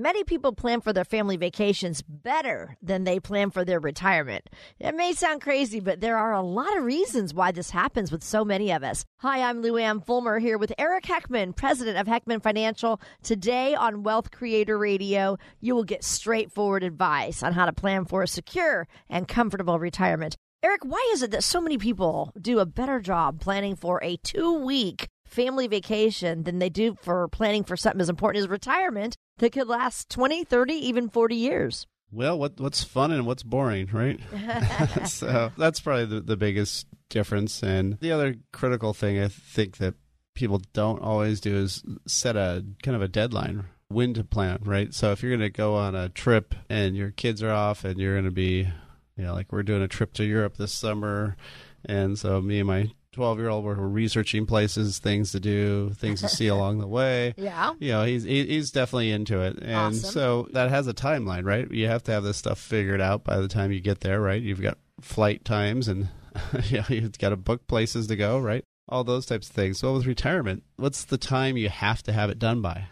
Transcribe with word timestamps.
Many 0.00 0.22
people 0.22 0.52
plan 0.52 0.80
for 0.80 0.92
their 0.92 1.04
family 1.04 1.36
vacations 1.36 2.02
better 2.02 2.76
than 2.80 3.02
they 3.02 3.18
plan 3.18 3.50
for 3.50 3.64
their 3.64 3.80
retirement. 3.80 4.48
It 4.78 4.94
may 4.94 5.12
sound 5.12 5.40
crazy, 5.40 5.80
but 5.80 6.00
there 6.00 6.16
are 6.16 6.32
a 6.32 6.40
lot 6.40 6.76
of 6.76 6.84
reasons 6.84 7.34
why 7.34 7.50
this 7.50 7.70
happens 7.70 8.12
with 8.12 8.22
so 8.22 8.44
many 8.44 8.70
of 8.70 8.84
us. 8.84 9.04
Hi, 9.16 9.42
I'm 9.42 9.60
Lou 9.60 9.76
Ann 9.76 10.00
Fulmer 10.00 10.38
here 10.38 10.56
with 10.56 10.72
Eric 10.78 11.02
Heckman, 11.02 11.56
president 11.56 11.98
of 11.98 12.06
Heckman 12.06 12.40
Financial. 12.40 13.00
Today 13.24 13.74
on 13.74 14.04
Wealth 14.04 14.30
Creator 14.30 14.78
Radio, 14.78 15.36
you 15.60 15.74
will 15.74 15.82
get 15.82 16.04
straightforward 16.04 16.84
advice 16.84 17.42
on 17.42 17.54
how 17.54 17.66
to 17.66 17.72
plan 17.72 18.04
for 18.04 18.22
a 18.22 18.28
secure 18.28 18.86
and 19.10 19.26
comfortable 19.26 19.80
retirement. 19.80 20.36
Eric, 20.62 20.84
why 20.84 21.10
is 21.12 21.22
it 21.22 21.32
that 21.32 21.42
so 21.42 21.60
many 21.60 21.76
people 21.76 22.32
do 22.40 22.60
a 22.60 22.66
better 22.66 23.00
job 23.00 23.40
planning 23.40 23.74
for 23.74 24.00
a 24.04 24.16
two 24.18 24.64
week 24.64 25.08
family 25.28 25.66
vacation 25.66 26.44
than 26.44 26.58
they 26.58 26.68
do 26.68 26.96
for 27.02 27.28
planning 27.28 27.64
for 27.64 27.76
something 27.76 28.00
as 28.00 28.08
important 28.08 28.42
as 28.42 28.48
retirement 28.48 29.16
that 29.38 29.52
could 29.52 29.68
last 29.68 30.08
20, 30.10 30.44
30, 30.44 30.74
even 30.74 31.08
40 31.08 31.34
years. 31.36 31.86
Well, 32.10 32.38
what 32.38 32.58
what's 32.58 32.82
fun 32.82 33.12
and 33.12 33.26
what's 33.26 33.42
boring, 33.42 33.88
right? 33.92 34.18
so 35.06 35.52
that's 35.58 35.80
probably 35.80 36.06
the, 36.06 36.20
the 36.20 36.36
biggest 36.36 36.86
difference. 37.10 37.62
And 37.62 37.98
the 38.00 38.12
other 38.12 38.36
critical 38.52 38.94
thing 38.94 39.18
I 39.18 39.28
think 39.28 39.76
that 39.78 39.94
people 40.34 40.62
don't 40.72 41.02
always 41.02 41.40
do 41.40 41.56
is 41.56 41.82
set 42.06 42.36
a 42.36 42.64
kind 42.82 42.94
of 42.94 43.02
a 43.02 43.08
deadline 43.08 43.64
when 43.88 44.14
to 44.14 44.24
plan, 44.24 44.60
right? 44.62 44.94
So 44.94 45.12
if 45.12 45.22
you're 45.22 45.30
going 45.30 45.40
to 45.40 45.50
go 45.50 45.74
on 45.74 45.94
a 45.94 46.08
trip 46.08 46.54
and 46.68 46.96
your 46.96 47.10
kids 47.10 47.42
are 47.42 47.50
off 47.50 47.84
and 47.84 47.98
you're 47.98 48.14
going 48.14 48.24
to 48.24 48.30
be, 48.30 48.68
you 49.16 49.24
know, 49.24 49.34
like 49.34 49.52
we're 49.52 49.62
doing 49.62 49.82
a 49.82 49.88
trip 49.88 50.12
to 50.14 50.24
Europe 50.24 50.56
this 50.56 50.72
summer. 50.72 51.36
And 51.84 52.18
so 52.18 52.40
me 52.40 52.58
and 52.60 52.68
my 52.68 52.90
12 53.18 53.40
year 53.40 53.48
old 53.48 53.64
we're 53.64 53.74
researching 53.74 54.46
places 54.46 55.00
things 55.00 55.32
to 55.32 55.40
do 55.40 55.90
things 55.94 56.20
to 56.20 56.28
see 56.28 56.46
along 56.56 56.78
the 56.78 56.86
way. 56.86 57.34
Yeah. 57.36 57.74
You 57.80 57.90
know 57.90 58.04
he's 58.04 58.22
he's 58.22 58.70
definitely 58.70 59.10
into 59.10 59.40
it. 59.40 59.58
And 59.60 59.74
Awesome. 59.74 60.10
so 60.10 60.48
that 60.52 60.70
has 60.70 60.86
a 60.86 60.94
timeline 60.94 61.44
right? 61.44 61.68
You 61.68 61.88
have 61.88 62.04
to 62.04 62.12
have 62.12 62.22
this 62.22 62.36
stuff 62.36 62.60
figured 62.60 63.00
out 63.00 63.24
by 63.24 63.38
the 63.38 63.48
time 63.48 63.72
you 63.72 63.80
get 63.80 64.02
there 64.02 64.20
right? 64.20 64.40
You've 64.40 64.62
got 64.62 64.78
flight 65.00 65.44
times 65.44 65.88
and 65.88 66.10
you 66.66 66.78
know, 66.78 66.84
you've 66.90 67.18
got 67.18 67.30
to 67.30 67.36
book 67.36 67.66
places 67.66 68.06
to 68.06 68.14
go 68.14 68.38
right? 68.38 68.62
All 68.88 69.02
those 69.02 69.26
types 69.26 69.48
of 69.48 69.56
things. 69.56 69.80
So 69.80 69.94
with 69.94 70.06
retirement 70.06 70.62
what's 70.76 71.02
the 71.02 71.18
time 71.18 71.56
you 71.56 71.70
have 71.70 72.04
to 72.04 72.12
have 72.12 72.30
it 72.30 72.38
done 72.38 72.62
by? 72.62 72.84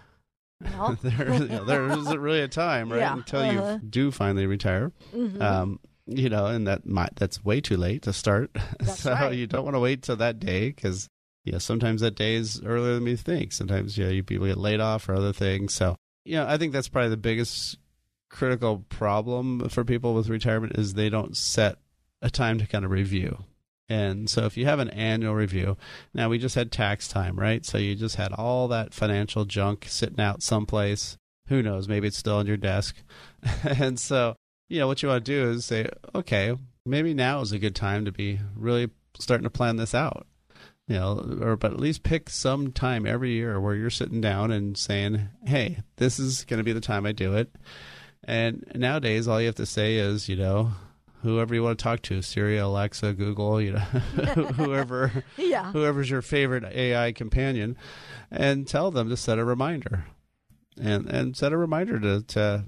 Well, 0.60 0.98
there, 1.04 1.34
you 1.34 1.44
know, 1.46 1.64
there 1.64 1.86
isn't 1.86 2.18
really 2.18 2.40
a 2.40 2.48
time 2.48 2.90
right? 2.90 2.98
Yeah, 2.98 3.12
until 3.12 3.42
uh-huh. 3.42 3.78
you 3.80 3.88
do 3.88 4.10
finally 4.10 4.46
retire. 4.46 4.90
Mhm. 5.14 5.40
um, 5.40 5.78
you 6.06 6.28
know, 6.28 6.46
and 6.46 6.66
that 6.66 6.86
might 6.86 7.16
that's 7.16 7.44
way 7.44 7.60
too 7.60 7.76
late 7.76 8.02
to 8.02 8.12
start. 8.12 8.50
That's 8.78 9.00
so 9.00 9.12
right. 9.12 9.34
you 9.34 9.46
don't 9.46 9.64
want 9.64 9.74
to 9.74 9.80
wait 9.80 10.02
till 10.02 10.16
that 10.16 10.38
day 10.38 10.68
because 10.68 11.08
yeah, 11.44 11.58
sometimes 11.58 12.00
that 12.00 12.14
day 12.14 12.34
is 12.34 12.62
earlier 12.64 12.94
than 12.94 13.06
you 13.06 13.16
think. 13.16 13.52
Sometimes 13.52 13.98
you 13.98 14.04
know, 14.04 14.10
you 14.10 14.22
people 14.22 14.46
get 14.46 14.56
laid 14.56 14.80
off 14.80 15.08
or 15.08 15.14
other 15.14 15.32
things. 15.32 15.74
So 15.74 15.96
yeah, 16.24 16.50
I 16.50 16.58
think 16.58 16.72
that's 16.72 16.88
probably 16.88 17.10
the 17.10 17.16
biggest 17.16 17.78
critical 18.28 18.84
problem 18.88 19.68
for 19.68 19.84
people 19.84 20.14
with 20.14 20.28
retirement 20.28 20.76
is 20.76 20.94
they 20.94 21.08
don't 21.08 21.36
set 21.36 21.78
a 22.22 22.30
time 22.30 22.58
to 22.58 22.66
kind 22.66 22.84
of 22.84 22.90
review. 22.90 23.44
And 23.88 24.28
so 24.28 24.44
if 24.44 24.56
you 24.56 24.64
have 24.64 24.80
an 24.80 24.90
annual 24.90 25.34
review, 25.34 25.76
now 26.12 26.28
we 26.28 26.38
just 26.38 26.56
had 26.56 26.72
tax 26.72 27.06
time, 27.06 27.38
right? 27.38 27.64
So 27.64 27.78
you 27.78 27.94
just 27.94 28.16
had 28.16 28.32
all 28.32 28.66
that 28.68 28.92
financial 28.92 29.44
junk 29.44 29.86
sitting 29.88 30.20
out 30.20 30.42
someplace. 30.42 31.16
Who 31.48 31.62
knows? 31.62 31.86
Maybe 31.86 32.08
it's 32.08 32.18
still 32.18 32.36
on 32.36 32.48
your 32.48 32.56
desk. 32.56 32.96
and 33.62 34.00
so 34.00 34.34
you 34.68 34.78
know 34.78 34.86
what 34.86 35.02
you 35.02 35.08
want 35.08 35.24
to 35.24 35.32
do 35.32 35.50
is 35.50 35.64
say 35.64 35.88
okay 36.14 36.56
maybe 36.86 37.12
now 37.12 37.40
is 37.40 37.52
a 37.52 37.58
good 37.58 37.74
time 37.74 38.04
to 38.04 38.12
be 38.12 38.38
really 38.54 38.90
starting 39.18 39.44
to 39.44 39.50
plan 39.50 39.76
this 39.76 39.94
out. 39.94 40.26
You 40.88 40.94
know 40.94 41.38
or 41.42 41.56
but 41.56 41.72
at 41.72 41.80
least 41.80 42.04
pick 42.04 42.30
some 42.30 42.70
time 42.70 43.06
every 43.06 43.32
year 43.32 43.60
where 43.60 43.74
you're 43.74 43.90
sitting 43.90 44.20
down 44.20 44.52
and 44.52 44.78
saying 44.78 45.28
hey 45.44 45.78
this 45.96 46.20
is 46.20 46.44
going 46.44 46.58
to 46.58 46.64
be 46.64 46.72
the 46.72 46.80
time 46.80 47.04
i 47.06 47.12
do 47.12 47.34
it. 47.34 47.50
And 48.22 48.64
nowadays 48.74 49.26
all 49.26 49.40
you 49.40 49.46
have 49.46 49.56
to 49.56 49.66
say 49.66 49.96
is 49.96 50.28
you 50.28 50.36
know 50.36 50.70
whoever 51.22 51.56
you 51.56 51.62
want 51.64 51.76
to 51.76 51.82
talk 51.82 52.02
to 52.02 52.22
siri 52.22 52.56
alexa 52.56 53.14
google 53.14 53.60
you 53.60 53.72
know 53.72 53.78
whoever 54.54 55.24
yeah. 55.36 55.72
whoever's 55.72 56.08
your 56.08 56.22
favorite 56.22 56.64
AI 56.72 57.10
companion, 57.10 57.76
and 58.30 58.68
tell 58.68 58.92
them 58.92 59.08
to 59.08 59.16
set 59.16 59.40
a 59.40 59.44
reminder, 59.44 60.04
and 60.80 61.06
and 61.06 61.36
set 61.36 61.52
a 61.52 61.56
reminder 61.56 61.98
to 61.98 62.22
to 62.22 62.64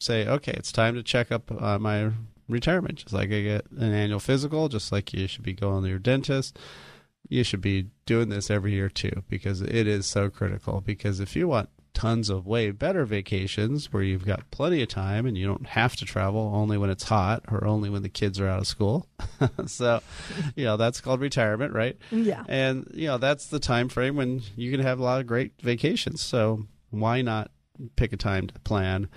say, 0.00 0.26
okay, 0.26 0.52
it's 0.52 0.72
time 0.72 0.94
to 0.94 1.02
check 1.02 1.32
up 1.32 1.50
on 1.50 1.82
my 1.82 2.10
retirement. 2.48 2.96
Just 2.98 3.12
like 3.12 3.30
I 3.30 3.42
get 3.42 3.70
an 3.72 3.92
annual 3.92 4.20
physical, 4.20 4.68
just 4.68 4.92
like 4.92 5.12
you 5.12 5.26
should 5.26 5.42
be 5.42 5.54
going 5.54 5.82
to 5.82 5.88
your 5.88 5.98
dentist. 5.98 6.58
You 7.28 7.42
should 7.42 7.60
be 7.60 7.88
doing 8.04 8.28
this 8.28 8.50
every 8.50 8.72
year 8.72 8.88
too, 8.88 9.24
because 9.28 9.60
it 9.60 9.86
is 9.86 10.06
so 10.06 10.30
critical. 10.30 10.80
Because 10.80 11.18
if 11.18 11.34
you 11.34 11.48
want 11.48 11.70
tons 11.96 12.28
of 12.28 12.46
way 12.46 12.70
better 12.70 13.06
vacations 13.06 13.90
where 13.90 14.02
you've 14.02 14.26
got 14.26 14.50
plenty 14.50 14.82
of 14.82 14.88
time 14.88 15.24
and 15.24 15.36
you 15.36 15.46
don't 15.46 15.66
have 15.66 15.96
to 15.96 16.04
travel 16.04 16.52
only 16.54 16.76
when 16.76 16.90
it's 16.90 17.04
hot 17.04 17.42
or 17.50 17.64
only 17.64 17.88
when 17.88 18.02
the 18.02 18.08
kids 18.10 18.38
are 18.38 18.46
out 18.46 18.60
of 18.60 18.66
school. 18.66 19.08
so, 19.66 20.02
you 20.54 20.64
know, 20.66 20.76
that's 20.76 21.00
called 21.00 21.20
retirement, 21.20 21.72
right? 21.72 21.96
Yeah. 22.10 22.44
And 22.48 22.86
you 22.92 23.06
know, 23.06 23.16
that's 23.16 23.46
the 23.46 23.58
time 23.58 23.88
frame 23.88 24.14
when 24.14 24.42
you 24.56 24.70
can 24.70 24.80
have 24.80 25.00
a 25.00 25.02
lot 25.02 25.20
of 25.20 25.26
great 25.26 25.54
vacations. 25.62 26.20
So, 26.20 26.66
why 26.90 27.22
not 27.22 27.50
pick 27.96 28.12
a 28.12 28.16
time 28.18 28.46
to 28.48 28.58
plan 28.60 29.08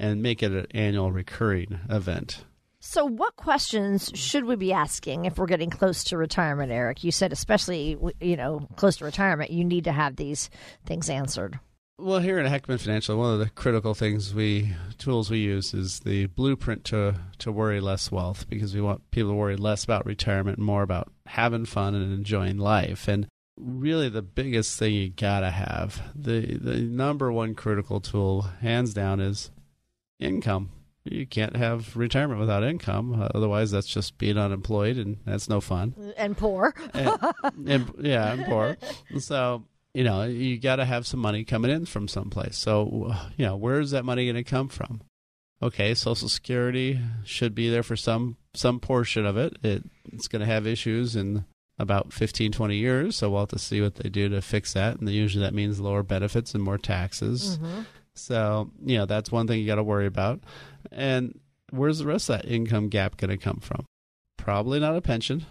and 0.00 0.22
make 0.22 0.42
it 0.42 0.52
an 0.52 0.66
annual 0.72 1.12
recurring 1.12 1.78
event? 1.88 2.44
So, 2.80 3.04
what 3.04 3.36
questions 3.36 4.10
should 4.14 4.46
we 4.46 4.56
be 4.56 4.72
asking 4.72 5.26
if 5.26 5.36
we're 5.36 5.46
getting 5.46 5.68
close 5.68 6.02
to 6.04 6.16
retirement, 6.16 6.72
Eric? 6.72 7.04
You 7.04 7.12
said, 7.12 7.30
especially, 7.30 7.98
you 8.20 8.36
know, 8.36 8.66
close 8.76 8.96
to 8.96 9.04
retirement, 9.04 9.50
you 9.50 9.64
need 9.64 9.84
to 9.84 9.92
have 9.92 10.16
these 10.16 10.48
things 10.86 11.10
answered. 11.10 11.60
Well, 11.98 12.20
here 12.20 12.38
at 12.38 12.50
Heckman 12.50 12.80
Financial, 12.80 13.18
one 13.18 13.34
of 13.34 13.38
the 13.38 13.50
critical 13.50 13.92
things 13.92 14.32
we 14.32 14.74
tools 14.96 15.30
we 15.30 15.40
use 15.40 15.74
is 15.74 16.00
the 16.00 16.26
blueprint 16.26 16.84
to 16.84 17.16
to 17.40 17.52
worry 17.52 17.80
less 17.80 18.10
wealth 18.10 18.48
because 18.48 18.74
we 18.74 18.80
want 18.80 19.10
people 19.10 19.32
to 19.32 19.36
worry 19.36 19.56
less 19.56 19.84
about 19.84 20.06
retirement, 20.06 20.58
more 20.58 20.82
about 20.82 21.12
having 21.26 21.66
fun 21.66 21.94
and 21.94 22.14
enjoying 22.14 22.56
life. 22.56 23.06
And 23.06 23.28
really, 23.58 24.08
the 24.08 24.22
biggest 24.22 24.78
thing 24.78 24.94
you 24.94 25.10
gotta 25.10 25.50
have 25.50 26.00
the 26.14 26.56
the 26.56 26.76
number 26.78 27.30
one 27.30 27.54
critical 27.54 28.00
tool, 28.00 28.46
hands 28.62 28.94
down, 28.94 29.20
is 29.20 29.50
income. 30.20 30.70
You 31.04 31.26
can't 31.26 31.56
have 31.56 31.96
retirement 31.96 32.40
without 32.40 32.62
income. 32.62 33.26
Otherwise, 33.34 33.70
that's 33.70 33.86
just 33.86 34.18
being 34.18 34.36
unemployed, 34.36 34.98
and 34.98 35.16
that's 35.24 35.48
no 35.48 35.60
fun 35.60 35.94
And 36.18 36.36
poor. 36.36 36.74
and, 36.92 37.18
and- 37.66 37.92
yeah, 38.00 38.30
I'm 38.32 38.44
poor. 38.44 38.76
So 39.18 39.64
you 39.94 40.04
know, 40.04 40.22
you 40.22 40.58
got 40.58 40.76
to 40.76 40.84
have 40.84 41.04
some 41.06 41.18
money 41.20 41.42
coming 41.44 41.70
in 41.70 41.84
from 41.86 42.06
someplace. 42.06 42.56
So 42.58 43.14
you 43.36 43.46
know, 43.46 43.56
where 43.56 43.80
is 43.80 43.90
that 43.92 44.04
money 44.04 44.24
going 44.26 44.36
to 44.36 44.44
come 44.48 44.68
from? 44.68 45.00
Okay, 45.62 45.94
Social 45.94 46.28
Security 46.28 47.00
should 47.24 47.54
be 47.54 47.68
there 47.70 47.82
for 47.82 47.96
some 47.96 48.36
some 48.54 48.78
portion 48.80 49.26
of 49.26 49.36
it. 49.36 49.56
it 49.62 49.84
it's 50.12 50.28
going 50.28 50.40
to 50.40 50.46
have 50.46 50.66
issues 50.66 51.16
in 51.16 51.44
about 51.78 52.12
15, 52.12 52.52
20 52.52 52.76
years. 52.76 53.16
So 53.16 53.30
we'll 53.30 53.40
have 53.40 53.48
to 53.50 53.58
see 53.58 53.80
what 53.80 53.94
they 53.96 54.10
do 54.10 54.28
to 54.28 54.42
fix 54.42 54.74
that. 54.74 54.98
And 55.00 55.08
usually 55.08 55.44
that 55.44 55.54
means 55.54 55.80
lower 55.80 56.02
benefits 56.02 56.54
and 56.54 56.62
more 56.62 56.76
taxes. 56.78 57.56
Mm-hmm. 57.58 57.80
So, 58.20 58.70
you 58.84 58.98
know, 58.98 59.06
that's 59.06 59.32
one 59.32 59.46
thing 59.46 59.60
you 59.60 59.66
got 59.66 59.76
to 59.76 59.82
worry 59.82 60.06
about. 60.06 60.40
And 60.92 61.38
where's 61.70 61.98
the 61.98 62.06
rest 62.06 62.30
of 62.30 62.40
that 62.40 62.48
income 62.48 62.88
gap 62.88 63.16
going 63.16 63.30
to 63.30 63.36
come 63.36 63.60
from? 63.60 63.86
Probably 64.36 64.80
not 64.80 64.96
a 64.96 65.00
pension. 65.00 65.46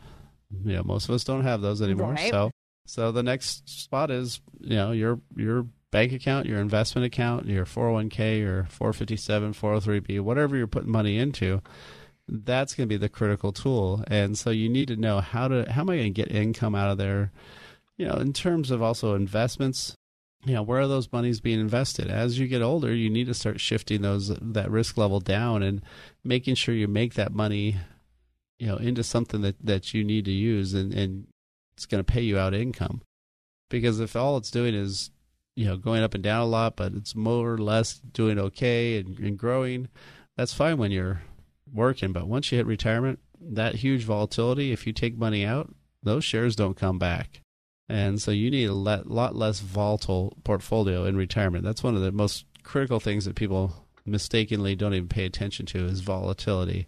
You 0.64 0.78
know, 0.78 0.84
most 0.84 1.10
of 1.10 1.16
us 1.16 1.24
don't 1.24 1.44
have 1.44 1.62
those 1.62 1.82
anymore. 1.82 2.14
Right. 2.14 2.32
So, 2.32 2.52
so 2.86 3.12
the 3.12 3.24
next 3.24 3.70
spot 3.70 4.10
is, 4.10 4.42
you 4.60 4.76
know, 4.76 4.92
your 4.92 5.20
your 5.36 5.68
bank 5.92 6.12
account, 6.12 6.46
your 6.46 6.60
investment 6.60 7.06
account, 7.06 7.46
your 7.46 7.66
401k, 7.66 8.40
your 8.40 8.64
457, 8.66 9.54
403b, 9.54 10.22
whatever 10.22 10.56
you're 10.58 10.68
putting 10.68 10.92
money 10.92 11.18
into. 11.18 11.62
That's 12.28 12.76
going 12.76 12.88
to 12.88 12.94
be 12.94 12.98
the 12.98 13.10
critical 13.10 13.52
tool. 13.52 14.04
And 14.08 14.38
so 14.38 14.50
you 14.52 14.70
need 14.70 14.88
to 14.90 14.96
know 14.96 15.20
how 15.20 15.48
to 15.48 15.72
how 15.72 15.82
am 15.82 15.90
I 15.90 15.98
going 15.98 16.14
to 16.14 16.22
get 16.22 16.32
income 16.32 16.76
out 16.76 16.92
of 16.92 16.98
there? 16.98 17.32
You 17.98 18.08
know, 18.08 18.16
in 18.16 18.34
terms 18.34 18.72
of 18.72 18.82
also 18.82 19.16
investments, 19.16 19.96
know 20.46 20.64
where 20.64 20.80
are 20.80 20.88
those 20.88 21.12
monies 21.12 21.42
being 21.42 21.60
invested 21.60 22.08
as 22.08 22.40
you 22.40 22.48
get 22.48 22.62
older 22.62 22.94
you 22.94 23.10
need 23.10 23.28
to 23.28 23.34
start 23.34 23.60
shifting 23.60 24.02
those 24.02 24.30
that 24.42 24.72
risk 24.72 24.98
level 24.98 25.20
down 25.20 25.62
and 25.62 25.82
making 26.24 26.56
sure 26.56 26.74
you 26.74 26.88
make 26.88 27.14
that 27.16 27.34
money 27.34 27.76
you 28.58 28.68
know 28.68 28.78
into 28.78 29.04
something 29.04 29.42
that 29.42 29.56
that 29.62 29.94
you 29.94 30.04
need 30.04 30.26
to 30.26 30.32
use 30.32 30.74
and 30.74 30.94
and 30.94 31.28
it's 31.76 31.86
going 31.86 32.04
to 32.04 32.12
pay 32.12 32.22
you 32.22 32.38
out 32.38 32.54
income 32.54 33.02
because 33.70 34.00
if 34.00 34.16
all 34.16 34.38
it's 34.38 34.52
doing 34.52 34.74
is 34.74 35.12
you 35.56 35.66
know 35.66 35.76
going 35.76 36.04
up 36.04 36.14
and 36.14 36.24
down 36.24 36.42
a 36.42 36.46
lot, 36.46 36.78
but 36.78 36.94
it's 36.94 37.16
more 37.16 37.54
or 37.54 37.58
less 37.58 37.96
doing 37.96 38.40
okay 38.40 38.98
and, 38.98 39.20
and 39.20 39.38
growing. 39.38 39.90
That's 40.38 40.54
fine 40.54 40.78
when 40.78 40.92
you're 40.92 41.22
working, 41.72 42.14
but 42.14 42.28
once 42.28 42.50
you 42.50 42.58
hit 42.58 42.66
retirement, 42.66 43.20
that 43.42 43.76
huge 43.76 44.06
volatility, 44.06 44.72
if 44.72 44.88
you 44.88 44.94
take 44.94 45.18
money 45.18 45.46
out, 45.46 45.74
those 46.02 46.24
shares 46.24 46.56
don't 46.56 46.78
come 46.78 46.98
back. 46.98 47.42
And 47.90 48.22
so 48.22 48.30
you 48.30 48.52
need 48.52 48.66
a 48.66 48.74
lot 48.74 49.36
less 49.36 49.60
volatile 49.60 50.38
portfolio 50.44 51.06
in 51.06 51.18
retirement. 51.18 51.66
That's 51.66 51.84
one 51.84 51.96
of 51.96 52.02
the 52.02 52.12
most 52.12 52.46
critical 52.64 53.00
things 53.00 53.26
that 53.26 53.36
people 53.36 53.88
mistakenly 54.06 54.76
don't 54.76 54.94
even 54.94 55.10
pay 55.10 55.26
attention 55.26 55.66
to 55.68 55.86
is 55.86 56.02
volatility 56.02 56.88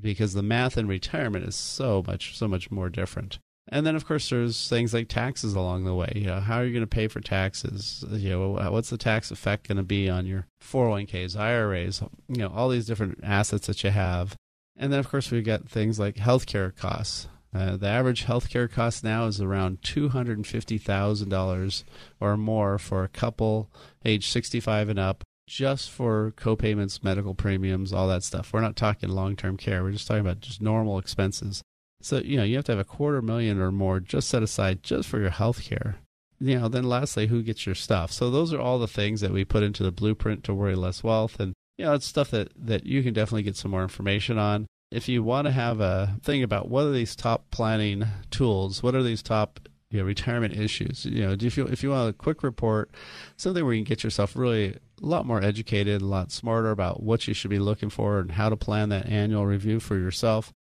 because 0.00 0.34
the 0.34 0.42
math 0.42 0.78
in 0.78 0.86
retirement 0.86 1.44
is 1.46 1.56
so 1.56 2.02
much 2.06 2.36
so 2.36 2.46
much 2.46 2.70
more 2.70 2.88
different. 2.88 3.38
And 3.68 3.84
then, 3.84 3.96
of 3.96 4.06
course, 4.06 4.30
there's 4.30 4.68
things 4.68 4.94
like 4.94 5.08
taxes 5.08 5.54
along 5.54 5.84
the 5.84 5.94
way. 5.94 6.12
You 6.14 6.26
know, 6.26 6.38
how 6.38 6.58
are 6.58 6.64
you 6.64 6.72
going 6.72 6.84
to 6.84 6.86
pay 6.86 7.08
for 7.08 7.20
taxes? 7.20 8.04
You 8.08 8.30
know, 8.30 8.70
what's 8.70 8.90
the 8.90 8.96
tax 8.96 9.32
effect 9.32 9.66
going 9.66 9.78
to 9.78 9.82
be 9.82 10.08
on 10.08 10.24
your 10.24 10.46
401ks, 10.62 11.36
IRAs? 11.36 12.00
You 12.28 12.36
know, 12.36 12.52
all 12.54 12.68
these 12.68 12.86
different 12.86 13.18
assets 13.24 13.66
that 13.66 13.82
you 13.82 13.90
have. 13.90 14.36
And 14.76 14.92
then, 14.92 15.00
of 15.00 15.08
course, 15.08 15.32
we've 15.32 15.44
got 15.44 15.68
things 15.68 15.98
like 15.98 16.14
healthcare 16.14 16.76
costs. 16.76 17.26
Uh, 17.56 17.76
the 17.76 17.88
average 17.88 18.26
healthcare 18.26 18.70
cost 18.70 19.02
now 19.02 19.24
is 19.26 19.40
around 19.40 19.80
$250,000 19.80 21.84
or 22.20 22.36
more 22.36 22.78
for 22.78 23.02
a 23.02 23.08
couple 23.08 23.70
age 24.04 24.28
65 24.28 24.90
and 24.90 24.98
up, 24.98 25.24
just 25.48 25.90
for 25.90 26.34
co-payments, 26.36 27.02
medical 27.02 27.32
premiums, 27.34 27.94
all 27.94 28.08
that 28.08 28.22
stuff. 28.22 28.52
We're 28.52 28.60
not 28.60 28.76
talking 28.76 29.08
long-term 29.08 29.56
care. 29.56 29.82
We're 29.82 29.92
just 29.92 30.06
talking 30.06 30.20
about 30.20 30.40
just 30.40 30.60
normal 30.60 30.98
expenses. 30.98 31.62
So, 32.02 32.18
you 32.18 32.36
know, 32.36 32.44
you 32.44 32.56
have 32.56 32.66
to 32.66 32.72
have 32.72 32.78
a 32.78 32.84
quarter 32.84 33.22
million 33.22 33.58
or 33.58 33.72
more 33.72 34.00
just 34.00 34.28
set 34.28 34.42
aside 34.42 34.82
just 34.82 35.08
for 35.08 35.18
your 35.18 35.30
healthcare. 35.30 35.94
You 36.38 36.60
know, 36.60 36.68
then 36.68 36.84
lastly, 36.84 37.28
who 37.28 37.42
gets 37.42 37.64
your 37.64 37.74
stuff? 37.74 38.12
So 38.12 38.30
those 38.30 38.52
are 38.52 38.60
all 38.60 38.78
the 38.78 38.86
things 38.86 39.22
that 39.22 39.32
we 39.32 39.46
put 39.46 39.62
into 39.62 39.82
the 39.82 39.90
blueprint 39.90 40.44
to 40.44 40.52
worry 40.52 40.74
less 40.74 41.02
wealth. 41.02 41.40
And, 41.40 41.54
you 41.78 41.86
know, 41.86 41.94
it's 41.94 42.04
stuff 42.04 42.30
that, 42.32 42.52
that 42.54 42.84
you 42.84 43.02
can 43.02 43.14
definitely 43.14 43.44
get 43.44 43.56
some 43.56 43.70
more 43.70 43.82
information 43.82 44.36
on. 44.36 44.66
If 44.96 45.08
you 45.08 45.22
want 45.22 45.46
to 45.46 45.52
have 45.52 45.80
a 45.80 46.16
thing 46.22 46.42
about 46.42 46.68
what 46.68 46.84
are 46.84 46.92
these 46.92 47.14
top 47.14 47.50
planning 47.50 48.04
tools, 48.30 48.82
what 48.82 48.94
are 48.94 49.02
these 49.02 49.22
top 49.22 49.60
you 49.90 50.00
know, 50.00 50.04
retirement 50.04 50.56
issues. 50.56 51.04
You 51.04 51.26
know, 51.26 51.36
if 51.38 51.56
you 51.56 51.66
if 51.66 51.82
you 51.82 51.90
want 51.90 52.10
a 52.10 52.12
quick 52.12 52.42
report, 52.42 52.90
something 53.36 53.64
where 53.64 53.74
you 53.74 53.84
can 53.84 53.88
get 53.88 54.02
yourself 54.02 54.34
really 54.34 54.70
a 54.70 55.06
lot 55.06 55.26
more 55.26 55.42
educated, 55.42 56.02
a 56.02 56.06
lot 56.06 56.32
smarter 56.32 56.70
about 56.70 57.02
what 57.02 57.28
you 57.28 57.34
should 57.34 57.50
be 57.50 57.60
looking 57.60 57.90
for 57.90 58.18
and 58.18 58.32
how 58.32 58.48
to 58.48 58.56
plan 58.56 58.88
that 58.88 59.06
annual 59.06 59.46
review 59.46 59.78
for 59.78 59.96
yourself 59.96 60.52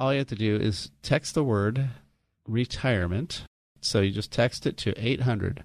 all 0.00 0.14
you 0.14 0.18
have 0.18 0.28
to 0.28 0.34
do 0.34 0.56
is 0.56 0.90
text 1.02 1.34
the 1.34 1.44
word 1.44 1.90
retirement. 2.48 3.44
So 3.82 4.00
you 4.00 4.10
just 4.10 4.32
text 4.32 4.66
it 4.66 4.78
to 4.78 4.98
800 4.98 5.62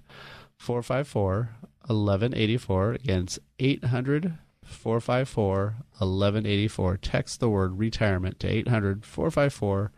454 0.58 1.56
1184. 1.86 2.92
Again, 2.92 3.22
it's 3.22 3.38
800 3.58 4.36
454 4.66 5.76
1184. 5.98 6.96
Text 6.98 7.40
the 7.40 7.48
word 7.48 7.78
retirement 7.78 8.38
to 8.40 8.48
800 8.48 9.04
454 9.04 9.92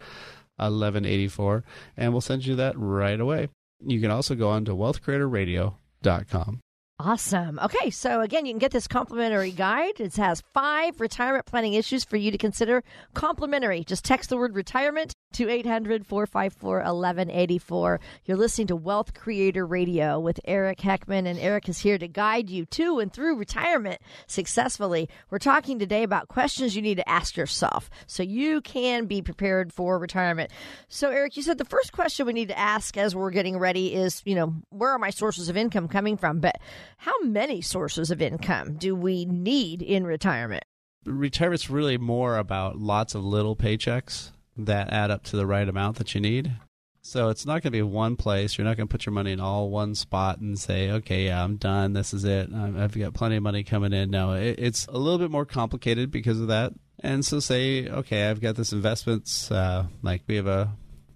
1184, 0.56 1.64
and 1.96 2.12
we'll 2.12 2.20
send 2.20 2.44
you 2.46 2.56
that 2.56 2.74
right 2.76 3.20
away. 3.20 3.48
You 3.84 4.00
can 4.00 4.10
also 4.10 4.34
go 4.34 4.48
on 4.50 4.64
to 4.64 4.72
wealthcreatorradio.com. 4.72 6.60
Awesome. 7.00 7.60
Okay, 7.60 7.90
so 7.90 8.22
again, 8.22 8.44
you 8.44 8.52
can 8.52 8.58
get 8.58 8.72
this 8.72 8.88
complimentary 8.88 9.52
guide. 9.52 10.00
It 10.00 10.16
has 10.16 10.42
five 10.52 11.00
retirement 11.00 11.46
planning 11.46 11.74
issues 11.74 12.02
for 12.02 12.16
you 12.16 12.32
to 12.32 12.38
consider. 12.38 12.82
Complimentary. 13.14 13.84
Just 13.84 14.04
text 14.04 14.30
the 14.30 14.36
word 14.36 14.56
retirement 14.56 15.14
to 15.34 15.48
800 15.48 16.04
454 16.06 16.78
1184. 16.78 18.00
You're 18.24 18.36
listening 18.36 18.66
to 18.68 18.76
Wealth 18.76 19.14
Creator 19.14 19.64
Radio 19.64 20.18
with 20.18 20.40
Eric 20.44 20.78
Heckman, 20.78 21.28
and 21.28 21.38
Eric 21.38 21.68
is 21.68 21.78
here 21.78 21.98
to 21.98 22.08
guide 22.08 22.50
you 22.50 22.66
to 22.66 22.98
and 22.98 23.12
through 23.12 23.36
retirement 23.36 24.00
successfully. 24.26 25.08
We're 25.30 25.38
talking 25.38 25.78
today 25.78 26.02
about 26.02 26.26
questions 26.26 26.74
you 26.74 26.82
need 26.82 26.96
to 26.96 27.08
ask 27.08 27.36
yourself 27.36 27.90
so 28.08 28.24
you 28.24 28.60
can 28.60 29.06
be 29.06 29.22
prepared 29.22 29.72
for 29.72 30.00
retirement. 30.00 30.50
So, 30.88 31.10
Eric, 31.10 31.36
you 31.36 31.44
said 31.44 31.58
the 31.58 31.64
first 31.64 31.92
question 31.92 32.26
we 32.26 32.32
need 32.32 32.48
to 32.48 32.58
ask 32.58 32.96
as 32.96 33.14
we're 33.14 33.30
getting 33.30 33.56
ready 33.56 33.94
is, 33.94 34.20
you 34.24 34.34
know, 34.34 34.54
where 34.70 34.90
are 34.90 34.98
my 34.98 35.10
sources 35.10 35.48
of 35.48 35.56
income 35.56 35.86
coming 35.86 36.16
from? 36.16 36.40
But 36.40 36.56
how 36.96 37.20
many 37.20 37.60
sources 37.60 38.10
of 38.10 38.22
income 38.22 38.74
do 38.74 38.94
we 38.94 39.24
need 39.24 39.82
in 39.82 40.04
retirement? 40.04 40.64
Retirement's 41.04 41.70
really 41.70 41.98
more 41.98 42.36
about 42.36 42.78
lots 42.78 43.14
of 43.14 43.24
little 43.24 43.56
paychecks 43.56 44.32
that 44.56 44.92
add 44.92 45.10
up 45.10 45.22
to 45.24 45.36
the 45.36 45.46
right 45.46 45.68
amount 45.68 45.96
that 45.98 46.14
you 46.14 46.20
need. 46.20 46.52
So 47.00 47.30
it's 47.30 47.46
not 47.46 47.62
going 47.62 47.62
to 47.62 47.70
be 47.70 47.82
one 47.82 48.16
place. 48.16 48.58
You're 48.58 48.66
not 48.66 48.76
going 48.76 48.88
to 48.88 48.92
put 48.92 49.06
your 49.06 49.14
money 49.14 49.32
in 49.32 49.40
all 49.40 49.70
one 49.70 49.94
spot 49.94 50.40
and 50.40 50.58
say, 50.58 50.90
okay, 50.90 51.26
yeah, 51.26 51.42
I'm 51.42 51.56
done. 51.56 51.94
This 51.94 52.12
is 52.12 52.24
it. 52.24 52.52
I've 52.52 52.98
got 52.98 53.14
plenty 53.14 53.36
of 53.36 53.42
money 53.42 53.62
coming 53.64 53.92
in. 53.92 54.10
No, 54.10 54.32
it's 54.32 54.86
a 54.88 54.98
little 54.98 55.18
bit 55.18 55.30
more 55.30 55.46
complicated 55.46 56.10
because 56.10 56.40
of 56.40 56.48
that. 56.48 56.74
And 57.00 57.24
so 57.24 57.40
say, 57.40 57.88
okay, 57.88 58.28
I've 58.28 58.40
got 58.40 58.56
this 58.56 58.72
investments, 58.72 59.50
uh, 59.50 59.86
like 60.02 60.22
we 60.26 60.36
have 60.36 60.48
a, 60.48 60.72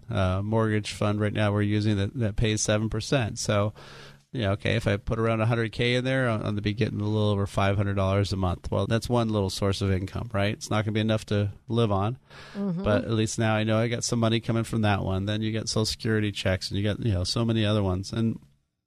a, 0.08 0.42
mortgage 0.42 0.92
fund 0.92 1.20
right 1.20 1.32
now 1.32 1.52
we're 1.52 1.62
using 1.62 1.96
that, 1.96 2.14
that 2.14 2.36
pays 2.36 2.64
7%. 2.64 3.36
So 3.36 3.75
yeah, 4.32 4.52
okay, 4.52 4.76
if 4.76 4.87
I 4.87 4.96
put 4.96 5.19
around 5.19 5.40
100K 5.40 5.99
in 5.99 6.05
there, 6.05 6.26
I'm 6.26 6.40
going 6.40 6.56
to 6.56 6.62
be 6.62 6.73
getting 6.73 7.00
a 7.00 7.05
little 7.05 7.29
over 7.29 7.46
$500 7.46 8.32
a 8.32 8.37
month. 8.37 8.70
Well, 8.70 8.87
that's 8.87 9.06
one 9.06 9.29
little 9.29 9.50
source 9.50 9.82
of 9.82 9.93
income, 9.93 10.31
right? 10.32 10.55
It's 10.55 10.70
not 10.70 10.76
going 10.76 10.87
to 10.87 10.93
be 10.93 11.00
enough 11.00 11.26
to 11.26 11.52
live 11.69 11.93
on, 11.93 12.17
mm-hmm. 12.56 12.82
but 12.82 13.05
at 13.05 13.11
least 13.11 13.38
now 13.38 13.55
I 13.55 13.64
know 13.64 13.76
I 13.76 13.88
got 13.88 14.05
some 14.05 14.20
money 14.20 14.40
coming 14.40 14.64
from 14.64 14.82
that 14.82 15.05
one. 15.05 15.26
Then 15.26 15.43
you 15.43 15.52
get 15.52 15.69
Social 15.69 15.84
Security 15.84 16.32
checks 16.32 16.70
and 16.70 16.79
you 16.79 16.84
got, 16.84 16.99
you 17.00 17.12
know, 17.12 17.25
so 17.25 17.44
many 17.44 17.67
other 17.67 17.82
ones. 17.82 18.11
And, 18.11 18.40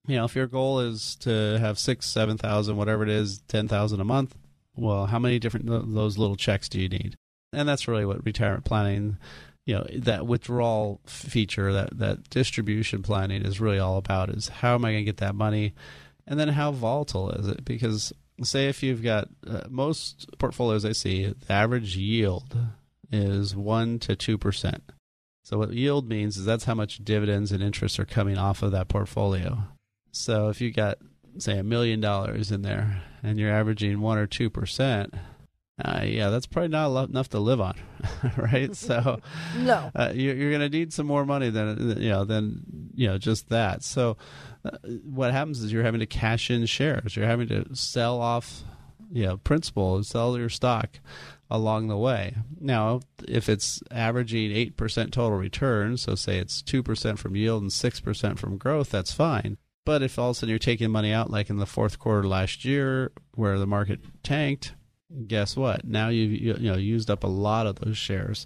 you 0.07 0.15
know, 0.15 0.25
if 0.25 0.36
your 0.36 0.47
goal 0.47 0.80
is 0.80 1.15
to 1.18 1.59
have 1.59 1.77
six, 1.77 2.07
7,000, 2.07 2.75
whatever 2.75 3.03
it 3.03 3.09
is, 3.09 3.39
10,000 3.48 4.00
a 4.00 4.03
month, 4.03 4.36
well, 4.75 5.06
how 5.06 5.19
many 5.19 5.38
different 5.38 5.68
those 5.68 6.18
little 6.18 6.36
checks 6.36 6.68
do 6.69 6.81
you 6.81 6.89
need? 6.89 7.18
And 7.53 7.69
that's 7.69 7.88
really 7.88 8.06
what 8.06 8.25
retirement 8.25 8.65
planning 8.65 9.18
you 9.65 9.75
know 9.75 9.85
that 9.94 10.27
withdrawal 10.27 11.01
feature 11.06 11.73
that 11.73 11.97
that 11.97 12.29
distribution 12.29 13.01
planning 13.01 13.44
is 13.44 13.59
really 13.59 13.79
all 13.79 13.97
about 13.97 14.29
is 14.29 14.47
how 14.47 14.75
am 14.75 14.85
i 14.85 14.91
going 14.91 15.01
to 15.01 15.12
get 15.12 15.17
that 15.17 15.35
money? 15.35 15.73
And 16.27 16.39
then 16.39 16.50
how 16.50 16.71
volatile 16.71 17.31
is 17.31 17.47
it? 17.47 17.63
Because 17.65 18.13
say 18.44 18.67
if 18.67 18.83
you've 18.83 19.03
got 19.03 19.27
uh, 19.47 19.62
most 19.69 20.27
portfolios 20.39 20.83
i 20.83 20.91
see 20.91 21.33
the 21.47 21.53
average 21.53 21.95
yield 21.95 22.57
is 23.09 23.56
1 23.56 24.00
to 24.00 24.13
2% 24.13 24.81
so 25.45 25.59
what 25.59 25.73
yield 25.73 26.09
means 26.09 26.38
is 26.38 26.45
that's 26.45 26.63
how 26.63 26.73
much 26.73 27.06
dividends 27.06 27.51
and 27.51 27.62
interest 27.62 28.00
are 28.00 28.06
coming 28.06 28.35
off 28.35 28.63
of 28.63 28.71
that 28.71 28.88
portfolio. 28.88 29.59
So 30.12 30.50
if 30.50 30.59
you 30.59 30.73
got 30.73 30.97
say 31.38 31.59
a 31.59 31.63
million 31.63 32.00
dollars 32.00 32.51
in 32.51 32.63
there 32.63 33.03
and 33.21 33.38
you're 33.38 33.51
averaging 33.51 34.01
1 34.01 34.17
or 34.17 34.25
2% 34.25 35.19
uh, 35.84 36.03
yeah, 36.05 36.29
that's 36.29 36.46
probably 36.46 36.70
not 36.70 37.10
enough 37.10 37.29
to 37.29 37.39
live 37.39 37.60
on, 37.60 37.75
right? 38.38 38.74
So, 38.75 39.20
no, 39.58 39.91
uh, 39.94 40.12
you're, 40.13 40.36
you're 40.36 40.50
going 40.50 40.62
to 40.62 40.77
need 40.77 40.94
some 40.94 41.05
more 41.05 41.25
money 41.25 41.50
than 41.50 42.01
you 42.01 42.10
know 42.10 42.24
than 42.24 42.91
you 42.94 43.08
know 43.08 43.17
just 43.17 43.50
that. 43.50 43.84
So, 43.84 44.15
uh, 44.63 44.77
what 45.03 45.34
happens 45.34 45.62
is 45.62 45.74
you're 45.74 45.84
having 45.84 46.00
to 46.00 46.05
cash 46.05 46.50
in 46.50 46.65
shares. 46.65 47.17
You're 47.17 47.27
having 47.27 47.50
to 47.50 47.75
sell 47.75 48.22
off, 48.22 48.63
you 49.12 49.25
know, 49.25 49.38
principal, 49.38 50.01
sell 50.03 50.38
your 50.38 50.48
stock 50.48 51.00
along 51.51 51.89
the 51.89 51.98
way. 51.98 52.36
Now, 52.58 53.01
if 53.27 53.50
it's 53.50 53.84
averaging 53.91 54.53
eight 54.53 54.77
percent 54.77 55.12
total 55.12 55.38
return, 55.38 55.98
so 55.98 56.15
say 56.15 56.38
it's 56.38 56.62
two 56.62 56.84
percent 56.84 57.20
from 57.20 57.36
yield 57.36 57.62
and 57.62 57.74
six 57.74 58.00
percent 58.00 58.39
from 58.39 58.58
growth, 58.58 58.91
that's 58.91 59.12
fine. 59.12 59.58
But 59.84 60.01
if 60.03 60.17
all 60.17 60.29
of 60.29 60.38
a 60.38 60.39
sudden 60.39 60.51
you're 60.51 60.58
taking 60.58 60.89
money 60.89 61.12
out, 61.12 61.29
like 61.29 61.50
in 61.50 61.58
the 61.58 61.65
fourth 61.65 62.00
quarter 62.00 62.25
last 62.25 62.63
year, 62.63 63.12
where 63.34 63.60
the 63.60 63.67
market 63.67 64.00
tanked 64.24 64.74
guess 65.27 65.55
what? 65.55 65.85
Now 65.85 66.09
you've 66.09 66.31
you, 66.31 66.55
you 66.59 66.71
know 66.71 66.77
used 66.77 67.09
up 67.09 67.24
a 67.24 67.27
lot 67.27 67.67
of 67.67 67.75
those 67.75 67.97
shares, 67.97 68.45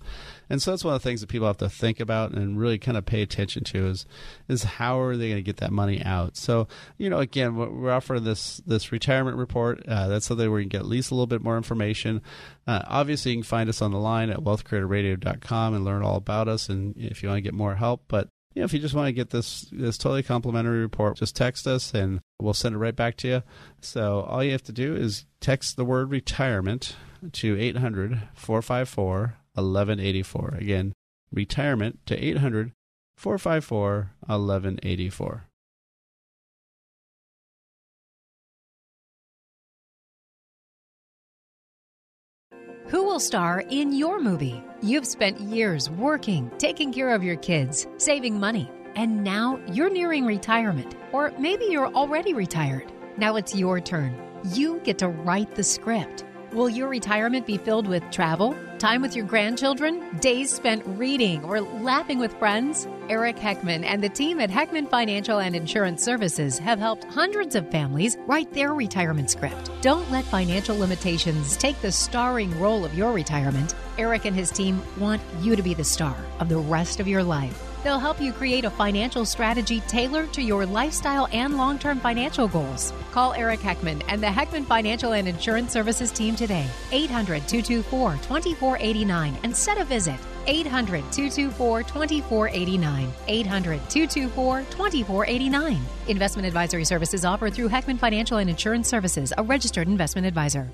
and 0.49 0.61
so 0.61 0.71
that's 0.71 0.83
one 0.83 0.93
of 0.93 1.01
the 1.01 1.07
things 1.07 1.21
that 1.21 1.27
people 1.27 1.47
have 1.47 1.57
to 1.57 1.69
think 1.69 1.99
about 1.99 2.31
and 2.31 2.59
really 2.59 2.77
kind 2.77 2.97
of 2.97 3.05
pay 3.05 3.21
attention 3.21 3.63
to 3.65 3.87
is 3.87 4.05
is 4.47 4.63
how 4.63 4.99
are 4.99 5.15
they 5.15 5.29
going 5.29 5.37
to 5.37 5.41
get 5.41 5.57
that 5.57 5.71
money 5.71 6.01
out? 6.03 6.35
So 6.35 6.67
you 6.97 7.09
know, 7.09 7.19
again, 7.19 7.55
we're 7.55 7.91
offering 7.91 8.23
this 8.23 8.57
this 8.65 8.91
retirement 8.91 9.37
report. 9.37 9.83
Uh, 9.87 10.07
that's 10.07 10.25
something 10.25 10.49
where 10.49 10.59
you 10.59 10.65
can 10.65 10.79
get 10.79 10.81
at 10.81 10.87
least 10.87 11.11
a 11.11 11.15
little 11.15 11.27
bit 11.27 11.43
more 11.43 11.57
information. 11.57 12.21
Uh, 12.67 12.81
obviously, 12.87 13.31
you 13.31 13.37
can 13.37 13.43
find 13.43 13.69
us 13.69 13.81
on 13.81 13.91
the 13.91 13.97
line 13.97 14.29
at 14.29 14.39
wealthcreatorradio.com 14.39 15.73
and 15.73 15.85
learn 15.85 16.03
all 16.03 16.15
about 16.15 16.47
us, 16.47 16.69
and 16.69 16.95
if 16.97 17.23
you 17.23 17.29
want 17.29 17.37
to 17.37 17.41
get 17.41 17.53
more 17.53 17.75
help, 17.75 18.03
but 18.07 18.29
you 18.55 18.61
know, 18.61 18.65
if 18.65 18.73
you 18.73 18.79
just 18.79 18.95
want 18.95 19.07
to 19.07 19.13
get 19.13 19.29
this 19.29 19.67
this 19.71 19.97
totally 19.97 20.23
complimentary 20.23 20.79
report, 20.79 21.17
just 21.17 21.35
text 21.35 21.67
us 21.67 21.93
and 21.93 22.19
we'll 22.41 22.53
send 22.53 22.75
it 22.75 22.79
right 22.79 22.95
back 22.95 23.15
to 23.17 23.27
you. 23.27 23.43
So 23.81 24.21
all 24.21 24.43
you 24.43 24.51
have 24.51 24.63
to 24.63 24.71
do 24.71 24.95
is 24.95 25.25
text 25.39 25.75
the 25.75 25.85
word 25.85 26.09
retirement 26.09 26.95
to 27.33 27.59
800 27.59 28.21
454 28.33 29.35
1184. 29.53 30.55
Again, 30.59 30.93
retirement 31.31 31.99
to 32.07 32.17
800 32.17 32.71
454 33.17 34.11
1184. 34.25 35.48
Who 42.89 43.03
will 43.03 43.19
star 43.19 43.63
in 43.69 43.93
your 43.93 44.19
movie? 44.19 44.63
You've 44.81 45.05
spent 45.05 45.39
years 45.39 45.89
working, 45.91 46.51
taking 46.58 46.91
care 46.91 47.13
of 47.13 47.24
your 47.24 47.36
kids, 47.36 47.86
saving 47.98 48.39
money 48.39 48.69
And 48.96 49.24
now 49.24 49.60
you're 49.72 49.89
nearing 49.89 50.25
retirement, 50.25 50.96
or 51.12 51.31
maybe 51.39 51.65
you're 51.69 51.93
already 51.93 52.34
retired. 52.34 52.91
Now 53.17 53.36
it's 53.36 53.55
your 53.55 53.79
turn. 53.79 54.13
You 54.53 54.79
get 54.84 54.98
to 55.00 55.08
write 55.08 55.55
the 55.55 55.63
script. 55.63 56.25
Will 56.51 56.69
your 56.69 56.87
retirement 56.87 57.45
be 57.45 57.57
filled 57.57 57.87
with 57.87 58.09
travel, 58.09 58.57
time 58.79 59.03
with 59.03 59.15
your 59.15 59.25
grandchildren, 59.25 60.17
days 60.17 60.51
spent 60.51 60.81
reading, 60.97 61.43
or 61.43 61.61
laughing 61.61 62.17
with 62.17 62.33
friends? 62.39 62.87
Eric 63.07 63.35
Heckman 63.35 63.83
and 63.83 64.03
the 64.03 64.09
team 64.09 64.39
at 64.39 64.49
Heckman 64.49 64.89
Financial 64.89 65.37
and 65.37 65.55
Insurance 65.55 66.03
Services 66.03 66.57
have 66.57 66.79
helped 66.79 67.03
hundreds 67.03 67.55
of 67.55 67.69
families 67.69 68.17
write 68.25 68.51
their 68.51 68.73
retirement 68.73 69.29
script. 69.29 69.69
Don't 69.81 70.09
let 70.09 70.25
financial 70.25 70.75
limitations 70.75 71.55
take 71.55 71.79
the 71.81 71.91
starring 71.91 72.59
role 72.59 72.83
of 72.83 72.95
your 72.95 73.11
retirement. 73.11 73.75
Eric 73.99 74.25
and 74.25 74.35
his 74.35 74.49
team 74.49 74.81
want 74.97 75.21
you 75.41 75.55
to 75.55 75.61
be 75.61 75.75
the 75.75 75.83
star 75.83 76.17
of 76.39 76.49
the 76.49 76.57
rest 76.57 76.99
of 76.99 77.07
your 77.07 77.23
life. 77.23 77.68
They'll 77.83 78.00
help 78.00 78.19
you 78.19 78.33
create 78.33 78.65
a 78.65 78.69
financial 78.69 79.25
strategy 79.25 79.79
tailored 79.81 80.33
to 80.33 80.41
your 80.41 80.65
lifestyle 80.65 81.27
and 81.31 81.57
long 81.57 81.79
term 81.79 82.00
financial 82.00 82.48
goals. 82.48 82.93
Call 83.12 83.33
Eric 83.33 83.62
Heckman 83.62 84.03
and 84.07 84.21
the 84.21 84.27
Heckman 84.27 84.65
Financial 84.65 85.13
and 85.13 85.27
Insurance 85.27 85.71
Services 85.71 86.12
team 86.12 86.36
today, 86.36 86.67
800 86.91 87.48
224 87.48 88.13
2489, 88.13 89.38
and 89.43 89.55
set 89.55 89.77
a 89.77 89.86
visit. 89.86 90.19
800 90.48 91.03
224 91.12 91.83
2489. 91.83 93.13
800 93.27 93.89
224 93.89 94.62
2489. 94.62 95.81
Investment 96.07 96.48
advisory 96.48 96.86
services 96.86 97.24
offered 97.24 97.53
through 97.53 97.69
Heckman 97.69 98.00
Financial 98.00 98.38
and 98.38 98.50
Insurance 98.50 98.88
Services, 98.89 99.31
a 99.38 99.43
registered 99.43 99.88
investment 99.88 100.25
advisor. 100.25 100.69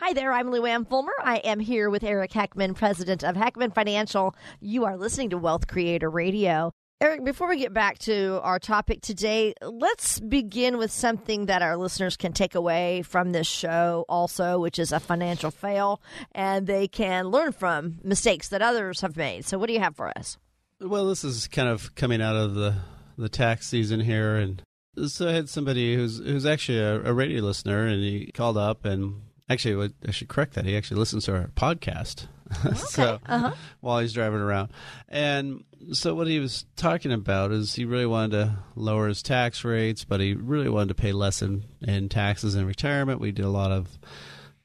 Hi 0.00 0.12
there, 0.12 0.32
I'm 0.32 0.52
Lou 0.52 0.64
Ann 0.64 0.84
Fulmer. 0.84 1.12
I 1.24 1.38
am 1.38 1.58
here 1.58 1.90
with 1.90 2.04
Eric 2.04 2.30
Heckman, 2.30 2.76
president 2.76 3.24
of 3.24 3.34
Heckman 3.34 3.74
Financial. 3.74 4.32
You 4.60 4.84
are 4.84 4.96
listening 4.96 5.30
to 5.30 5.38
Wealth 5.38 5.66
Creator 5.66 6.08
Radio. 6.08 6.72
Eric, 7.00 7.24
before 7.24 7.48
we 7.48 7.56
get 7.56 7.74
back 7.74 7.98
to 8.00 8.38
our 8.44 8.60
topic 8.60 9.00
today, 9.00 9.54
let's 9.60 10.20
begin 10.20 10.78
with 10.78 10.92
something 10.92 11.46
that 11.46 11.62
our 11.62 11.76
listeners 11.76 12.16
can 12.16 12.32
take 12.32 12.54
away 12.54 13.02
from 13.02 13.32
this 13.32 13.48
show 13.48 14.04
also, 14.08 14.60
which 14.60 14.78
is 14.78 14.92
a 14.92 15.00
financial 15.00 15.50
fail, 15.50 16.00
and 16.30 16.68
they 16.68 16.86
can 16.86 17.26
learn 17.26 17.50
from 17.50 17.98
mistakes 18.04 18.50
that 18.50 18.62
others 18.62 19.00
have 19.00 19.16
made. 19.16 19.46
So, 19.46 19.58
what 19.58 19.66
do 19.66 19.72
you 19.72 19.80
have 19.80 19.96
for 19.96 20.16
us? 20.16 20.38
Well, 20.80 21.08
this 21.08 21.24
is 21.24 21.48
kind 21.48 21.68
of 21.68 21.96
coming 21.96 22.22
out 22.22 22.36
of 22.36 22.54
the, 22.54 22.76
the 23.16 23.28
tax 23.28 23.66
season 23.66 23.98
here, 23.98 24.36
and 24.36 24.62
so 25.08 25.28
I 25.28 25.32
had 25.32 25.48
somebody 25.48 25.96
who's 25.96 26.18
who's 26.18 26.46
actually 26.46 26.78
a, 26.78 27.02
a 27.02 27.12
radio 27.12 27.42
listener, 27.42 27.84
and 27.88 28.00
he 28.00 28.30
called 28.32 28.56
up 28.56 28.84
and 28.84 29.22
Actually, 29.50 29.92
I 30.06 30.10
should 30.10 30.28
correct 30.28 30.54
that. 30.54 30.64
He 30.66 30.76
actually 30.76 30.98
listens 30.98 31.24
to 31.26 31.34
our 31.34 31.46
podcast. 31.56 32.26
Okay. 32.64 32.74
so 32.76 33.18
uh-huh. 33.26 33.52
while 33.80 33.98
he's 33.98 34.14
driving 34.14 34.40
around, 34.40 34.70
and 35.06 35.64
so 35.92 36.14
what 36.14 36.26
he 36.28 36.38
was 36.38 36.64
talking 36.76 37.12
about 37.12 37.52
is 37.52 37.74
he 37.74 37.84
really 37.84 38.06
wanted 38.06 38.30
to 38.30 38.56
lower 38.74 39.06
his 39.08 39.22
tax 39.22 39.64
rates, 39.64 40.04
but 40.04 40.18
he 40.20 40.32
really 40.32 40.70
wanted 40.70 40.88
to 40.88 40.94
pay 40.94 41.12
less 41.12 41.42
in, 41.42 41.64
in 41.82 42.08
taxes 42.08 42.54
in 42.54 42.64
retirement. 42.64 43.20
We 43.20 43.32
did 43.32 43.44
a 43.44 43.50
lot 43.50 43.70
of 43.70 43.98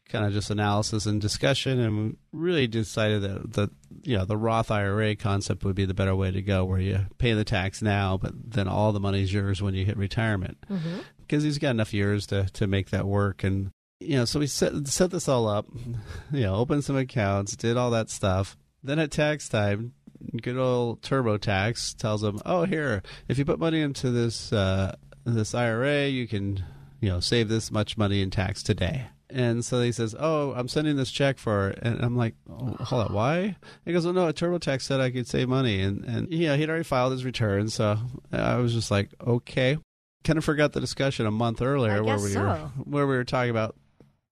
kind 0.08 0.26
of 0.26 0.32
just 0.32 0.50
analysis 0.50 1.06
and 1.06 1.20
discussion, 1.20 1.78
and 1.82 2.16
really 2.32 2.68
decided 2.68 3.22
that 3.24 3.52
that 3.54 3.70
you 4.04 4.18
know 4.18 4.24
the 4.24 4.38
Roth 4.38 4.72
IRA 4.72 5.18
concept 5.18 5.66
would 5.66 5.76
be 5.76 5.84
the 5.84 5.94
better 5.94 6.16
way 6.16 6.32
to 6.32 6.42
go, 6.42 6.64
where 6.64 6.80
you 6.80 7.00
pay 7.18 7.34
the 7.34 7.44
tax 7.44 7.82
now, 7.82 8.16
but 8.18 8.32
then 8.34 8.70
all 8.70 8.94
the 8.94 9.00
money's 9.02 9.34
yours 9.34 9.62
when 9.62 9.74
you 9.74 9.84
hit 9.84 9.98
retirement. 9.98 10.58
Because 10.62 10.80
Mm-hmm. 10.80 11.40
he's 11.42 11.58
got 11.58 11.72
enough 11.72 11.94
years 11.94 12.28
to 12.28 12.46
to 12.54 12.66
make 12.66 12.92
that 12.92 13.06
work, 13.06 13.44
and 13.44 13.72
you 14.04 14.18
know, 14.18 14.26
so 14.26 14.40
we 14.40 14.48
set 14.48 14.88
set 14.88 15.12
this 15.12 15.28
all 15.28 15.48
up, 15.48 15.68
you 16.32 16.42
know, 16.42 16.56
opened 16.56 16.84
some 16.84 16.98
accounts, 16.98 17.56
did 17.56 17.78
all 17.78 17.92
that 17.92 18.10
stuff. 18.10 18.58
Then 18.84 19.00
at 19.00 19.12
tax 19.12 19.48
time, 19.48 19.94
good 20.42 20.58
old 20.58 21.02
TurboTax 21.02 21.98
tells 21.98 22.22
them, 22.22 22.40
"Oh, 22.46 22.66
here, 22.66 23.02
if 23.28 23.38
you 23.38 23.46
put 23.46 23.60
money 23.60 23.82
into 23.82 24.12
this 24.12 24.52
uh, 24.52 24.96
this 25.26 25.54
IRA, 25.54 26.08
you 26.08 26.28
can, 26.28 26.64
you 27.00 27.10
know, 27.10 27.20
save 27.20 27.50
this 27.50 27.72
much 27.72 27.98
money 27.98 28.22
in 28.22 28.30
tax 28.30 28.64
today." 28.64 29.08
And 29.30 29.66
so 29.66 29.82
he 29.82 29.92
says, 29.92 30.16
"Oh, 30.18 30.54
I'm 30.54 30.68
sending 30.68 30.96
this 30.96 31.12
check 31.12 31.38
for," 31.38 31.70
it. 31.70 31.80
and 31.82 32.04
I'm 32.04 32.16
like, 32.16 32.36
oh, 32.50 32.76
"Hold 32.80 33.08
on, 33.08 33.14
why?" 33.14 33.56
He 33.86 33.94
goes, 33.94 34.06
"Well, 34.06 34.14
no, 34.14 34.32
TurboTax 34.32 34.82
said 34.82 35.00
I 35.00 35.12
could 35.12 35.28
save 35.28 35.50
money," 35.50 35.82
and 35.82 36.04
and 36.06 36.32
you 36.32 36.48
know, 36.48 36.56
he'd 36.56 36.70
already 36.70 36.84
filed 36.84 37.14
his 37.14 37.26
return, 37.26 37.70
so 37.70 37.98
I 38.32 38.58
was 38.58 38.74
just 38.74 38.92
like, 38.92 39.10
"Okay." 39.26 39.78
Kind 40.24 40.38
of 40.38 40.46
forgot 40.46 40.72
the 40.72 40.80
discussion 40.80 41.26
a 41.26 41.32
month 41.32 41.62
earlier 41.62 42.02
where 42.02 42.18
we 42.18 42.30
so. 42.30 42.42
were 42.42 42.56
where 42.86 43.06
we 43.06 43.18
were 43.18 43.26
talking 43.26 43.50
about 43.50 43.76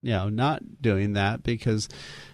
you 0.01 0.11
know, 0.11 0.29
not 0.29 0.81
doing 0.81 1.13
that 1.13 1.43
because, 1.43 1.87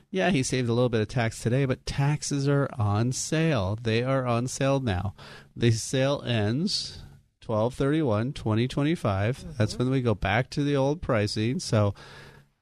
yeah, 0.10 0.30
he 0.30 0.44
saved 0.44 0.70
a 0.70 0.74
little 0.74 0.90
bit 0.90 1.02
of 1.02 1.08
tax 1.08 1.42
today, 1.42 1.66
but 1.66 1.86
taxes 1.86 2.48
are 2.48 2.70
on 2.78 3.12
sale. 3.12 3.78
They 3.82 4.04
are 4.04 4.26
on 4.26 4.48
sale 4.48 4.80
now. 4.80 5.14
The 5.56 5.72
sale 5.72 6.24
ends 6.26 7.04
1231 7.46 8.34
2025 8.34 9.38
mm-hmm. 9.38 9.52
That's 9.58 9.78
when 9.78 9.90
we 9.90 10.02
go 10.02 10.16
back 10.16 10.50
to 10.52 10.64
the 10.64 10.76
old 10.76 11.02
pricing. 11.02 11.60
So, 11.60 11.94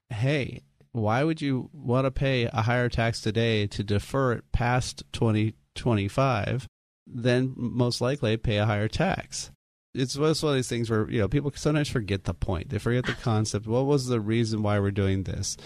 hey, 0.10 0.62
why 0.92 1.24
would 1.24 1.42
you 1.42 1.70
want 1.74 2.06
to 2.06 2.12
pay 2.12 2.46
a 2.46 2.62
higher 2.62 2.90
tax 2.90 3.22
today 3.22 3.68
to 3.68 3.84
defer 3.84 4.34
it 4.34 4.52
past 4.52 5.04
2025? 5.14 6.68
Then 7.08 7.54
most 7.56 8.02
likely 8.02 8.38
pay 8.38 8.58
a 8.58 8.66
higher 8.66 8.88
tax 8.88 9.52
it's 9.96 10.18
one 10.18 10.30
of 10.30 10.56
these 10.56 10.70
things 10.70 10.90
where 10.90 11.10
you 11.10 11.20
know 11.20 11.28
people 11.28 11.52
sometimes 11.56 11.90
forget 11.90 12.26
the 12.26 12.34
point. 12.34 12.70
They 12.70 12.80
forget 12.80 13.06
the 13.06 13.14
concept. 13.22 13.68
What 13.68 13.86
was 13.86 14.08
the 14.08 14.20
reason 14.20 14.64
why 14.64 14.80
we're 14.80 14.92
doing 14.92 15.24
this? 15.24 15.58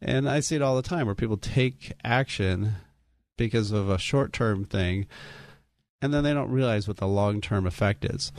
And 0.00 0.28
i 0.28 0.40
see 0.40 0.56
it 0.56 0.62
all 0.62 0.76
the 0.76 0.82
time 0.82 1.06
where 1.06 1.14
people 1.14 1.36
take 1.36 1.92
action 2.04 2.74
because 3.36 3.72
of 3.72 3.88
a 3.88 3.98
short-term 3.98 4.64
thing 4.64 5.06
and 6.00 6.12
then 6.12 6.24
they 6.24 6.34
don't 6.34 6.50
realize 6.50 6.86
what 6.86 6.98
the 6.98 7.06
long-term 7.06 7.66
effect 7.66 8.04
is 8.04 8.32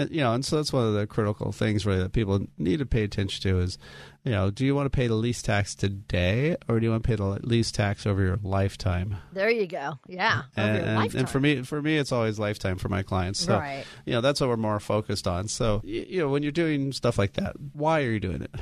and, 0.00 0.10
you 0.10 0.20
know 0.20 0.32
and 0.32 0.44
so 0.44 0.56
that's 0.56 0.72
one 0.72 0.86
of 0.86 0.94
the 0.94 1.06
critical 1.06 1.52
things 1.52 1.84
really 1.86 2.00
that 2.02 2.12
people 2.12 2.40
need 2.58 2.78
to 2.78 2.86
pay 2.86 3.02
attention 3.04 3.42
to 3.42 3.58
is 3.60 3.78
you 4.24 4.32
know 4.32 4.50
do 4.50 4.64
you 4.64 4.74
want 4.74 4.86
to 4.86 4.90
pay 4.90 5.06
the 5.06 5.14
least 5.14 5.44
tax 5.44 5.74
today 5.74 6.56
or 6.68 6.78
do 6.80 6.84
you 6.86 6.90
want 6.90 7.02
to 7.02 7.06
pay 7.08 7.16
the 7.16 7.24
least 7.46 7.74
tax 7.74 8.06
over 8.06 8.22
your 8.22 8.38
lifetime 8.42 9.16
There 9.32 9.50
you 9.50 9.66
go. 9.66 9.98
Yeah. 10.08 10.42
Over 10.56 10.66
and, 10.68 10.76
your 10.76 10.86
and, 10.86 10.96
lifetime. 10.96 11.18
and 11.20 11.30
for 11.30 11.40
me 11.40 11.62
for 11.62 11.80
me 11.82 11.96
it's 11.98 12.12
always 12.12 12.38
lifetime 12.38 12.78
for 12.78 12.88
my 12.88 13.02
clients 13.02 13.40
so 13.40 13.58
Right. 13.58 13.84
you 14.04 14.12
know 14.12 14.20
that's 14.20 14.40
what 14.40 14.48
we're 14.48 14.56
more 14.56 14.80
focused 14.80 15.26
on 15.26 15.48
so 15.48 15.80
you 15.84 16.18
know 16.20 16.28
when 16.28 16.42
you're 16.42 16.52
doing 16.52 16.92
stuff 16.92 17.18
like 17.18 17.34
that 17.34 17.56
why 17.72 18.02
are 18.02 18.10
you 18.10 18.20
doing 18.20 18.42
it 18.42 18.54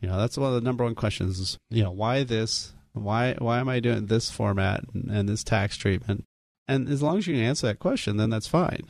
you 0.00 0.08
know 0.08 0.16
that's 0.18 0.38
one 0.38 0.48
of 0.48 0.54
the 0.54 0.60
number 0.60 0.84
one 0.84 0.94
questions 0.94 1.38
is 1.38 1.58
you 1.70 1.82
know 1.82 1.90
why 1.90 2.22
this 2.24 2.72
why 2.92 3.34
why 3.38 3.58
am 3.58 3.68
i 3.68 3.78
doing 3.80 4.06
this 4.06 4.30
format 4.30 4.82
and, 4.94 5.10
and 5.10 5.28
this 5.28 5.44
tax 5.44 5.76
treatment 5.76 6.24
and 6.66 6.88
as 6.88 7.02
long 7.02 7.18
as 7.18 7.26
you 7.26 7.34
can 7.34 7.42
answer 7.44 7.66
that 7.66 7.78
question 7.78 8.16
then 8.16 8.30
that's 8.30 8.46
fine 8.48 8.84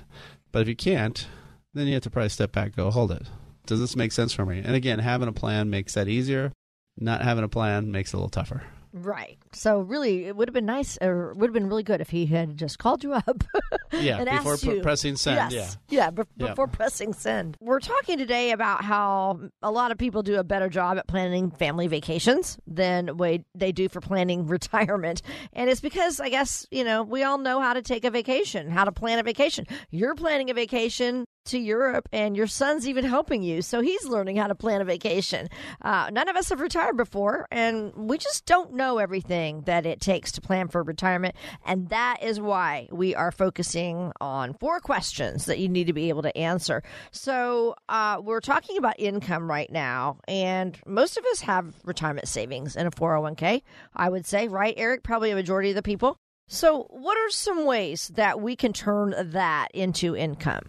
but 0.52 0.62
if 0.62 0.68
you 0.68 0.76
can't 0.76 1.26
then 1.74 1.86
you 1.86 1.94
have 1.94 2.02
to 2.02 2.10
probably 2.10 2.28
step 2.28 2.52
back 2.52 2.74
go 2.76 2.90
hold 2.90 3.10
it 3.12 3.26
does 3.66 3.80
this 3.80 3.96
make 3.96 4.12
sense 4.12 4.32
for 4.32 4.44
me 4.46 4.58
and 4.64 4.74
again 4.74 4.98
having 4.98 5.28
a 5.28 5.32
plan 5.32 5.70
makes 5.70 5.94
that 5.94 6.08
easier 6.08 6.52
not 6.98 7.22
having 7.22 7.44
a 7.44 7.48
plan 7.48 7.90
makes 7.92 8.12
it 8.12 8.14
a 8.14 8.18
little 8.18 8.28
tougher 8.28 8.62
Right. 8.92 9.38
So 9.52 9.78
really, 9.78 10.24
it 10.24 10.34
would 10.34 10.48
have 10.48 10.52
been 10.52 10.66
nice, 10.66 10.98
or 11.00 11.32
would 11.34 11.46
have 11.46 11.54
been 11.54 11.68
really 11.68 11.84
good 11.84 12.00
if 12.00 12.10
he 12.10 12.26
had 12.26 12.56
just 12.56 12.80
called 12.80 13.04
you 13.04 13.12
up. 13.12 13.44
Yeah, 13.92 14.22
before 14.24 14.54
asked 14.54 14.64
pu- 14.64 14.74
you. 14.76 14.82
pressing 14.82 15.14
send, 15.16 15.52
Yes. 15.52 15.76
Yeah. 15.88 16.10
be- 16.10 16.22
Yeah. 16.36 16.48
before 16.48 16.66
pressing 16.68 17.12
send. 17.12 17.56
We're 17.60 17.78
talking 17.80 18.18
today 18.18 18.50
about 18.52 18.82
how 18.84 19.40
a 19.62 19.70
lot 19.70 19.90
of 19.92 19.98
people 19.98 20.22
do 20.24 20.36
a 20.40 20.44
better 20.44 20.68
job 20.68 20.96
at 20.98 21.06
planning 21.08 21.50
family 21.52 21.86
vacations 21.88 22.56
than 22.68 23.16
way 23.16 23.44
they 23.54 23.70
do 23.72 23.88
for 23.88 24.00
planning 24.00 24.46
retirement, 24.48 25.22
and 25.52 25.68
it's 25.70 25.80
because 25.80 26.18
I 26.20 26.28
guess 26.28 26.66
you 26.72 26.82
know 26.84 27.02
we 27.04 27.22
all 27.24 27.38
know 27.38 27.60
how 27.60 27.74
to 27.74 27.82
take 27.82 28.04
a 28.04 28.10
vacation, 28.10 28.70
how 28.70 28.84
to 28.84 28.92
plan 28.92 29.18
a 29.20 29.22
vacation. 29.24 29.66
You're 29.90 30.14
planning 30.16 30.50
a 30.50 30.54
vacation 30.54 31.24
to 31.50 31.58
Europe, 31.58 32.08
and 32.12 32.36
your 32.36 32.46
son's 32.46 32.88
even 32.88 33.04
helping 33.04 33.42
you. 33.42 33.62
So 33.62 33.80
he's 33.80 34.06
learning 34.06 34.36
how 34.36 34.46
to 34.46 34.54
plan 34.54 34.80
a 34.80 34.84
vacation. 34.84 35.48
Uh, 35.82 36.08
none 36.12 36.28
of 36.28 36.36
us 36.36 36.48
have 36.48 36.60
retired 36.60 36.96
before, 36.96 37.46
and 37.50 37.92
we 37.94 38.18
just 38.18 38.46
don't 38.46 38.74
know 38.74 38.98
everything 38.98 39.62
that 39.62 39.86
it 39.86 40.00
takes 40.00 40.32
to 40.32 40.40
plan 40.40 40.68
for 40.68 40.82
retirement. 40.82 41.34
And 41.66 41.88
that 41.88 42.22
is 42.22 42.40
why 42.40 42.88
we 42.90 43.14
are 43.14 43.32
focusing 43.32 44.12
on 44.20 44.54
four 44.54 44.80
questions 44.80 45.46
that 45.46 45.58
you 45.58 45.68
need 45.68 45.88
to 45.88 45.92
be 45.92 46.08
able 46.08 46.22
to 46.22 46.36
answer. 46.36 46.82
So 47.10 47.74
uh, 47.88 48.20
we're 48.22 48.40
talking 48.40 48.78
about 48.78 48.94
income 48.98 49.50
right 49.50 49.70
now, 49.70 50.18
and 50.28 50.78
most 50.86 51.16
of 51.16 51.24
us 51.32 51.40
have 51.42 51.74
retirement 51.84 52.28
savings 52.28 52.76
in 52.76 52.86
a 52.86 52.90
401k, 52.90 53.62
I 53.94 54.08
would 54.08 54.26
say, 54.26 54.48
right, 54.48 54.74
Eric? 54.76 55.02
Probably 55.02 55.30
a 55.30 55.34
majority 55.34 55.70
of 55.70 55.76
the 55.76 55.82
people. 55.82 56.16
So, 56.52 56.88
what 56.90 57.16
are 57.16 57.30
some 57.30 57.64
ways 57.64 58.08
that 58.14 58.40
we 58.40 58.56
can 58.56 58.72
turn 58.72 59.14
that 59.16 59.68
into 59.72 60.16
income? 60.16 60.64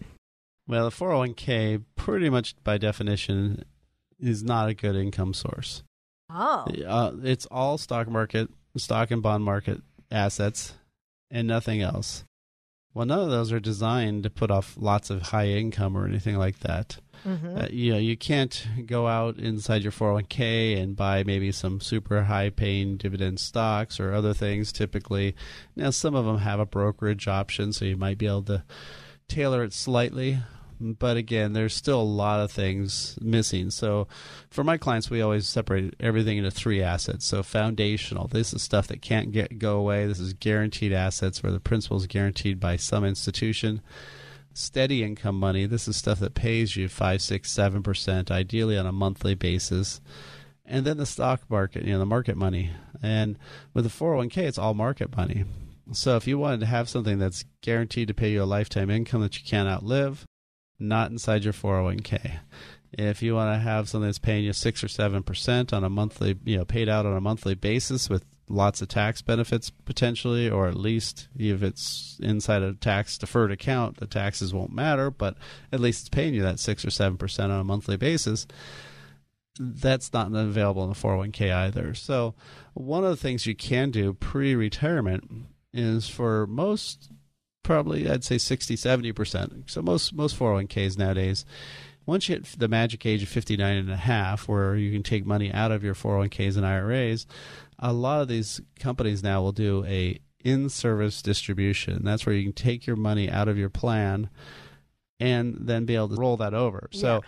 Well, 0.66 0.84
the 0.88 0.96
401k, 0.96 1.82
pretty 1.96 2.30
much 2.30 2.54
by 2.62 2.78
definition, 2.78 3.64
is 4.20 4.42
not 4.42 4.68
a 4.68 4.74
good 4.74 4.96
income 4.96 5.34
source. 5.34 5.82
Oh, 6.30 6.66
Uh, 6.86 7.12
it's 7.22 7.46
all 7.46 7.76
stock 7.78 8.08
market, 8.08 8.48
stock 8.76 9.10
and 9.10 9.22
bond 9.22 9.44
market 9.44 9.82
assets, 10.10 10.74
and 11.30 11.48
nothing 11.48 11.82
else. 11.82 12.24
Well, 12.94 13.06
none 13.06 13.20
of 13.20 13.30
those 13.30 13.52
are 13.52 13.60
designed 13.60 14.22
to 14.24 14.30
put 14.30 14.50
off 14.50 14.76
lots 14.78 15.08
of 15.10 15.22
high 15.22 15.48
income 15.48 15.96
or 15.96 16.06
anything 16.06 16.36
like 16.36 16.58
that. 16.60 16.98
Mm-hmm. 17.26 17.56
Uh, 17.56 17.66
you 17.70 17.92
know, 17.92 17.98
you 17.98 18.16
can't 18.16 18.66
go 18.84 19.06
out 19.06 19.38
inside 19.38 19.82
your 19.82 19.92
401k 19.92 20.78
and 20.80 20.94
buy 20.96 21.24
maybe 21.24 21.52
some 21.52 21.80
super 21.80 22.24
high 22.24 22.50
paying 22.50 22.96
dividend 22.98 23.40
stocks 23.40 23.98
or 23.98 24.12
other 24.12 24.34
things 24.34 24.72
typically. 24.72 25.34
Now, 25.74 25.90
some 25.90 26.14
of 26.14 26.26
them 26.26 26.38
have 26.38 26.60
a 26.60 26.66
brokerage 26.66 27.28
option, 27.28 27.72
so 27.72 27.84
you 27.86 27.96
might 27.96 28.18
be 28.18 28.26
able 28.26 28.42
to 28.44 28.64
tailor 29.32 29.64
it 29.64 29.72
slightly. 29.72 30.38
But 30.80 31.16
again, 31.16 31.52
there's 31.52 31.74
still 31.74 32.00
a 32.00 32.02
lot 32.02 32.40
of 32.40 32.50
things 32.50 33.16
missing. 33.20 33.70
So 33.70 34.08
for 34.50 34.64
my 34.64 34.78
clients, 34.78 35.10
we 35.10 35.22
always 35.22 35.46
separate 35.46 35.94
everything 36.00 36.38
into 36.38 36.50
three 36.50 36.82
assets. 36.82 37.24
So 37.24 37.44
foundational, 37.44 38.26
this 38.26 38.52
is 38.52 38.62
stuff 38.62 38.88
that 38.88 39.00
can't 39.00 39.30
get 39.30 39.60
go 39.60 39.76
away. 39.76 40.06
This 40.06 40.18
is 40.18 40.32
guaranteed 40.32 40.92
assets 40.92 41.40
where 41.40 41.52
the 41.52 41.60
principal 41.60 41.98
is 41.98 42.08
guaranteed 42.08 42.58
by 42.58 42.76
some 42.76 43.04
institution 43.04 43.80
steady 44.54 45.02
income 45.02 45.38
money. 45.38 45.66
This 45.66 45.88
is 45.88 45.96
stuff 45.96 46.18
that 46.20 46.34
pays 46.34 46.76
you 46.76 46.88
five, 46.88 47.22
six, 47.22 47.50
seven 47.50 47.82
percent, 47.82 48.30
ideally 48.30 48.76
on 48.76 48.86
a 48.86 48.92
monthly 48.92 49.34
basis. 49.34 50.00
And 50.64 50.84
then 50.84 50.96
the 50.96 51.06
stock 51.06 51.42
market, 51.48 51.84
you 51.84 51.92
know, 51.92 51.98
the 51.98 52.06
market 52.06 52.36
money. 52.36 52.70
And 53.02 53.38
with 53.74 53.84
the 53.84 53.90
401k, 53.90 54.38
it's 54.38 54.58
all 54.58 54.74
market 54.74 55.16
money. 55.16 55.44
So 55.90 56.16
if 56.16 56.26
you 56.26 56.38
wanted 56.38 56.60
to 56.60 56.66
have 56.66 56.88
something 56.88 57.18
that's 57.18 57.44
guaranteed 57.60 58.08
to 58.08 58.14
pay 58.14 58.30
you 58.30 58.42
a 58.42 58.44
lifetime 58.44 58.90
income 58.90 59.22
that 59.22 59.38
you 59.38 59.44
can't 59.44 59.68
outlive, 59.68 60.24
not 60.78 61.10
inside 61.10 61.44
your 61.44 61.52
401k. 61.52 62.38
If 62.92 63.22
you 63.22 63.34
want 63.34 63.54
to 63.54 63.58
have 63.58 63.88
something 63.88 64.06
that's 64.06 64.18
paying 64.18 64.44
you 64.44 64.52
six 64.52 64.84
or 64.84 64.88
seven 64.88 65.22
percent 65.22 65.72
on 65.72 65.82
a 65.82 65.88
monthly, 65.88 66.38
you 66.44 66.58
know, 66.58 66.64
paid 66.64 66.88
out 66.88 67.06
on 67.06 67.16
a 67.16 67.20
monthly 67.20 67.54
basis 67.54 68.10
with 68.10 68.24
lots 68.48 68.82
of 68.82 68.88
tax 68.88 69.22
benefits 69.22 69.70
potentially, 69.70 70.50
or 70.50 70.68
at 70.68 70.76
least 70.76 71.28
if 71.36 71.62
it's 71.62 72.18
inside 72.22 72.62
a 72.62 72.74
tax 72.74 73.16
deferred 73.16 73.50
account, 73.50 73.96
the 73.96 74.06
taxes 74.06 74.52
won't 74.52 74.74
matter, 74.74 75.10
but 75.10 75.36
at 75.72 75.80
least 75.80 76.02
it's 76.02 76.08
paying 76.10 76.34
you 76.34 76.42
that 76.42 76.60
six 76.60 76.84
or 76.84 76.90
seven 76.90 77.16
percent 77.16 77.50
on 77.50 77.60
a 77.60 77.64
monthly 77.64 77.96
basis. 77.96 78.46
That's 79.58 80.12
not 80.12 80.32
available 80.32 80.82
in 80.84 80.90
the 80.90 80.96
401k 80.96 81.52
either. 81.52 81.94
So, 81.94 82.34
one 82.72 83.04
of 83.04 83.10
the 83.10 83.16
things 83.16 83.46
you 83.46 83.54
can 83.54 83.90
do 83.90 84.14
pre 84.14 84.54
retirement 84.54 85.46
is 85.72 86.08
for 86.08 86.46
most, 86.46 87.10
probably 87.62 88.08
I'd 88.08 88.24
say 88.24 88.38
60, 88.38 88.76
70%. 88.76 89.70
So, 89.70 89.82
most, 89.82 90.14
most 90.14 90.38
401ks 90.38 90.98
nowadays, 90.98 91.44
once 92.06 92.28
you 92.28 92.36
hit 92.36 92.46
the 92.58 92.68
magic 92.68 93.06
age 93.06 93.22
of 93.22 93.28
59 93.28 93.76
and 93.76 93.90
a 93.90 93.96
half, 93.96 94.48
where 94.48 94.74
you 94.74 94.92
can 94.92 95.02
take 95.02 95.24
money 95.24 95.52
out 95.52 95.70
of 95.72 95.84
your 95.84 95.94
401ks 95.94 96.56
and 96.56 96.66
IRAs, 96.66 97.26
a 97.78 97.92
lot 97.92 98.22
of 98.22 98.28
these 98.28 98.60
companies 98.78 99.22
now 99.22 99.42
will 99.42 99.52
do 99.52 99.84
a 99.86 100.18
in-service 100.44 101.22
distribution. 101.22 102.04
That's 102.04 102.26
where 102.26 102.34
you 102.34 102.42
can 102.42 102.52
take 102.52 102.86
your 102.86 102.96
money 102.96 103.30
out 103.30 103.48
of 103.48 103.56
your 103.56 103.70
plan 103.70 104.28
and 105.20 105.56
then 105.60 105.84
be 105.84 105.94
able 105.94 106.08
to 106.08 106.16
roll 106.16 106.36
that 106.38 106.52
over. 106.52 106.88
Yeah. 106.90 107.00
So, 107.00 107.22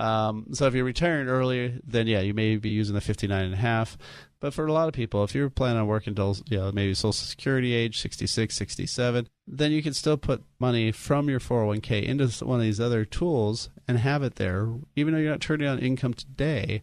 um, 0.00 0.46
so 0.52 0.66
if 0.66 0.74
you're 0.74 0.84
retiring 0.84 1.28
early, 1.28 1.80
then 1.84 2.06
yeah, 2.06 2.20
you 2.20 2.32
may 2.32 2.56
be 2.56 2.68
using 2.68 2.94
the 2.94 3.00
59 3.00 3.44
and 3.44 3.54
a 3.54 3.56
half. 3.56 3.98
But 4.40 4.54
for 4.54 4.66
a 4.66 4.72
lot 4.72 4.88
of 4.88 4.94
people, 4.94 5.22
if 5.22 5.34
you're 5.34 5.50
planning 5.50 5.82
on 5.82 5.86
working 5.86 6.12
until 6.12 6.36
you 6.48 6.58
know 6.58 6.72
maybe 6.72 6.94
Social 6.94 7.12
Security 7.12 7.74
age 7.74 8.00
66, 8.00 8.54
67, 8.54 9.28
then 9.46 9.70
you 9.70 9.82
can 9.82 9.92
still 9.92 10.16
put 10.16 10.42
money 10.58 10.92
from 10.92 11.28
your 11.28 11.40
401k 11.40 12.02
into 12.02 12.26
one 12.44 12.58
of 12.58 12.64
these 12.64 12.80
other 12.80 13.04
tools 13.04 13.68
and 13.86 13.98
have 13.98 14.22
it 14.22 14.36
there, 14.36 14.68
even 14.96 15.12
though 15.12 15.20
you're 15.20 15.30
not 15.30 15.40
turning 15.40 15.68
on 15.68 15.78
income 15.78 16.14
today 16.14 16.82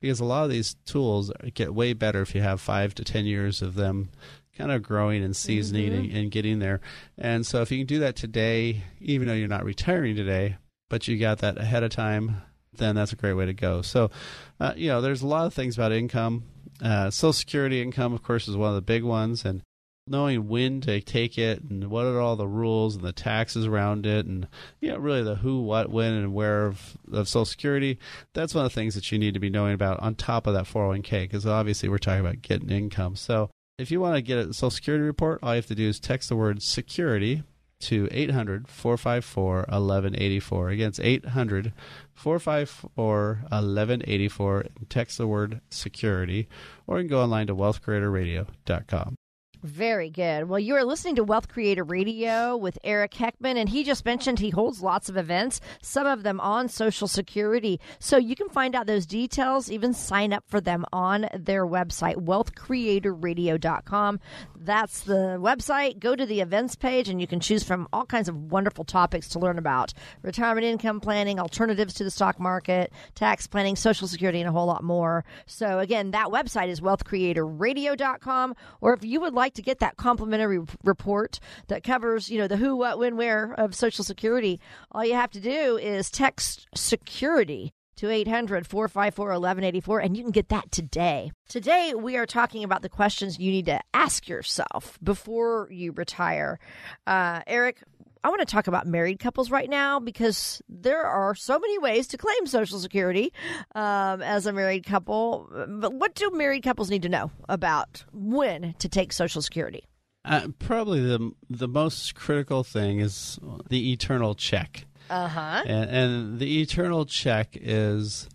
because 0.00 0.20
a 0.20 0.24
lot 0.24 0.44
of 0.44 0.50
these 0.50 0.76
tools 0.84 1.32
get 1.54 1.74
way 1.74 1.92
better 1.92 2.22
if 2.22 2.34
you 2.34 2.40
have 2.40 2.60
five 2.60 2.94
to 2.94 3.04
ten 3.04 3.26
years 3.26 3.62
of 3.62 3.74
them 3.74 4.10
kind 4.56 4.72
of 4.72 4.82
growing 4.82 5.22
and 5.22 5.36
seasoning 5.36 5.92
mm-hmm. 5.92 6.04
and, 6.04 6.16
and, 6.16 6.30
getting 6.32 6.58
there. 6.58 6.80
And 7.16 7.46
so 7.46 7.62
if 7.62 7.70
you 7.70 7.78
can 7.78 7.86
do 7.86 8.00
that 8.00 8.16
today, 8.16 8.82
even 9.00 9.28
though 9.28 9.34
you're 9.34 9.46
not 9.46 9.64
retiring 9.64 10.16
today, 10.16 10.56
but 10.88 11.06
you 11.06 11.16
got 11.16 11.38
that 11.38 11.58
ahead 11.58 11.84
of 11.84 11.90
time, 11.90 12.42
then 12.76 12.96
that's 12.96 13.12
a 13.12 13.16
great 13.16 13.34
way 13.34 13.46
to 13.46 13.52
go. 13.52 13.82
So, 13.82 14.10
uh, 14.58 14.72
you 14.76 14.88
know, 14.88 15.00
there's 15.00 15.22
a 15.22 15.28
lot 15.28 15.46
of 15.46 15.54
things 15.54 15.76
about 15.76 15.92
income. 15.92 16.42
Uh, 16.82 17.10
Social 17.10 17.32
Security 17.32 17.82
income, 17.82 18.12
of 18.12 18.22
course, 18.22 18.48
is 18.48 18.56
one 18.56 18.70
of 18.70 18.74
the 18.74 18.82
big 18.82 19.02
ones, 19.02 19.44
and 19.44 19.62
knowing 20.10 20.48
when 20.48 20.80
to 20.80 21.00
take 21.00 21.38
it 21.38 21.62
and 21.62 21.90
what 21.90 22.06
are 22.06 22.20
all 22.20 22.36
the 22.36 22.48
rules 22.48 22.96
and 22.96 23.04
the 23.04 23.12
taxes 23.12 23.66
around 23.66 24.06
it 24.06 24.26
and 24.26 24.48
you 24.80 24.90
know 24.90 24.98
really 24.98 25.22
the 25.22 25.36
who 25.36 25.60
what 25.60 25.90
when 25.90 26.12
and 26.12 26.34
where 26.34 26.66
of, 26.66 26.96
of 27.12 27.28
social 27.28 27.44
security 27.44 27.98
that's 28.32 28.54
one 28.54 28.64
of 28.64 28.70
the 28.70 28.74
things 28.74 28.94
that 28.94 29.12
you 29.12 29.18
need 29.18 29.34
to 29.34 29.40
be 29.40 29.50
knowing 29.50 29.74
about 29.74 30.00
on 30.00 30.14
top 30.14 30.46
of 30.46 30.54
that 30.54 30.64
401k 30.64 31.22
because 31.24 31.46
obviously 31.46 31.88
we're 31.88 31.98
talking 31.98 32.20
about 32.20 32.42
getting 32.42 32.70
income. 32.70 33.16
So 33.16 33.50
if 33.78 33.90
you 33.90 34.00
want 34.00 34.16
to 34.16 34.22
get 34.22 34.38
a 34.38 34.54
social 34.54 34.70
security 34.70 35.04
report 35.04 35.40
all 35.42 35.52
you 35.52 35.56
have 35.56 35.66
to 35.66 35.74
do 35.74 35.88
is 35.88 36.00
text 36.00 36.28
the 36.28 36.36
word 36.36 36.62
security 36.62 37.42
to 37.80 38.08
800 38.10 38.68
454 38.68 39.56
1184. 39.56 40.68
Again, 40.70 40.88
it's 40.88 41.00
800 41.00 41.72
454 42.14 43.26
1184. 43.48 44.64
Text 44.88 45.18
the 45.18 45.26
word 45.26 45.60
security, 45.70 46.48
or 46.86 46.98
you 46.98 47.04
can 47.04 47.10
go 47.10 47.22
online 47.22 47.46
to 47.46 47.54
wealthcreatorradio.com. 47.54 49.17
Very 49.62 50.08
good. 50.08 50.48
Well, 50.48 50.60
you 50.60 50.76
are 50.76 50.84
listening 50.84 51.16
to 51.16 51.24
Wealth 51.24 51.48
Creator 51.48 51.82
Radio 51.82 52.56
with 52.56 52.78
Eric 52.84 53.12
Heckman, 53.12 53.56
and 53.56 53.68
he 53.68 53.82
just 53.82 54.04
mentioned 54.04 54.38
he 54.38 54.50
holds 54.50 54.82
lots 54.82 55.08
of 55.08 55.16
events, 55.16 55.60
some 55.82 56.06
of 56.06 56.22
them 56.22 56.38
on 56.38 56.68
Social 56.68 57.08
Security. 57.08 57.80
So 57.98 58.18
you 58.18 58.36
can 58.36 58.48
find 58.50 58.76
out 58.76 58.86
those 58.86 59.04
details, 59.04 59.68
even 59.68 59.94
sign 59.94 60.32
up 60.32 60.44
for 60.46 60.60
them 60.60 60.84
on 60.92 61.28
their 61.36 61.66
website, 61.66 62.14
wealthcreatorradio.com. 62.24 64.20
That's 64.60 65.00
the 65.02 65.38
website. 65.40 65.98
Go 65.98 66.14
to 66.14 66.26
the 66.26 66.40
events 66.40 66.76
page, 66.76 67.08
and 67.08 67.20
you 67.20 67.26
can 67.26 67.40
choose 67.40 67.64
from 67.64 67.88
all 67.92 68.06
kinds 68.06 68.28
of 68.28 68.52
wonderful 68.52 68.84
topics 68.84 69.28
to 69.30 69.40
learn 69.40 69.58
about 69.58 69.92
retirement 70.22 70.66
income 70.66 71.00
planning, 71.00 71.40
alternatives 71.40 71.94
to 71.94 72.04
the 72.04 72.10
stock 72.12 72.38
market, 72.38 72.92
tax 73.16 73.48
planning, 73.48 73.74
Social 73.74 74.06
Security, 74.06 74.40
and 74.40 74.48
a 74.48 74.52
whole 74.52 74.66
lot 74.66 74.84
more. 74.84 75.24
So, 75.46 75.80
again, 75.80 76.12
that 76.12 76.28
website 76.28 76.68
is 76.68 76.80
wealthcreatorradio.com, 76.80 78.54
or 78.80 78.92
if 78.94 79.04
you 79.04 79.20
would 79.20 79.34
like 79.34 79.47
like 79.48 79.54
to 79.54 79.62
get 79.62 79.78
that 79.78 79.96
complimentary 79.96 80.60
report 80.84 81.40
that 81.68 81.82
covers, 81.82 82.28
you 82.28 82.36
know, 82.36 82.46
the 82.46 82.58
who, 82.58 82.76
what, 82.76 82.98
when, 82.98 83.16
where 83.16 83.54
of 83.54 83.74
Social 83.74 84.04
Security, 84.04 84.60
all 84.92 85.02
you 85.02 85.14
have 85.14 85.30
to 85.30 85.40
do 85.40 85.78
is 85.78 86.10
text 86.10 86.66
security 86.74 87.72
to 87.96 88.10
800 88.10 88.66
454 88.66 89.26
1184, 89.26 90.00
and 90.00 90.16
you 90.18 90.22
can 90.22 90.32
get 90.32 90.50
that 90.50 90.70
today. 90.70 91.32
Today, 91.48 91.94
we 91.96 92.18
are 92.18 92.26
talking 92.26 92.62
about 92.62 92.82
the 92.82 92.90
questions 92.90 93.38
you 93.38 93.50
need 93.50 93.64
to 93.66 93.80
ask 93.94 94.28
yourself 94.28 94.98
before 95.02 95.66
you 95.70 95.92
retire. 95.92 96.60
Uh, 97.06 97.40
Eric, 97.46 97.82
I 98.24 98.28
want 98.28 98.40
to 98.40 98.46
talk 98.46 98.66
about 98.66 98.86
married 98.86 99.18
couples 99.18 99.50
right 99.50 99.68
now 99.68 100.00
because 100.00 100.62
there 100.68 101.02
are 101.02 101.34
so 101.34 101.58
many 101.58 101.78
ways 101.78 102.06
to 102.08 102.18
claim 102.18 102.46
Social 102.46 102.78
Security 102.78 103.32
um, 103.74 104.22
as 104.22 104.46
a 104.46 104.52
married 104.52 104.84
couple. 104.84 105.48
But 105.68 105.92
what 105.94 106.14
do 106.14 106.30
married 106.30 106.62
couples 106.62 106.90
need 106.90 107.02
to 107.02 107.08
know 107.08 107.30
about 107.48 108.04
when 108.12 108.74
to 108.78 108.88
take 108.88 109.12
Social 109.12 109.42
Security? 109.42 109.84
Uh, 110.24 110.48
probably 110.58 111.00
the 111.00 111.32
the 111.48 111.68
most 111.68 112.14
critical 112.14 112.62
thing 112.62 113.00
is 113.00 113.38
the 113.68 113.92
eternal 113.92 114.34
check. 114.34 114.84
Uh 115.08 115.28
huh. 115.28 115.62
And, 115.64 115.90
and 115.90 116.38
the 116.38 116.60
eternal 116.60 117.06
check 117.06 117.56
is 117.58 118.28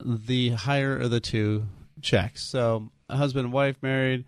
the 0.00 0.50
higher 0.50 0.96
of 0.98 1.10
the 1.10 1.20
two 1.20 1.64
checks. 2.00 2.42
So, 2.42 2.90
a 3.08 3.16
husband 3.16 3.44
and 3.44 3.52
wife 3.52 3.76
married 3.82 4.24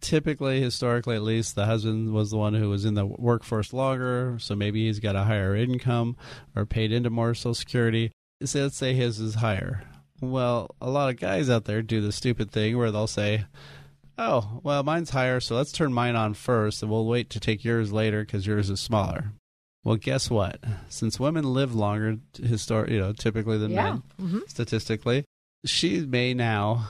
typically, 0.00 0.60
historically 0.60 1.16
at 1.16 1.22
least, 1.22 1.54
the 1.54 1.66
husband 1.66 2.12
was 2.12 2.30
the 2.30 2.36
one 2.36 2.54
who 2.54 2.68
was 2.68 2.84
in 2.84 2.94
the 2.94 3.06
workforce 3.06 3.72
longer, 3.72 4.36
so 4.38 4.54
maybe 4.54 4.86
he's 4.86 5.00
got 5.00 5.16
a 5.16 5.24
higher 5.24 5.54
income 5.54 6.16
or 6.54 6.66
paid 6.66 6.92
into 6.92 7.10
more 7.10 7.34
Social 7.34 7.54
Security. 7.54 8.12
So 8.44 8.62
let's 8.62 8.76
say 8.76 8.94
his 8.94 9.20
is 9.20 9.36
higher. 9.36 9.84
Well, 10.20 10.74
a 10.80 10.90
lot 10.90 11.10
of 11.10 11.18
guys 11.18 11.50
out 11.50 11.64
there 11.64 11.82
do 11.82 12.00
the 12.00 12.12
stupid 12.12 12.50
thing 12.50 12.76
where 12.76 12.90
they'll 12.90 13.06
say, 13.06 13.44
"Oh, 14.18 14.60
well, 14.62 14.82
mine's 14.82 15.10
higher, 15.10 15.40
so 15.40 15.56
let's 15.56 15.72
turn 15.72 15.92
mine 15.92 16.16
on 16.16 16.34
first, 16.34 16.82
and 16.82 16.90
we'll 16.90 17.06
wait 17.06 17.30
to 17.30 17.40
take 17.40 17.64
yours 17.64 17.92
later 17.92 18.24
because 18.24 18.46
yours 18.46 18.70
is 18.70 18.80
smaller." 18.80 19.32
Well, 19.84 19.96
guess 19.96 20.30
what? 20.30 20.64
Since 20.88 21.20
women 21.20 21.52
live 21.52 21.74
longer, 21.74 22.18
histor- 22.34 22.88
you 22.90 22.98
know, 22.98 23.12
typically 23.12 23.58
than 23.58 23.72
yeah. 23.72 23.82
men, 23.82 24.02
mm-hmm. 24.20 24.38
statistically, 24.48 25.24
she 25.66 26.00
may 26.00 26.32
now 26.32 26.88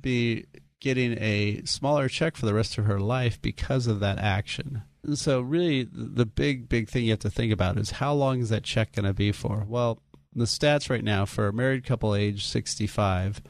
be 0.00 0.44
getting 0.80 1.16
a 1.20 1.62
smaller 1.64 2.08
check 2.08 2.36
for 2.36 2.46
the 2.46 2.54
rest 2.54 2.78
of 2.78 2.84
her 2.84 3.00
life 3.00 3.40
because 3.40 3.86
of 3.86 4.00
that 4.00 4.18
action. 4.18 4.82
And 5.02 5.18
so, 5.18 5.40
really, 5.40 5.88
the 5.90 6.26
big, 6.26 6.68
big 6.68 6.88
thing 6.88 7.04
you 7.04 7.10
have 7.10 7.20
to 7.20 7.30
think 7.30 7.52
about 7.52 7.78
is 7.78 7.92
how 7.92 8.12
long 8.12 8.40
is 8.40 8.48
that 8.50 8.62
check 8.62 8.92
going 8.92 9.06
to 9.06 9.14
be 9.14 9.32
for? 9.32 9.64
Well, 9.66 10.02
the 10.34 10.44
stats 10.44 10.90
right 10.90 11.04
now 11.04 11.24
for 11.24 11.48
a 11.48 11.52
married 11.52 11.84
couple 11.84 12.14
age 12.14 12.46
65, 12.46 13.42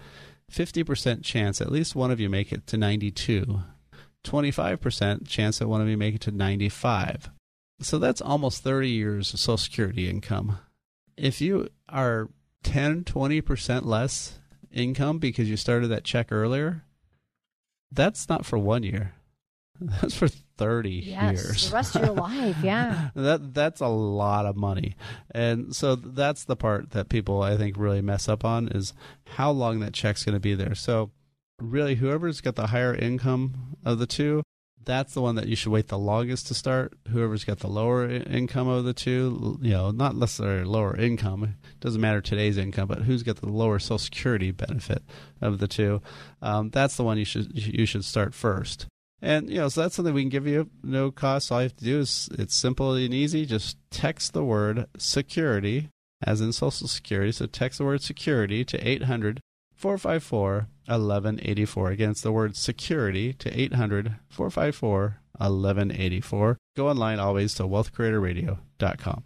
50% 0.51 1.23
chance 1.23 1.61
at 1.61 1.73
least 1.73 1.95
one 1.95 2.11
of 2.11 2.21
you 2.21 2.29
make 2.29 2.53
it 2.53 2.67
to 2.69 2.77
92, 2.77 3.61
25% 4.25 5.29
chance 5.29 5.59
that 5.59 5.69
one 5.69 5.81
of 5.81 5.89
you 5.89 5.97
make 5.97 6.15
it 6.15 6.21
to 6.23 6.31
95. 6.31 7.31
So 7.81 7.99
that's 7.99 8.21
almost 8.21 8.63
30 8.63 8.89
years 8.89 9.33
of 9.33 9.41
Social 9.41 9.59
Security 9.59 10.09
income. 10.09 10.59
If 11.17 11.41
you 11.41 11.69
are 11.89 12.29
10, 12.65 13.05
20% 13.05 13.85
less 13.85 14.39
income 14.73 15.19
because 15.19 15.49
you 15.49 15.57
started 15.57 15.89
that 15.89 16.05
check 16.05 16.33
earlier, 16.33 16.85
that's 17.93 18.29
not 18.29 18.45
for 18.45 18.59
one 18.59 18.83
year. 18.83 19.15
That's 19.81 20.15
for 20.15 20.27
30 20.27 20.91
yes, 20.91 21.33
years. 21.33 21.71
the 21.71 21.75
rest 21.77 21.95
of 21.95 22.03
your 22.03 22.15
life, 22.15 22.57
yeah. 22.65 23.11
that 23.15 23.55
that's 23.55 23.81
a 23.81 23.87
lot 23.87 24.45
of 24.45 24.57
money. 24.57 24.97
And 25.31 25.75
so 25.75 25.95
that's 25.95 26.43
the 26.43 26.57
part 26.57 26.91
that 26.91 27.09
people 27.09 27.43
I 27.43 27.57
think 27.57 27.77
really 27.77 28.03
mess 28.03 28.29
up 28.29 28.45
on 28.45 28.67
is 28.67 28.93
how 29.37 29.53
long 29.53 29.79
that 29.79 29.93
check's 29.93 30.25
going 30.25 30.35
to 30.35 30.41
be 30.41 30.57
there. 30.57 30.75
So 30.75 31.13
really 31.61 31.97
whoever's 31.97 32.41
got 32.41 32.57
the 32.57 32.69
higher 32.69 32.93
income 32.93 33.77
of 33.85 34.01
the 34.01 34.07
two, 34.07 34.43
that's 34.89 35.13
the 35.13 35.21
one 35.21 35.35
that 35.35 35.49
you 35.49 35.55
should 35.55 35.71
wait 35.71 35.89
the 35.89 35.99
longest 35.99 36.47
to 36.47 36.55
start. 36.55 36.95
Whoever's 37.11 37.45
got 37.45 37.59
the 37.59 37.69
lower 37.69 38.09
income 38.09 38.69
of 38.69 38.85
the 38.85 38.95
two, 38.95 39.59
you 39.61 39.73
know, 39.73 39.91
not 39.91 40.17
necessarily 40.17 40.65
lower 40.65 40.97
income, 40.97 41.57
doesn't 41.79 42.01
matter 42.01 42.23
today's 42.23 42.57
income, 42.57 42.89
but 42.89 43.03
who's 43.03 43.23
got 43.23 43.37
the 43.37 43.51
lower 43.51 43.79
Social 43.79 43.99
Security 43.99 44.51
benefit 44.51 45.03
of 45.43 45.59
the 45.59 45.69
two, 45.69 46.01
um, 46.41 46.71
that's 46.71 46.97
the 46.97 47.05
one 47.05 47.19
you 47.19 47.27
should 47.27 47.53
you 47.55 47.85
should 47.85 48.05
start 48.05 48.33
first. 48.33 48.87
And 49.21 49.51
you 49.51 49.59
know, 49.59 49.69
so 49.69 49.83
that's 49.83 49.95
something 49.95 50.15
we 50.15 50.23
can 50.23 50.31
give 50.31 50.47
you 50.47 50.71
no 50.83 51.11
cost. 51.11 51.53
All 51.53 51.61
you 51.61 51.65
have 51.65 51.77
to 51.77 51.85
do 51.85 52.01
is 52.01 52.31
it's 52.33 52.55
simple 52.55 52.95
and 52.95 53.13
easy. 53.13 53.45
Just 53.45 53.77
text 53.91 54.33
the 54.33 54.45
word 54.45 54.87
security, 54.97 55.91
as 56.23 56.41
in 56.41 56.55
Social 56.55 56.89
Security. 56.89 57.33
So 57.33 57.45
text 57.45 57.79
the 57.79 57.85
word 57.85 58.01
security 58.01 58.65
to 58.65 58.89
800 58.89 59.41
454 59.79 60.67
1184. 60.87 61.91
Again, 61.91 62.11
it's 62.11 62.23
the 62.23 62.33
word 62.33 62.57
security 62.57 63.33
to 63.35 63.49
800 63.49 64.17
454 64.29 65.21
1184. 65.39 66.59
Go 66.77 66.89
online 66.89 67.21
always 67.21 67.55
to 67.55 67.63
wealthcreatorradio.com. 67.63 69.25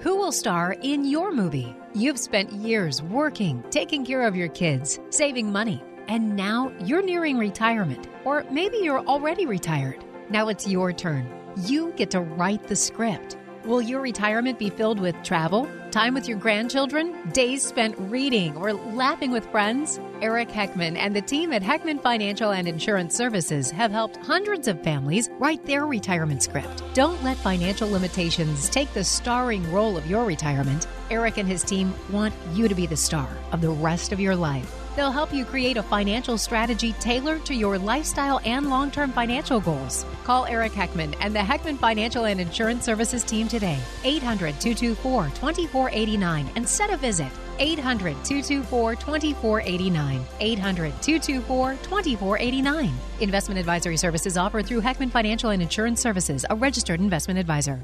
Who 0.00 0.16
will 0.16 0.32
star 0.32 0.76
in 0.82 1.04
your 1.04 1.32
movie? 1.32 1.74
You've 1.94 2.18
spent 2.18 2.52
years 2.52 3.00
working, 3.02 3.64
taking 3.70 4.04
care 4.04 4.26
of 4.26 4.34
your 4.34 4.48
kids, 4.48 4.98
saving 5.10 5.52
money, 5.52 5.82
and 6.08 6.34
now 6.34 6.72
you're 6.80 7.02
nearing 7.02 7.38
retirement. 7.38 8.08
Or 8.24 8.44
maybe 8.50 8.78
you're 8.78 9.06
already 9.06 9.46
retired. 9.46 10.04
Now 10.30 10.48
it's 10.48 10.66
your 10.66 10.92
turn. 10.92 11.32
You 11.64 11.92
get 11.92 12.10
to 12.12 12.20
write 12.20 12.66
the 12.68 12.76
script. 12.76 13.36
Will 13.68 13.82
your 13.82 14.00
retirement 14.00 14.58
be 14.58 14.70
filled 14.70 14.98
with 14.98 15.14
travel, 15.22 15.68
time 15.90 16.14
with 16.14 16.26
your 16.26 16.38
grandchildren, 16.38 17.14
days 17.32 17.62
spent 17.62 17.94
reading, 17.98 18.56
or 18.56 18.72
laughing 18.72 19.30
with 19.30 19.44
friends? 19.50 20.00
Eric 20.22 20.48
Heckman 20.48 20.96
and 20.96 21.14
the 21.14 21.20
team 21.20 21.52
at 21.52 21.60
Heckman 21.60 22.02
Financial 22.02 22.50
and 22.50 22.66
Insurance 22.66 23.14
Services 23.14 23.70
have 23.70 23.90
helped 23.90 24.16
hundreds 24.16 24.68
of 24.68 24.82
families 24.82 25.28
write 25.38 25.66
their 25.66 25.84
retirement 25.84 26.42
script. 26.42 26.82
Don't 26.94 27.22
let 27.22 27.36
financial 27.36 27.90
limitations 27.90 28.70
take 28.70 28.90
the 28.94 29.04
starring 29.04 29.70
role 29.70 29.98
of 29.98 30.06
your 30.06 30.24
retirement. 30.24 30.86
Eric 31.10 31.36
and 31.36 31.46
his 31.46 31.62
team 31.62 31.92
want 32.10 32.32
you 32.54 32.68
to 32.68 32.74
be 32.74 32.86
the 32.86 32.96
star 32.96 33.28
of 33.52 33.60
the 33.60 33.68
rest 33.68 34.12
of 34.12 34.18
your 34.18 34.34
life. 34.34 34.77
They'll 34.98 35.12
help 35.12 35.32
you 35.32 35.44
create 35.44 35.76
a 35.76 35.82
financial 35.84 36.36
strategy 36.36 36.92
tailored 36.94 37.46
to 37.46 37.54
your 37.54 37.78
lifestyle 37.78 38.40
and 38.44 38.68
long 38.68 38.90
term 38.90 39.12
financial 39.12 39.60
goals. 39.60 40.04
Call 40.24 40.44
Eric 40.46 40.72
Heckman 40.72 41.14
and 41.20 41.32
the 41.32 41.38
Heckman 41.38 41.78
Financial 41.78 42.24
and 42.24 42.40
Insurance 42.40 42.84
Services 42.84 43.22
team 43.22 43.46
today, 43.46 43.78
800 44.02 44.60
224 44.60 45.26
2489, 45.26 46.50
and 46.56 46.68
set 46.68 46.90
a 46.90 46.96
visit. 46.96 47.30
800 47.60 48.16
224 48.24 48.96
2489. 48.96 50.20
800 50.40 50.90
224 51.00 51.74
2489. 51.74 52.92
Investment 53.20 53.60
advisory 53.60 53.96
services 53.96 54.36
offered 54.36 54.66
through 54.66 54.80
Heckman 54.80 55.12
Financial 55.12 55.50
and 55.50 55.62
Insurance 55.62 56.00
Services, 56.00 56.44
a 56.50 56.56
registered 56.56 56.98
investment 56.98 57.38
advisor. 57.38 57.80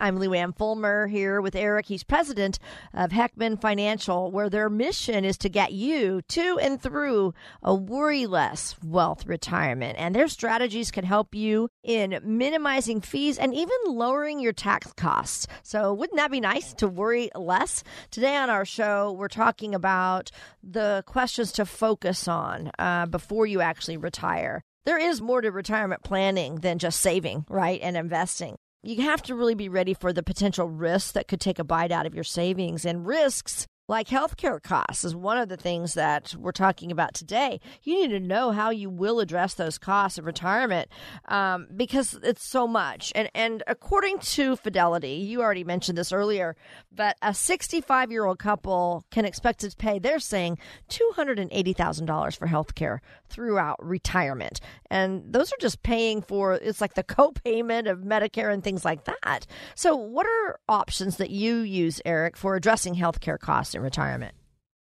I'm 0.00 0.18
Lou 0.18 0.30
Fulmer 0.52 1.08
here 1.08 1.42
with 1.42 1.54
Eric. 1.54 1.84
He's 1.84 2.04
president 2.04 2.58
of 2.94 3.10
Heckman 3.10 3.60
Financial, 3.60 4.30
where 4.30 4.48
their 4.48 4.70
mission 4.70 5.26
is 5.26 5.36
to 5.38 5.50
get 5.50 5.72
you 5.72 6.22
to 6.28 6.58
and 6.58 6.80
through 6.80 7.34
a 7.62 7.74
worry 7.74 8.26
less 8.26 8.76
wealth 8.82 9.26
retirement. 9.26 9.98
And 9.98 10.14
their 10.14 10.28
strategies 10.28 10.90
can 10.90 11.04
help 11.04 11.34
you 11.34 11.68
in 11.82 12.18
minimizing 12.24 13.02
fees 13.02 13.36
and 13.36 13.54
even 13.54 13.76
lowering 13.88 14.40
your 14.40 14.54
tax 14.54 14.90
costs. 14.94 15.46
So, 15.62 15.92
wouldn't 15.92 16.16
that 16.16 16.30
be 16.30 16.40
nice 16.40 16.72
to 16.74 16.88
worry 16.88 17.30
less? 17.34 17.84
Today 18.10 18.36
on 18.36 18.48
our 18.48 18.64
show, 18.64 19.12
we're 19.12 19.28
talking 19.28 19.74
about 19.74 20.30
the 20.62 21.04
questions 21.06 21.52
to 21.52 21.66
focus 21.66 22.26
on 22.26 22.70
uh, 22.78 23.04
before 23.04 23.44
you 23.44 23.60
actually 23.60 23.98
retire. 23.98 24.62
There 24.86 24.98
is 24.98 25.20
more 25.20 25.42
to 25.42 25.50
retirement 25.50 26.02
planning 26.02 26.56
than 26.56 26.78
just 26.78 27.02
saving, 27.02 27.44
right, 27.50 27.80
and 27.82 27.98
investing 27.98 28.56
you 28.82 29.02
have 29.02 29.22
to 29.22 29.34
really 29.34 29.54
be 29.54 29.68
ready 29.68 29.94
for 29.94 30.12
the 30.12 30.22
potential 30.22 30.68
risks 30.68 31.12
that 31.12 31.28
could 31.28 31.40
take 31.40 31.58
a 31.58 31.64
bite 31.64 31.92
out 31.92 32.06
of 32.06 32.14
your 32.14 32.24
savings 32.24 32.84
and 32.84 33.06
risks 33.06 33.66
like 33.90 34.06
healthcare 34.06 34.62
costs 34.62 35.04
is 35.04 35.16
one 35.16 35.36
of 35.36 35.48
the 35.48 35.56
things 35.56 35.94
that 35.94 36.32
we're 36.38 36.52
talking 36.52 36.92
about 36.92 37.12
today. 37.12 37.60
You 37.82 38.00
need 38.00 38.12
to 38.12 38.20
know 38.20 38.52
how 38.52 38.70
you 38.70 38.88
will 38.88 39.18
address 39.18 39.54
those 39.54 39.78
costs 39.78 40.16
of 40.16 40.26
retirement 40.26 40.88
um, 41.24 41.66
because 41.74 42.16
it's 42.22 42.44
so 42.44 42.68
much. 42.68 43.10
And 43.16 43.28
and 43.34 43.64
according 43.66 44.20
to 44.20 44.54
Fidelity, 44.54 45.14
you 45.14 45.42
already 45.42 45.64
mentioned 45.64 45.98
this 45.98 46.12
earlier, 46.12 46.54
but 46.92 47.16
a 47.20 47.34
65 47.34 48.12
year 48.12 48.26
old 48.26 48.38
couple 48.38 49.04
can 49.10 49.24
expect 49.24 49.58
to 49.60 49.74
pay. 49.76 49.98
They're 49.98 50.20
saying 50.20 50.58
two 50.88 51.10
hundred 51.16 51.40
and 51.40 51.50
eighty 51.52 51.72
thousand 51.72 52.06
dollars 52.06 52.36
for 52.36 52.46
healthcare 52.46 53.00
throughout 53.28 53.84
retirement, 53.84 54.60
and 54.88 55.24
those 55.32 55.52
are 55.52 55.60
just 55.60 55.82
paying 55.82 56.22
for. 56.22 56.52
It's 56.52 56.80
like 56.80 56.94
the 56.94 57.02
co-payment 57.02 57.88
of 57.88 57.98
Medicare 57.98 58.52
and 58.52 58.62
things 58.62 58.84
like 58.84 59.06
that. 59.06 59.48
So, 59.74 59.96
what 59.96 60.26
are 60.26 60.60
options 60.68 61.16
that 61.16 61.30
you 61.30 61.56
use, 61.56 62.00
Eric, 62.04 62.36
for 62.36 62.54
addressing 62.54 62.94
healthcare 62.94 63.38
costs? 63.38 63.74
In 63.80 63.84
retirement? 63.84 64.34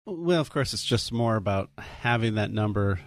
Well, 0.05 0.41
of 0.41 0.49
course, 0.49 0.73
it's 0.73 0.83
just 0.83 1.11
more 1.11 1.35
about 1.35 1.69
having 2.01 2.35
that 2.35 2.51
number 2.51 2.99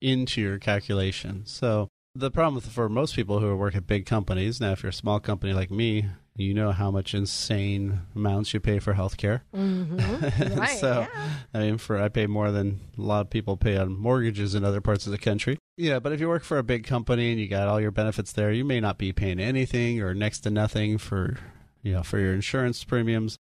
into 0.00 0.40
your 0.40 0.58
calculation. 0.58 1.42
So 1.46 1.88
the 2.14 2.30
problem 2.30 2.56
with, 2.56 2.66
for 2.66 2.88
most 2.88 3.14
people 3.14 3.40
who 3.40 3.54
work 3.56 3.74
at 3.74 3.86
big 3.86 4.06
companies, 4.06 4.60
now 4.60 4.72
if 4.72 4.82
you're 4.82 4.90
a 4.90 4.94
small 4.94 5.20
company 5.20 5.52
like 5.52 5.70
me, 5.70 6.06
you 6.36 6.54
know 6.54 6.72
how 6.72 6.90
much 6.90 7.14
insane 7.14 8.00
amounts 8.14 8.54
you 8.54 8.60
pay 8.60 8.78
for 8.78 8.94
healthcare. 8.94 9.42
Mm-hmm. 9.54 10.58
Right, 10.58 10.78
so, 10.78 11.06
yeah. 11.12 11.30
I 11.54 11.58
mean, 11.58 11.78
for 11.78 11.98
I 11.98 12.08
pay 12.08 12.26
more 12.26 12.50
than 12.50 12.80
a 12.98 13.00
lot 13.00 13.22
of 13.22 13.30
people 13.30 13.56
pay 13.56 13.76
on 13.76 13.96
mortgages 13.96 14.54
in 14.54 14.64
other 14.64 14.80
parts 14.80 15.06
of 15.06 15.12
the 15.12 15.18
country. 15.18 15.58
Yeah, 15.76 15.98
but 15.98 16.12
if 16.12 16.20
you 16.20 16.28
work 16.28 16.44
for 16.44 16.58
a 16.58 16.62
big 16.62 16.84
company 16.84 17.30
and 17.30 17.40
you 17.40 17.48
got 17.48 17.68
all 17.68 17.80
your 17.80 17.90
benefits 17.90 18.32
there, 18.32 18.52
you 18.52 18.64
may 18.64 18.80
not 18.80 18.98
be 18.98 19.12
paying 19.12 19.40
anything 19.40 20.00
or 20.00 20.14
next 20.14 20.40
to 20.40 20.50
nothing 20.50 20.98
for 20.98 21.38
you 21.82 21.92
know 21.94 22.02
for 22.02 22.18
your 22.18 22.34
insurance 22.34 22.84
premiums 22.84 23.38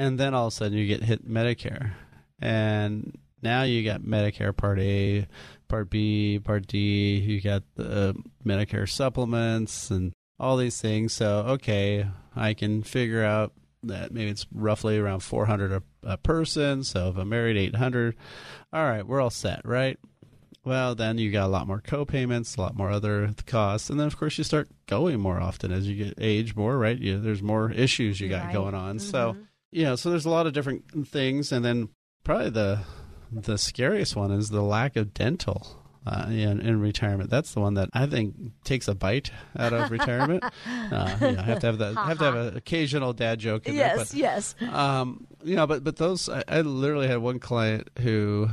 and 0.00 0.18
then 0.18 0.32
all 0.34 0.46
of 0.46 0.52
a 0.52 0.56
sudden 0.56 0.76
you 0.78 0.86
get 0.86 1.02
hit 1.02 1.28
Medicare, 1.28 1.92
and 2.40 3.18
now 3.42 3.62
you 3.62 3.84
got 3.84 4.00
Medicare 4.02 4.56
Part 4.56 4.78
A, 4.80 5.26
Part 5.68 5.90
B, 5.90 6.40
Part 6.42 6.66
D. 6.66 7.18
You 7.18 7.40
got 7.40 7.62
the 7.76 8.14
Medicare 8.44 8.88
supplements 8.88 9.90
and 9.90 10.12
all 10.38 10.56
these 10.56 10.80
things. 10.80 11.12
So 11.12 11.38
okay, 11.48 12.06
I 12.34 12.54
can 12.54 12.82
figure 12.82 13.24
out 13.24 13.52
that 13.82 14.12
maybe 14.12 14.30
it's 14.30 14.46
roughly 14.52 14.98
around 14.98 15.20
400 15.20 15.72
a, 15.72 15.82
a 16.02 16.16
person. 16.16 16.84
So 16.84 17.10
if 17.10 17.16
I'm 17.16 17.28
married, 17.28 17.56
800. 17.56 18.14
All 18.72 18.84
right, 18.84 19.06
we're 19.06 19.20
all 19.20 19.30
set, 19.30 19.62
right? 19.64 19.98
Well, 20.62 20.94
then 20.94 21.16
you 21.16 21.32
got 21.32 21.46
a 21.46 21.48
lot 21.48 21.66
more 21.66 21.80
co-payments, 21.80 22.56
a 22.56 22.60
lot 22.60 22.76
more 22.76 22.90
other 22.90 23.34
costs, 23.46 23.88
and 23.88 23.98
then 23.98 24.06
of 24.06 24.18
course 24.18 24.36
you 24.36 24.44
start 24.44 24.68
going 24.86 25.18
more 25.18 25.40
often 25.40 25.72
as 25.72 25.88
you 25.88 26.04
get 26.04 26.14
age 26.20 26.54
more, 26.54 26.76
right? 26.76 26.98
You, 26.98 27.18
there's 27.18 27.42
more 27.42 27.70
issues 27.72 28.20
you 28.20 28.28
got 28.28 28.44
Right. 28.44 28.52
going 28.52 28.74
on. 28.74 28.98
Mm-hmm. 28.98 29.10
So 29.10 29.36
yeah, 29.72 29.94
so 29.94 30.10
there's 30.10 30.26
a 30.26 30.30
lot 30.30 30.46
of 30.46 30.52
different 30.52 31.06
things, 31.08 31.52
and 31.52 31.64
then 31.64 31.88
probably 32.24 32.50
the 32.50 32.80
the 33.32 33.56
scariest 33.58 34.16
one 34.16 34.30
is 34.32 34.48
the 34.50 34.62
lack 34.62 34.96
of 34.96 35.14
dental 35.14 35.80
uh, 36.04 36.26
in, 36.28 36.60
in 36.60 36.80
retirement. 36.80 37.30
That's 37.30 37.54
the 37.54 37.60
one 37.60 37.74
that 37.74 37.88
I 37.92 38.06
think 38.06 38.34
takes 38.64 38.88
a 38.88 38.94
bite 38.94 39.30
out 39.56 39.72
of 39.72 39.90
retirement. 39.90 40.42
Uh, 40.90 41.16
you 41.20 41.32
know, 41.32 41.38
I 41.38 41.42
have 41.44 41.60
to 41.60 41.66
have 41.66 41.78
that. 41.78 41.94
have 41.96 42.18
to 42.18 42.24
have 42.24 42.34
an 42.34 42.56
occasional 42.56 43.12
dad 43.12 43.38
joke 43.38 43.66
in 43.68 43.76
there, 43.76 43.94
Yes, 43.96 44.10
but 44.10 44.18
yes. 44.18 44.54
um, 44.72 45.28
you 45.44 45.54
know, 45.54 45.68
but 45.68 45.84
but 45.84 45.96
those 45.96 46.28
I, 46.28 46.42
I 46.48 46.60
literally 46.62 47.06
had 47.06 47.18
one 47.18 47.38
client 47.38 47.88
who 48.00 48.48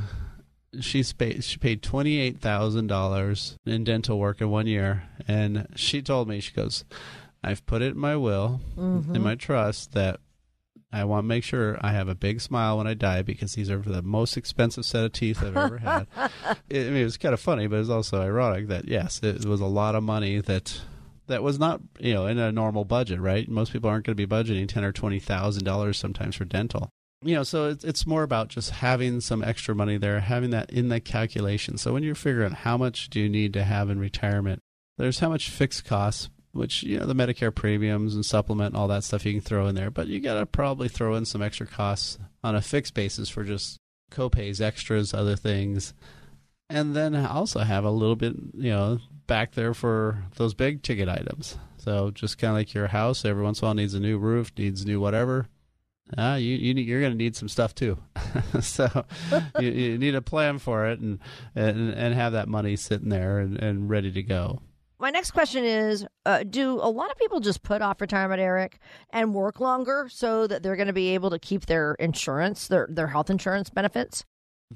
she's 0.80 1.12
paid 1.12 1.42
she 1.42 1.56
paid 1.58 1.82
twenty 1.82 2.18
eight 2.20 2.40
thousand 2.40 2.86
dollars 2.86 3.56
in 3.66 3.82
dental 3.82 4.20
work 4.20 4.40
in 4.40 4.50
one 4.50 4.68
year, 4.68 5.02
and 5.26 5.66
she 5.74 6.00
told 6.00 6.28
me 6.28 6.38
she 6.38 6.52
goes, 6.52 6.84
"I've 7.42 7.66
put 7.66 7.82
it 7.82 7.94
in 7.94 7.98
my 7.98 8.14
will, 8.14 8.60
in 8.76 9.20
my 9.22 9.34
trust 9.34 9.92
that." 9.94 10.20
I 10.90 11.04
want 11.04 11.24
to 11.24 11.28
make 11.28 11.44
sure 11.44 11.78
I 11.82 11.92
have 11.92 12.08
a 12.08 12.14
big 12.14 12.40
smile 12.40 12.78
when 12.78 12.86
I 12.86 12.94
die 12.94 13.22
because 13.22 13.54
these 13.54 13.70
are 13.70 13.78
the 13.78 14.02
most 14.02 14.36
expensive 14.36 14.86
set 14.86 15.04
of 15.04 15.12
teeth 15.12 15.42
I've 15.42 15.56
ever 15.56 15.78
had. 15.78 16.06
it, 16.70 16.86
I 16.86 16.90
mean, 16.90 17.02
it 17.02 17.04
was 17.04 17.18
kind 17.18 17.34
of 17.34 17.40
funny, 17.40 17.66
but 17.66 17.80
it's 17.80 17.90
also 17.90 18.22
ironic 18.22 18.68
that 18.68 18.88
yes, 18.88 19.20
it 19.22 19.44
was 19.44 19.60
a 19.60 19.66
lot 19.66 19.94
of 19.94 20.02
money 20.02 20.40
that 20.40 20.80
that 21.26 21.42
was 21.42 21.58
not 21.58 21.80
you 22.00 22.14
know 22.14 22.26
in 22.26 22.38
a 22.38 22.50
normal 22.50 22.84
budget, 22.84 23.20
right? 23.20 23.48
Most 23.48 23.72
people 23.72 23.90
aren't 23.90 24.06
going 24.06 24.16
to 24.16 24.26
be 24.26 24.34
budgeting 24.34 24.66
ten 24.66 24.84
or 24.84 24.92
twenty 24.92 25.18
thousand 25.18 25.64
dollars 25.64 25.98
sometimes 25.98 26.36
for 26.36 26.46
dental. 26.46 26.88
You 27.22 27.34
know, 27.34 27.42
so 27.42 27.68
it's 27.68 27.84
it's 27.84 28.06
more 28.06 28.22
about 28.22 28.48
just 28.48 28.70
having 28.70 29.20
some 29.20 29.44
extra 29.44 29.74
money 29.74 29.98
there, 29.98 30.20
having 30.20 30.50
that 30.50 30.70
in 30.70 30.88
the 30.88 31.00
calculation. 31.00 31.76
So 31.76 31.92
when 31.92 32.02
you're 32.02 32.14
figuring 32.14 32.52
out 32.52 32.58
how 32.58 32.78
much 32.78 33.10
do 33.10 33.20
you 33.20 33.28
need 33.28 33.52
to 33.54 33.64
have 33.64 33.90
in 33.90 33.98
retirement, 33.98 34.62
there's 34.96 35.18
how 35.18 35.28
much 35.28 35.50
fixed 35.50 35.84
costs 35.84 36.30
which 36.58 36.82
you 36.82 36.98
know 36.98 37.06
the 37.06 37.14
Medicare 37.14 37.54
premiums 37.54 38.14
and 38.14 38.26
supplement 38.26 38.74
and 38.74 38.76
all 38.76 38.88
that 38.88 39.04
stuff 39.04 39.24
you 39.24 39.32
can 39.32 39.40
throw 39.40 39.66
in 39.66 39.74
there, 39.74 39.90
but 39.90 40.08
you 40.08 40.20
got 40.20 40.38
to 40.38 40.46
probably 40.46 40.88
throw 40.88 41.14
in 41.14 41.24
some 41.24 41.42
extra 41.42 41.66
costs 41.66 42.18
on 42.42 42.54
a 42.54 42.60
fixed 42.60 42.94
basis 42.94 43.28
for 43.28 43.44
just 43.44 43.78
copays, 44.10 44.60
extras, 44.60 45.14
other 45.14 45.36
things, 45.36 45.94
and 46.68 46.94
then 46.94 47.14
also 47.14 47.60
have 47.60 47.84
a 47.84 47.90
little 47.90 48.16
bit 48.16 48.34
you 48.54 48.70
know 48.70 48.98
back 49.26 49.52
there 49.52 49.74
for 49.74 50.24
those 50.36 50.54
big 50.54 50.82
ticket 50.82 51.08
items. 51.08 51.56
So 51.76 52.10
just 52.10 52.38
kind 52.38 52.50
of 52.50 52.56
like 52.56 52.74
your 52.74 52.88
house, 52.88 53.24
every 53.24 53.42
once 53.42 53.60
in 53.60 53.64
a 53.64 53.68
while 53.68 53.74
needs 53.74 53.94
a 53.94 54.00
new 54.00 54.18
roof, 54.18 54.52
needs 54.58 54.84
new 54.84 55.00
whatever. 55.00 55.46
Ah, 56.16 56.36
you, 56.36 56.56
you 56.56 56.74
you're 56.82 57.00
going 57.00 57.12
to 57.12 57.18
need 57.18 57.36
some 57.36 57.48
stuff 57.48 57.74
too, 57.74 57.98
so 58.60 59.04
you, 59.60 59.70
you, 59.70 59.98
need 59.98 60.14
a 60.14 60.22
plan 60.22 60.58
for 60.58 60.86
it 60.86 61.00
and 61.00 61.18
and 61.54 61.90
and 61.90 62.14
have 62.14 62.32
that 62.32 62.48
money 62.48 62.76
sitting 62.76 63.10
there 63.10 63.38
and, 63.38 63.58
and 63.58 63.90
ready 63.90 64.10
to 64.10 64.22
go. 64.22 64.62
My 65.00 65.10
next 65.10 65.30
question 65.30 65.64
is: 65.64 66.06
uh, 66.26 66.42
Do 66.42 66.74
a 66.74 66.90
lot 66.90 67.10
of 67.10 67.16
people 67.18 67.40
just 67.40 67.62
put 67.62 67.82
off 67.82 68.00
retirement, 68.00 68.40
Eric, 68.40 68.78
and 69.10 69.34
work 69.34 69.60
longer 69.60 70.08
so 70.10 70.46
that 70.46 70.62
they're 70.62 70.76
going 70.76 70.88
to 70.88 70.92
be 70.92 71.14
able 71.14 71.30
to 71.30 71.38
keep 71.38 71.66
their 71.66 71.94
insurance, 71.94 72.68
their 72.68 72.88
their 72.90 73.08
health 73.08 73.30
insurance 73.30 73.70
benefits? 73.70 74.24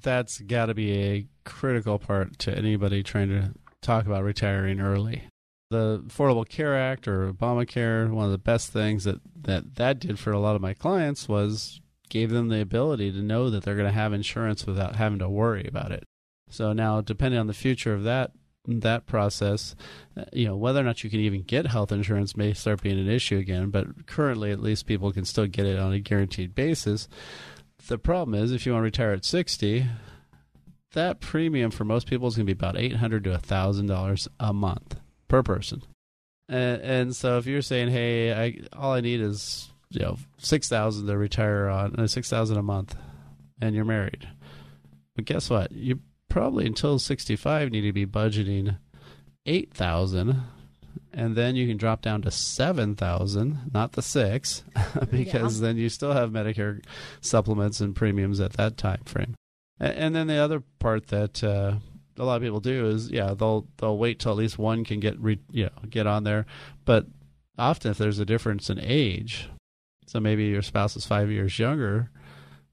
That's 0.01 0.41
got 0.41 0.67
to 0.67 0.75
be 0.75 0.93
a 0.93 1.27
critical 1.45 1.99
part 1.99 2.39
to 2.41 2.57
anybody 2.57 3.03
trying 3.03 3.29
to 3.29 3.53
talk 3.83 4.07
about 4.07 4.25
retiring 4.25 4.81
early 4.81 5.25
the 5.73 6.05
Affordable 6.07 6.49
Care 6.49 6.79
Act 6.79 7.09
or 7.09 7.33
Obamacare, 7.33 8.09
one 8.09 8.27
of 8.27 8.31
the 8.31 8.39
best 8.39 8.71
things 8.73 9.03
that, 9.05 9.21
that 9.43 9.75
that 9.75 9.99
did 9.99 10.21
for 10.21 10.31
a 10.31 10.39
lot 10.39 10.55
of 10.55 10.63
my 10.63 10.75
clients 10.75 11.29
was 11.29 11.81
gave 12.09 12.31
them 12.31 12.49
the 12.49 12.61
ability 12.61 13.11
to 13.11 13.23
know 13.23 13.51
that 13.51 13.65
they're 13.65 13.75
going 13.75 13.89
to 13.89 13.93
have 13.93 14.13
insurance 14.13 14.67
without 14.67 14.97
having 14.97 15.19
to 15.19 15.29
worry 15.29 15.67
about 15.67 15.91
it. 15.91 16.05
So 16.51 16.73
now, 16.75 17.01
depending 17.01 17.41
on 17.41 17.47
the 17.47 17.55
future 17.55 17.95
of 17.95 18.05
that 18.05 18.33
that 18.67 19.07
process, 19.07 19.75
uh, 20.17 20.25
you 20.33 20.47
know 20.47 20.57
whether 20.57 20.81
or 20.81 20.85
not 20.85 21.03
you 21.03 21.11
can 21.11 21.21
even 21.21 21.43
get 21.43 21.67
health 21.67 21.93
insurance 21.93 22.37
may 22.37 22.53
start 22.53 22.83
being 22.83 22.99
an 22.99 23.09
issue 23.09 23.39
again. 23.39 23.71
But 23.71 24.07
currently, 24.07 24.53
at 24.53 24.63
least 24.63 24.87
people 24.87 25.13
can 25.13 25.25
still 25.25 25.47
get 25.47 25.67
it 25.67 25.79
on 25.79 25.93
a 25.93 25.99
guaranteed 25.99 26.55
basis. 26.55 27.09
The 27.89 27.99
problem 27.99 28.41
is, 28.41 28.53
if 28.53 28.65
you 28.65 28.73
want 28.73 28.83
to 28.83 28.85
retire 28.85 29.13
at 29.13 29.25
sixty, 29.25 29.87
that 30.93 31.21
premium 31.21 31.71
for 31.71 31.85
most 31.85 32.07
people 32.07 32.29
is 32.29 32.37
going 32.37 32.47
to 32.47 32.55
be 32.55 32.59
about 32.59 32.77
eight 32.77 32.97
hundred 32.97 33.25
to 33.25 33.39
thousand 33.39 33.87
dollars 33.87 34.29
a 34.39 34.53
month 34.53 34.97
per 35.29 35.43
person. 35.43 35.83
And, 36.49 36.83
and 36.83 37.17
so 37.17 37.39
if 37.39 37.47
you're 37.47 37.63
saying, 37.63 37.91
hey, 37.91 38.33
I, 38.33 38.61
all 38.77 38.93
I 38.93 39.01
need 39.01 39.21
is 39.21 39.69
you 39.91 40.01
know 40.01 40.19
six 40.39 40.69
thousand 40.69 41.07
to 41.09 41.19
retire 41.19 41.69
on, 41.69 41.97
uh, 41.99 42.07
six 42.07 42.29
thousand 42.31 42.59
a 42.59 42.63
month, 42.63 42.95
and 43.61 43.75
you're 43.75 43.85
married, 43.85 44.29
but 45.17 45.25
guess 45.25 45.51
what? 45.51 45.73
You 45.73 45.99
probably 46.33 46.67
until 46.67 46.99
sixty 46.99 47.37
five 47.37 47.71
need 47.71 47.83
to 47.83 47.93
be 47.93 48.07
budgeting 48.07 48.77
eight 49.47 49.73
thousand 49.73 50.43
and 51.13 51.37
then 51.37 51.57
you 51.57 51.67
can 51.67 51.77
drop 51.77 52.03
down 52.03 52.23
to 52.23 52.31
7000 52.31 53.71
not 53.73 53.93
the 53.93 54.03
6 54.03 54.65
because 55.11 55.61
yeah. 55.61 55.67
then 55.67 55.77
you 55.77 55.89
still 55.89 56.13
have 56.13 56.31
medicare 56.31 56.83
supplements 57.21 57.81
and 57.81 57.95
premiums 57.95 58.41
at 58.41 58.55
that 58.55 58.77
time 58.77 59.03
frame 59.05 59.35
and 59.79 60.15
then 60.15 60.27
the 60.27 60.37
other 60.37 60.63
part 60.79 61.09
that 61.09 61.43
uh, 61.43 61.75
a 62.19 62.25
lot 62.25 62.37
of 62.37 62.43
people 62.43 62.61
do 62.61 62.87
is 62.87 63.11
yeah 63.11 63.35
they'll 63.35 63.67
they'll 63.79 63.99
wait 63.99 64.19
till 64.19 64.33
at 64.33 64.39
least 64.39 64.59
one 64.59 64.85
can 64.85 65.01
get 65.01 65.19
re, 65.21 65.39
you 65.51 65.65
know 65.65 65.89
get 65.89 66.07
on 66.07 66.25
there 66.25 66.47
but 66.85 67.07
often 67.59 67.91
if 67.91 67.99
there's 67.99 68.19
a 68.19 68.25
difference 68.25 68.71
in 68.71 68.79
age 68.81 69.49
so 70.07 70.21
maybe 70.21 70.45
your 70.45 70.63
spouse 70.63 70.97
is 70.97 71.07
five 71.07 71.31
years 71.31 71.59
younger 71.59 72.11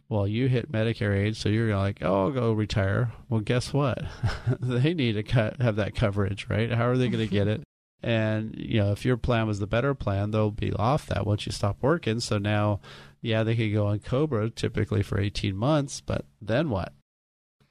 well 0.10 0.28
you 0.28 0.48
hit 0.48 0.72
medicare 0.72 1.15
age 1.15 1.39
so 1.39 1.50
you're 1.50 1.76
like 1.78 2.00
oh 2.02 2.26
i'll 2.26 2.32
go 2.32 2.52
retire. 2.52 3.12
Well 3.30 3.41
guess 3.41 3.74
what? 3.74 4.00
They 4.60 4.93
need 4.93 5.13
to 5.13 5.24
cut, 5.24 5.62
have 5.62 5.78
that 5.78 5.95
coverage 5.95 6.48
right? 6.50 6.72
How 6.72 6.88
are 6.88 6.98
they 6.98 7.10
going 7.10 7.28
to 7.28 7.34
get 7.34 7.48
it? 7.48 7.62
And 8.02 8.56
you 8.56 8.80
know 8.80 8.93
if 8.93 9.04
your 9.04 9.17
plan 9.17 9.45
was 9.45 9.60
the 9.60 9.67
better 9.67 9.93
plan 9.93 10.32
they'll 10.32 10.52
be 10.52 10.72
off 10.72 11.08
that 11.08 11.26
once 11.28 11.45
you 11.45 11.52
stop 11.52 11.78
working. 11.82 12.22
So 12.22 12.38
now 12.38 12.80
yeah 13.22 13.43
they 13.43 13.58
could 13.58 13.74
go 13.74 13.88
on 13.88 14.00
cobra 14.00 14.50
typically 14.50 15.04
for 15.04 15.19
18 15.19 15.56
months 15.56 16.00
but 16.00 16.26
then 16.41 16.69
what? 16.69 16.93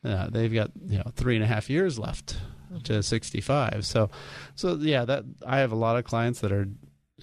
Uh, 0.04 0.28
they've 0.30 0.52
got 0.52 0.70
you 0.86 0.98
know 0.98 1.10
three 1.14 1.34
and 1.34 1.44
a 1.44 1.46
half 1.46 1.70
years 1.70 1.98
left 1.98 2.36
to 2.84 3.02
65. 3.02 3.84
So, 3.86 4.10
so 4.54 4.74
yeah, 4.74 5.04
that 5.04 5.24
I 5.46 5.58
have 5.58 5.72
a 5.72 5.76
lot 5.76 5.96
of 5.96 6.04
clients 6.04 6.40
that 6.40 6.52
are 6.52 6.68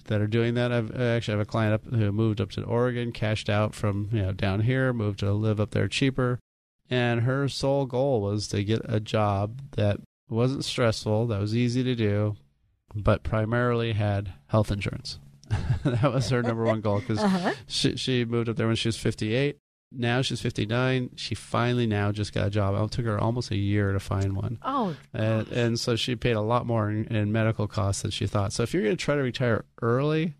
that 0.06 0.20
are 0.20 0.26
doing 0.26 0.54
that. 0.54 0.72
I've, 0.72 0.98
I 0.98 1.04
actually 1.04 1.32
have 1.32 1.40
a 1.40 1.50
client 1.50 1.74
up 1.74 1.84
who 1.86 2.12
moved 2.12 2.40
up 2.40 2.50
to 2.52 2.64
Oregon, 2.64 3.12
cashed 3.12 3.48
out 3.48 3.74
from 3.74 4.08
you 4.12 4.22
know 4.22 4.32
down 4.32 4.60
here, 4.60 4.92
moved 4.92 5.20
to 5.20 5.32
live 5.32 5.60
up 5.60 5.70
there 5.70 5.88
cheaper, 5.88 6.38
and 6.90 7.22
her 7.22 7.48
sole 7.48 7.86
goal 7.86 8.20
was 8.20 8.48
to 8.48 8.64
get 8.64 8.82
a 8.84 9.00
job 9.00 9.60
that 9.72 9.98
wasn't 10.28 10.64
stressful, 10.64 11.26
that 11.28 11.40
was 11.40 11.54
easy 11.54 11.82
to 11.84 11.94
do, 11.94 12.36
but 12.94 13.22
primarily 13.22 13.92
had 13.92 14.32
health 14.48 14.70
insurance. 14.70 15.18
that 15.84 16.12
was 16.12 16.28
her 16.30 16.42
number 16.42 16.64
one 16.64 16.80
goal 16.80 17.00
because 17.00 17.20
uh-huh. 17.20 17.52
she, 17.66 17.96
she 17.96 18.24
moved 18.24 18.48
up 18.48 18.56
there 18.56 18.66
when 18.66 18.74
she 18.74 18.88
was 18.88 18.96
58 18.96 19.58
now 19.92 20.22
she's 20.22 20.40
59. 20.40 21.10
She 21.16 21.34
finally 21.34 21.86
now 21.86 22.12
just 22.12 22.32
got 22.34 22.48
a 22.48 22.50
job. 22.50 22.74
It 22.82 22.90
took 22.90 23.06
her 23.06 23.18
almost 23.18 23.50
a 23.50 23.56
year 23.56 23.92
to 23.92 24.00
find 24.00 24.36
one. 24.36 24.58
Oh, 24.62 24.96
and, 25.12 25.48
and 25.48 25.80
so 25.80 25.96
she 25.96 26.16
paid 26.16 26.32
a 26.32 26.40
lot 26.40 26.66
more 26.66 26.90
in, 26.90 27.04
in 27.06 27.32
medical 27.32 27.66
costs 27.66 28.02
than 28.02 28.10
she 28.10 28.26
thought. 28.26 28.52
So 28.52 28.62
if 28.62 28.74
you're 28.74 28.82
going 28.82 28.96
to 28.96 29.02
try 29.02 29.14
to 29.14 29.22
retire 29.22 29.64
early, 29.80 30.34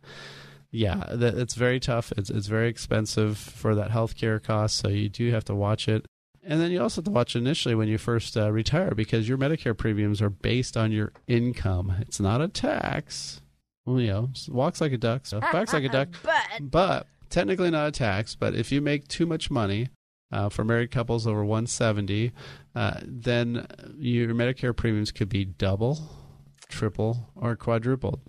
yeah, 0.70 1.04
that, 1.10 1.34
it's 1.34 1.54
very 1.54 1.80
tough. 1.80 2.12
It's 2.16 2.28
it's 2.28 2.48
very 2.48 2.68
expensive 2.68 3.38
for 3.38 3.74
that 3.74 3.90
healthcare 3.90 4.42
cost. 4.42 4.76
So 4.76 4.88
you 4.88 5.08
do 5.08 5.30
have 5.30 5.44
to 5.46 5.54
watch 5.54 5.88
it. 5.88 6.04
And 6.42 6.60
then 6.60 6.70
you 6.70 6.80
also 6.80 7.00
have 7.00 7.06
to 7.06 7.10
watch 7.10 7.34
initially 7.34 7.74
when 7.74 7.88
you 7.88 7.98
first 7.98 8.36
uh, 8.36 8.52
retire 8.52 8.94
because 8.94 9.28
your 9.28 9.36
Medicare 9.36 9.76
premiums 9.76 10.22
are 10.22 10.30
based 10.30 10.76
on 10.76 10.92
your 10.92 11.12
income. 11.26 11.92
It's 12.00 12.20
not 12.20 12.40
a 12.40 12.46
tax. 12.46 13.40
Well, 13.84 14.00
you 14.00 14.08
know, 14.08 14.30
walks 14.48 14.80
like 14.80 14.92
a 14.92 14.98
duck, 14.98 15.26
so 15.26 15.40
backs 15.52 15.72
like 15.72 15.84
a 15.84 15.88
duck. 15.88 16.08
but, 16.22 16.44
but 16.60 17.06
technically 17.30 17.70
not 17.70 17.88
a 17.88 17.92
tax, 17.92 18.34
but 18.34 18.54
if 18.54 18.72
you 18.72 18.80
make 18.80 19.08
too 19.08 19.26
much 19.26 19.50
money 19.50 19.88
uh, 20.32 20.48
for 20.48 20.64
married 20.64 20.90
couples 20.90 21.26
over 21.26 21.44
170, 21.44 22.32
uh, 22.74 23.00
then 23.04 23.66
your 23.98 24.34
Medicare 24.34 24.74
premiums 24.76 25.12
could 25.12 25.28
be 25.28 25.44
double, 25.44 25.98
triple, 26.68 27.30
or 27.36 27.56
quadrupled. 27.56 28.20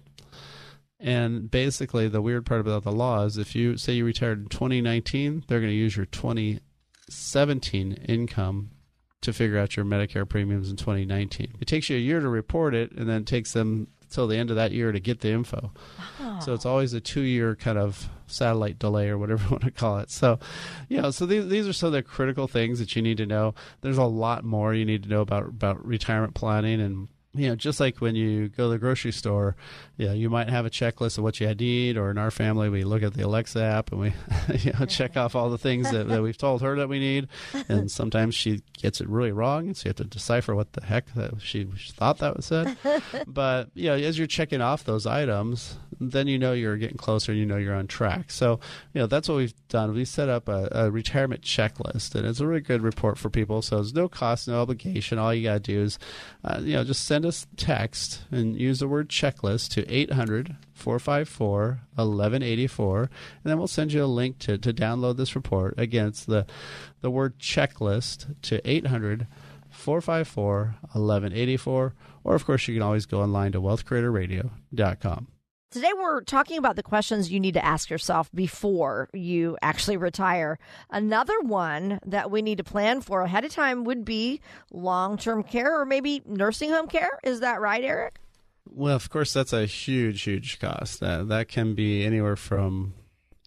And 1.00 1.50
basically, 1.52 2.08
the 2.08 2.22
weird 2.22 2.46
part 2.46 2.62
about 2.62 2.84
the 2.84 2.92
law 2.92 3.24
is 3.26 3.38
if 3.38 3.56
you 3.56 3.78
say 3.78 3.94
you 3.94 4.06
retired 4.06 4.40
in 4.40 4.48
2019, 4.48 5.44
they're 5.48 5.60
going 5.60 5.72
to 5.72 5.76
use 5.76 5.96
your 5.96 6.08
2017 6.08 7.94
income 7.94 8.72
to 9.22 9.34
figure 9.34 9.58
out 9.58 9.76
your 9.76 9.86
Medicare 9.86 10.28
premiums 10.28 10.70
in 10.70 10.76
2019. 10.76 11.56
It 11.60 11.68
takes 11.68 11.90
you 11.90 11.98
a 11.98 12.00
year 12.00 12.20
to 12.20 12.30
report 12.30 12.74
it, 12.74 12.92
and 12.94 13.08
then 13.08 13.22
it 13.22 13.28
takes 13.28 13.54
them 13.54 13.88
till 14.10 14.28
the 14.28 14.38
end 14.38 14.50
of 14.50 14.56
that 14.56 14.72
year 14.72 14.92
to 14.92 15.00
get 15.00 15.22
the 15.22 15.30
info. 15.30 15.72
Oh. 16.20 16.40
So 16.40 16.54
it's 16.54 16.66
always 16.66 16.94
a 16.94 17.02
two 17.02 17.22
year 17.22 17.56
kind 17.56 17.78
of 17.78 18.10
satellite 18.28 18.80
delay 18.80 19.10
or 19.10 19.18
whatever 19.18 19.44
you 19.46 19.52
want 19.52 19.64
to 19.64 19.72
call 19.72 20.00
it. 20.00 20.10
So, 20.12 20.40
you 20.88 21.02
know, 21.02 21.12
so 21.12 21.26
these, 21.26 21.48
these 21.48 21.68
are 21.68 21.74
some 21.74 21.88
of 21.88 21.94
the 21.94 22.04
critical 22.04 22.48
things 22.48 22.80
that 22.80 22.96
you 22.96 23.02
need 23.02 23.18
to 23.18 23.26
know. 23.26 23.54
There's 23.82 23.98
a 23.98 24.04
lot 24.04 24.44
more 24.44 24.74
you 24.74 24.86
need 24.86 25.04
to 25.04 25.10
know 25.10 25.22
about, 25.22 25.44
about 25.48 25.86
retirement 25.86 26.34
planning 26.34 26.82
and 26.82 27.08
you 27.34 27.50
know, 27.50 27.56
just 27.56 27.80
like 27.80 28.02
when 28.02 28.16
you 28.16 28.50
go 28.50 28.66
to 28.66 28.70
the 28.70 28.78
grocery 28.78 29.12
store, 29.12 29.56
you 29.98 30.08
know, 30.08 30.14
you 30.14 30.30
might 30.30 30.50
have 30.50 30.66
a 30.66 30.70
checklist 30.70 31.18
of 31.18 31.24
what 31.24 31.40
you 31.40 31.54
need, 31.54 31.98
or 31.98 32.10
in 32.10 32.18
our 32.18 32.32
family, 32.32 32.70
we 32.70 32.84
look 32.84 33.04
at 33.04 33.14
the 33.14 33.24
Alexa 33.24 33.62
app 33.62 33.92
and 33.92 34.02
we, 34.02 34.14
you 34.60 34.74
know, 34.74 34.86
check 34.86 35.16
off 35.18 35.36
all 35.36 35.50
the 35.50 35.58
things 35.58 35.92
that, 35.92 36.08
that 36.08 36.22
we've 36.22 36.38
told 36.38 36.62
her 36.62 36.76
that 36.78 36.90
we 36.90 37.00
need. 37.00 37.28
And 37.70 37.92
sometimes 38.00 38.36
she 38.36 38.62
gets 38.74 39.02
it 39.02 39.10
really 39.10 39.32
wrong, 39.32 39.68
and 39.68 39.78
so 39.78 39.86
you 39.86 39.90
have 39.90 39.98
to 39.98 40.04
decipher 40.06 40.56
what 40.56 40.74
the 40.74 40.84
heck 40.84 41.14
that 41.14 41.42
she, 41.42 41.68
she 41.76 41.92
thought 41.92 42.18
that 42.20 42.36
was 42.36 42.46
said. 42.46 42.76
but, 43.28 43.70
you 43.74 43.88
know, 43.88 43.96
as 43.96 44.18
you're 44.18 44.28
checking 44.28 44.62
off 44.62 44.84
those 44.84 45.06
items, 45.06 45.78
then 46.00 46.28
you 46.28 46.38
know 46.38 46.54
you're 46.54 46.78
getting 46.78 46.98
closer 46.98 47.32
and 47.32 47.40
you 47.40 47.46
know 47.46 47.58
you're 47.58 47.76
on 47.76 47.88
track. 47.88 48.32
So, 48.32 48.60
you 48.94 49.02
know, 49.02 49.08
that's 49.08 49.28
what 49.28 49.38
we've 49.38 49.68
done. 49.68 49.94
We 49.94 50.06
set 50.06 50.30
up 50.30 50.48
a, 50.48 50.68
a 50.72 50.92
retirement 50.92 51.42
checklist, 51.42 52.16
and 52.16 52.26
it's 52.26 52.40
a 52.40 52.48
really 52.48 52.62
good 52.62 52.82
report 52.82 53.18
for 53.18 53.30
people. 53.30 53.62
So 53.62 53.80
it's 53.80 53.94
no 53.94 54.08
cost, 54.08 54.48
no 54.48 54.62
obligation. 54.62 55.18
All 55.18 55.34
you 55.34 55.44
got 55.44 55.54
to 55.56 55.60
do 55.60 55.82
is, 55.82 56.00
uh, 56.44 56.60
you 56.62 56.74
know, 56.74 56.84
just 56.84 57.06
send 57.06 57.26
us 57.26 57.48
text 57.58 58.24
and 58.32 58.60
use 58.60 58.80
the 58.80 58.88
word 58.88 59.10
checklist 59.10 59.70
to 59.74 59.92
800 59.92 60.56
454 60.74 61.80
1184. 61.96 63.00
And 63.02 63.10
then 63.44 63.58
we'll 63.58 63.68
send 63.68 63.94
you 63.94 64.04
a 64.04 64.06
link 64.06 64.38
to, 64.40 64.58
to 64.58 64.74
download 64.74 65.18
this 65.18 65.36
report. 65.36 65.76
Again, 65.78 66.08
it's 66.08 66.26
the, 66.26 66.46
the 67.02 67.10
word 67.10 67.40
checklist 67.40 68.36
to 68.44 68.68
800 68.70 69.28
454 69.70 70.76
1184. 70.82 71.94
Or, 72.24 72.36
of 72.36 72.46
course, 72.46 72.68
you 72.68 72.76
can 72.76 72.84
always 72.84 73.06
go 73.06 73.22
online 73.22 73.54
to 73.54 73.62
wealthcreatorradio.com. 73.62 75.28
Today, 75.70 75.92
we're 75.98 76.22
talking 76.22 76.58
about 76.58 76.78
the 76.78 76.84
questions 76.84 77.30
you 77.30 77.42
need 77.42 77.56
to 77.56 77.66
ask 77.66 77.90
yourself 77.90 78.32
before 78.34 79.10
you 79.12 79.58
actually 79.62 79.98
retire. 79.98 80.60
Another 80.90 81.38
one 81.42 82.00
that 82.06 82.32
we 82.32 82.42
need 82.42 82.60
to 82.60 82.64
plan 82.64 83.02
for 83.02 83.22
ahead 83.22 83.44
of 83.44 83.52
time 83.52 83.84
would 83.84 84.06
be 84.06 84.40
long 84.72 85.18
term 85.18 85.44
care 85.44 85.78
or 85.82 85.86
maybe 85.86 86.22
nursing 86.26 86.70
home 86.70 86.88
care. 86.88 87.20
Is 87.22 87.42
that 87.42 87.60
right, 87.60 87.84
Eric? 87.84 88.20
Well, 88.70 88.96
of 88.96 89.10
course, 89.10 89.34
that's 89.34 89.52
a 89.52 89.66
huge, 89.66 90.22
huge 90.22 90.58
cost. 90.60 91.02
That, 91.02 91.28
that 91.28 91.50
can 91.50 91.76
be 91.76 92.06
anywhere 92.06 92.38
from 92.38 92.94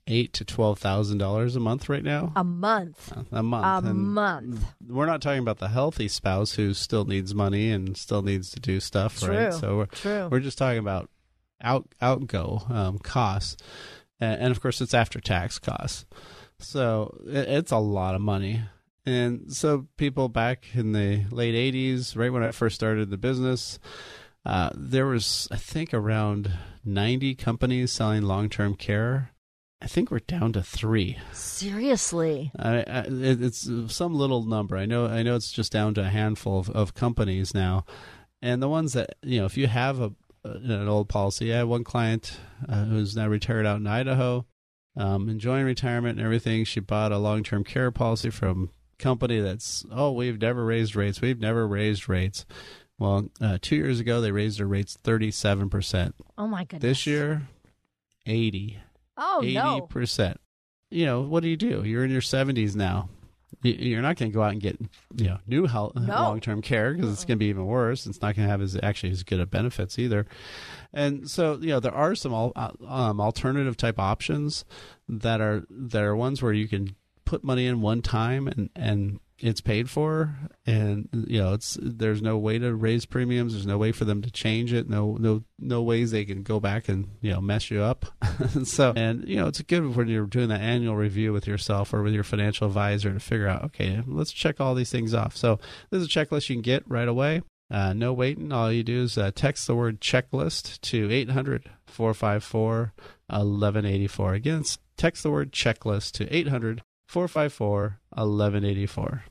eight 0.07 0.35
to 0.35 0.45
twelve 0.45 0.79
thousand 0.79 1.17
dollars 1.19 1.57
a 1.57 1.61
month 1.61 1.89
right 1.89 2.05
now. 2.05 2.33
A 2.37 2.45
month. 2.45 3.15
A 3.33 3.43
month. 3.43 3.87
A 3.87 3.89
and 3.89 3.99
month. 3.99 4.63
We're 4.87 5.07
not 5.07 5.23
talking 5.23 5.41
about 5.41 5.59
the 5.59 5.69
healthy 5.69 6.09
spouse 6.09 6.53
who 6.53 6.75
still 6.75 7.07
needs 7.07 7.35
money 7.35 7.71
and 7.71 7.97
still 7.97 8.21
needs 8.21 8.51
to 8.51 8.61
do 8.61 8.79
stuff, 8.79 9.19
True. 9.21 9.35
right? 9.35 9.55
So 9.55 9.79
we're, 9.79 9.87
True. 9.87 10.29
we're 10.31 10.41
just 10.41 10.59
talking 10.59 10.81
about 10.81 11.09
out 11.61 11.89
outgo 12.01 12.63
um, 12.69 12.99
costs, 12.99 13.57
and, 14.21 14.43
and, 14.43 14.51
of 14.51 14.61
course 14.61 14.81
it's 14.81 14.95
after 14.95 15.21
tax 15.21 15.59
costs. 15.59 16.05
So 16.59 17.19
it, 17.27 17.49
it's 17.49 17.73
a 17.73 17.79
lot 17.79 18.15
of 18.15 18.21
money. 18.21 18.63
And 19.07 19.53
so 19.53 19.87
people 19.97 20.29
back 20.29 20.67
in 20.75 20.93
the 20.93 21.25
late 21.31 21.55
'80s, 21.55 22.17
right 22.17 22.33
when 22.33 22.43
I 22.43 22.51
first 22.51 22.75
started 22.75 23.11
the 23.11 23.17
business, 23.17 23.79
uh, 24.45 24.71
there 24.75 25.07
was 25.07 25.49
I 25.51 25.57
think 25.57 25.95
around 25.95 26.53
90 26.85 27.35
companies 27.35 27.93
selling 27.93 28.23
long-term 28.23 28.75
care. 28.75 29.33
I 29.83 29.87
think 29.87 30.11
we're 30.11 30.19
down 30.19 30.53
to 30.53 30.63
three. 30.63 31.17
Seriously, 31.33 32.53
I, 32.59 32.81
I, 32.81 33.05
it's 33.09 33.69
some 33.89 34.15
little 34.15 34.45
number. 34.45 34.77
I 34.77 34.85
know. 34.85 35.07
I 35.07 35.23
know 35.23 35.37
it's 35.37 35.51
just 35.51 35.73
down 35.73 35.95
to 35.95 36.03
a 36.03 36.09
handful 36.11 36.59
of, 36.59 36.69
of 36.71 36.93
companies 36.93 37.55
now, 37.55 37.87
and 38.43 38.63
the 38.63 38.69
ones 38.69 38.93
that 38.93 39.15
you 39.23 39.41
know, 39.41 39.47
if 39.47 39.57
you 39.57 39.69
have 39.69 39.99
a 40.01 40.13
an 40.45 40.89
old 40.89 41.09
policy, 41.09 41.53
I 41.53 41.59
had 41.59 41.67
one 41.67 41.85
client 41.85 42.39
uh, 42.69 42.85
who's 42.85 43.17
now 43.17 43.29
retired 43.29 43.67
out 43.67 43.79
in 43.79 43.87
Idaho, 43.87 44.47
um, 44.97 45.29
enjoying 45.29 45.65
retirement 45.65 46.19
and 46.19 46.25
everything. 46.25 46.65
She 46.65 46.81
bought 46.81 47.13
a 47.13 47.19
long 47.19 47.43
term 47.43 47.65
care 47.65 47.91
policy 47.91 48.31
from 48.31 48.71
a 48.95 49.03
company 49.03 49.41
that's 49.41 49.85
oh, 49.93 50.13
we've 50.13 50.41
never 50.41 50.65
raised 50.65 50.97
rates. 50.97 51.21
We've 51.21 51.41
never 51.41 51.67
raised 51.67 52.09
rates. 52.09 52.47
Well, 52.99 53.29
uh, 53.41 53.59
two 53.61 53.77
years 53.77 54.01
ago 54.01 54.21
they 54.21 54.33
raised 54.33 54.59
their 54.59 54.67
rates 54.67 54.99
thirty 55.03 55.31
seven 55.31 55.71
percent. 55.71 56.15
Oh 56.37 56.47
my 56.47 56.65
goodness! 56.65 56.83
This 56.83 57.07
year, 57.07 57.49
eighty. 58.27 58.79
Oh 59.17 59.41
80%. 59.43 59.55
no! 59.55 59.77
Eighty 59.77 59.87
percent. 59.89 60.41
You 60.91 61.07
know 61.07 61.21
what 61.23 61.43
do 61.43 61.49
you 61.49 61.57
do? 61.57 61.85
You're 61.85 62.05
in 62.05 62.11
your 62.11 62.21
seventies 62.21 62.75
now. 62.75 63.09
You're 63.63 64.01
not 64.01 64.17
going 64.17 64.31
to 64.31 64.35
go 64.35 64.43
out 64.43 64.53
and 64.53 64.61
get 64.61 64.79
you 65.17 65.27
know 65.27 65.39
new 65.47 65.67
health, 65.67 65.95
no. 65.95 66.07
long 66.07 66.41
term 66.41 66.63
care 66.63 66.95
because 66.95 67.13
it's 67.13 67.25
going 67.25 67.37
to 67.37 67.41
be 67.41 67.47
even 67.47 67.67
worse. 67.67 68.07
It's 68.07 68.23
not 68.23 68.35
going 68.35 68.47
to 68.47 68.51
have 68.51 68.63
as 68.63 68.79
actually 68.83 69.13
as 69.13 69.23
good 69.23 69.41
of 69.41 69.51
benefits 69.51 69.99
either. 69.99 70.27
And 70.93 71.29
so 71.31 71.59
you 71.61 71.69
know 71.69 71.81
there 71.81 71.95
are 71.95 72.15
some 72.15 72.33
al- 72.33 72.53
uh, 72.57 72.73
um, 72.87 73.21
alternative 73.21 73.77
type 73.77 73.99
options 73.99 74.65
that 75.09 75.41
are 75.41 75.65
that 75.69 76.03
are 76.03 76.17
ones 76.17 76.43
where 76.43 76.53
you 76.53 76.69
can 76.69 76.97
put 77.25 77.45
money 77.45 77.67
in 77.67 77.81
one 77.81 78.03
time 78.03 78.49
and 78.49 78.71
and 78.75 79.21
it's 79.43 79.61
paid 79.61 79.89
for 79.89 80.37
and 80.67 81.09
you 81.13 81.41
know 81.41 81.55
it's 81.55 81.79
there's 81.81 82.23
no 82.23 82.37
way 82.39 82.59
to 82.59 82.75
raise 82.75 83.07
premiums. 83.07 83.53
There's 83.53 83.67
no 83.67 83.79
way 83.79 83.93
for 83.93 84.05
them 84.05 84.23
to 84.23 84.31
change 84.31 84.73
it. 84.73 84.89
No 84.89 85.17
no 85.19 85.45
no 85.59 85.83
ways 85.83 86.11
they 86.11 86.25
can 86.25 86.43
go 86.43 86.61
back 86.61 86.89
and 86.89 87.09
you 87.21 87.33
know 87.33 87.41
mess 87.41 87.71
you 87.71 87.83
up. 87.83 88.07
So 88.65 88.93
and 88.97 89.29
you 89.29 89.37
know 89.37 89.47
it's 89.47 89.61
good 89.63 89.95
when 89.95 90.09
you're 90.09 90.27
doing 90.27 90.49
that 90.49 90.61
annual 90.61 90.97
review 90.97 91.33
with 91.33 91.47
yourself 91.47 91.93
or 91.95 92.03
with 92.03 92.15
your 92.15 92.25
financial 92.25 92.67
advisor 92.67 93.13
to 93.13 93.21
figure 93.21 93.49
out 93.49 93.65
okay 93.65 94.03
let's 94.07 94.33
check 94.33 94.61
all 94.61 94.75
these 94.75 94.91
things 94.91 95.15
off. 95.15 95.37
So 95.37 95.59
there's 95.91 96.05
a 96.05 96.09
checklist 96.09 96.49
you 96.49 96.57
can 96.57 96.63
get 96.63 96.89
right 96.89 97.09
away. 97.09 97.43
Uh, 97.71 97.93
no 97.93 98.13
waiting. 98.13 98.53
All 98.53 98.73
you 98.73 98.83
do 98.83 99.03
is 99.03 99.17
uh, 99.17 99.31
text 99.33 99.67
the 99.67 99.77
word 99.77 100.01
checklist 100.01 100.81
to 100.81 101.11
800 101.11 101.71
454 101.87 102.93
1184. 103.29 104.35
Again, 104.35 104.65
text 104.97 105.23
the 105.23 105.31
word 105.31 105.53
checklist 105.53 106.13
to 106.13 106.35
800 106.35 106.83
454 107.11 107.99
1184. 108.15 109.25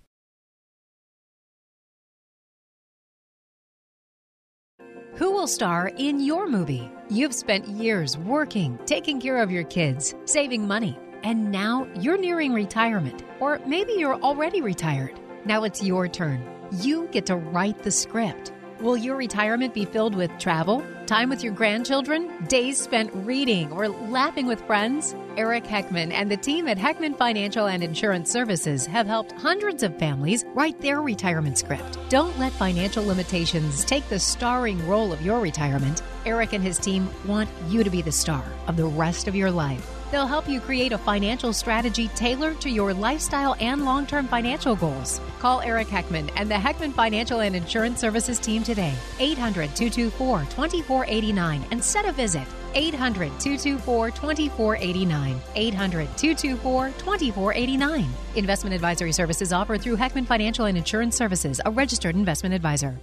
Who 5.15 5.31
will 5.31 5.47
star 5.47 5.89
in 5.97 6.19
your 6.19 6.49
movie? 6.49 6.91
You've 7.09 7.33
spent 7.33 7.69
years 7.69 8.17
working, 8.17 8.77
taking 8.85 9.21
care 9.21 9.41
of 9.41 9.49
your 9.49 9.63
kids, 9.63 10.13
saving 10.25 10.67
money, 10.67 10.99
and 11.23 11.53
now 11.53 11.87
you're 11.95 12.17
nearing 12.17 12.53
retirement. 12.53 13.23
Or 13.39 13.61
maybe 13.65 13.93
you're 13.93 14.21
already 14.21 14.59
retired. 14.59 15.17
Now 15.45 15.63
it's 15.63 15.81
your 15.81 16.09
turn. 16.09 16.43
You 16.81 17.07
get 17.13 17.25
to 17.27 17.37
write 17.37 17.83
the 17.83 17.91
script. 17.91 18.51
Will 18.81 18.95
your 18.95 19.17
retirement 19.17 19.73
be 19.73 19.83
filled 19.83 20.15
with 20.15 20.31
travel, 20.39 20.85
time 21.05 21.27
with 21.27 21.43
your 21.43 21.51
grandchildren, 21.51 22.45
days 22.45 22.79
spent 22.79 23.11
reading, 23.13 23.69
or 23.73 23.89
laughing 23.89 24.47
with 24.47 24.65
friends? 24.65 25.13
Eric 25.35 25.65
Heckman 25.65 26.13
and 26.13 26.31
the 26.31 26.37
team 26.37 26.65
at 26.65 26.77
Heckman 26.77 27.17
Financial 27.17 27.67
and 27.67 27.83
Insurance 27.83 28.31
Services 28.31 28.85
have 28.85 29.05
helped 29.05 29.33
hundreds 29.33 29.83
of 29.83 29.99
families 29.99 30.45
write 30.53 30.79
their 30.79 31.01
retirement 31.01 31.57
script. 31.57 31.99
Don't 32.07 32.37
let 32.39 32.53
financial 32.53 33.05
limitations 33.05 33.83
take 33.83 34.07
the 34.07 34.19
starring 34.19 34.87
role 34.87 35.11
of 35.11 35.21
your 35.21 35.41
retirement. 35.41 36.01
Eric 36.25 36.53
and 36.53 36.63
his 36.63 36.77
team 36.77 37.09
want 37.27 37.49
you 37.67 37.83
to 37.83 37.89
be 37.89 38.01
the 38.01 38.13
star 38.13 38.45
of 38.67 38.77
the 38.77 38.85
rest 38.85 39.27
of 39.27 39.35
your 39.35 39.51
life. 39.51 39.98
They'll 40.11 40.27
help 40.27 40.49
you 40.49 40.59
create 40.59 40.91
a 40.91 40.97
financial 40.97 41.53
strategy 41.53 42.07
tailored 42.09 42.59
to 42.61 42.69
your 42.69 42.93
lifestyle 42.93 43.55
and 43.59 43.85
long 43.85 44.07
term 44.07 44.27
financial 44.27 44.75
goals. 44.75 45.21
Call 45.39 45.61
Eric 45.61 45.87
Heckman 45.87 46.31
and 46.35 46.49
the 46.49 46.55
Heckman 46.55 46.93
Financial 46.93 47.41
and 47.41 47.55
Insurance 47.55 47.99
Services 47.99 48.39
team 48.39 48.63
today, 48.63 48.93
800 49.19 49.75
224 49.75 50.39
2489, 50.39 51.65
and 51.71 51.83
set 51.83 52.05
a 52.05 52.11
visit. 52.11 52.47
800 52.73 53.27
224 53.39 54.11
2489. 54.11 55.41
800 55.55 56.17
224 56.17 56.87
2489. 56.89 58.07
Investment 58.35 58.73
advisory 58.75 59.11
services 59.11 59.53
offered 59.53 59.81
through 59.81 59.97
Heckman 59.97 60.25
Financial 60.25 60.65
and 60.65 60.77
Insurance 60.77 61.15
Services, 61.15 61.61
a 61.65 61.71
registered 61.71 62.15
investment 62.15 62.53
advisor. 62.53 62.97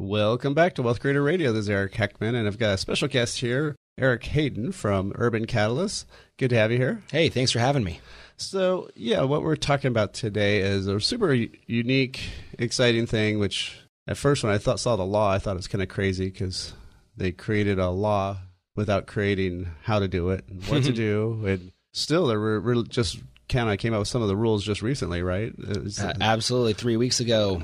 Welcome 0.00 0.54
back 0.54 0.76
to 0.76 0.82
Wealth 0.82 0.98
Creator 0.98 1.22
Radio. 1.22 1.52
This 1.52 1.64
is 1.64 1.68
Eric 1.68 1.92
Heckman, 1.92 2.34
and 2.34 2.46
I've 2.46 2.58
got 2.58 2.72
a 2.72 2.78
special 2.78 3.06
guest 3.06 3.40
here, 3.40 3.76
Eric 3.98 4.24
Hayden 4.24 4.72
from 4.72 5.12
Urban 5.14 5.44
Catalyst. 5.44 6.06
Good 6.38 6.48
to 6.48 6.56
have 6.56 6.72
you 6.72 6.78
here. 6.78 7.02
Hey, 7.12 7.28
thanks 7.28 7.52
for 7.52 7.58
having 7.58 7.84
me. 7.84 8.00
So, 8.38 8.88
yeah, 8.96 9.20
what 9.24 9.42
we're 9.42 9.56
talking 9.56 9.88
about 9.88 10.14
today 10.14 10.60
is 10.60 10.86
a 10.86 10.98
super 11.00 11.34
unique, 11.34 12.22
exciting 12.58 13.04
thing. 13.04 13.38
Which, 13.38 13.78
at 14.08 14.16
first, 14.16 14.42
when 14.42 14.50
I 14.50 14.56
thought 14.56 14.80
saw 14.80 14.96
the 14.96 15.04
law, 15.04 15.32
I 15.32 15.38
thought 15.38 15.52
it 15.52 15.56
was 15.56 15.68
kind 15.68 15.82
of 15.82 15.90
crazy 15.90 16.30
because 16.30 16.72
they 17.14 17.30
created 17.30 17.78
a 17.78 17.90
law 17.90 18.38
without 18.76 19.06
creating 19.06 19.68
how 19.82 19.98
to 19.98 20.08
do 20.08 20.30
it 20.30 20.46
and 20.48 20.64
what 20.64 20.82
to 20.84 20.92
do, 20.94 21.44
and 21.44 21.72
still 21.92 22.26
they're 22.26 22.82
just 22.84 23.20
kind 23.50 23.68
of 23.68 23.78
came 23.78 23.92
out 23.92 23.98
with 23.98 24.08
some 24.08 24.22
of 24.22 24.28
the 24.28 24.36
rules 24.36 24.64
just 24.64 24.80
recently, 24.80 25.22
right? 25.22 25.52
Uh, 25.58 26.14
absolutely. 26.20 26.72
Three 26.72 26.96
weeks 26.96 27.20
ago, 27.20 27.62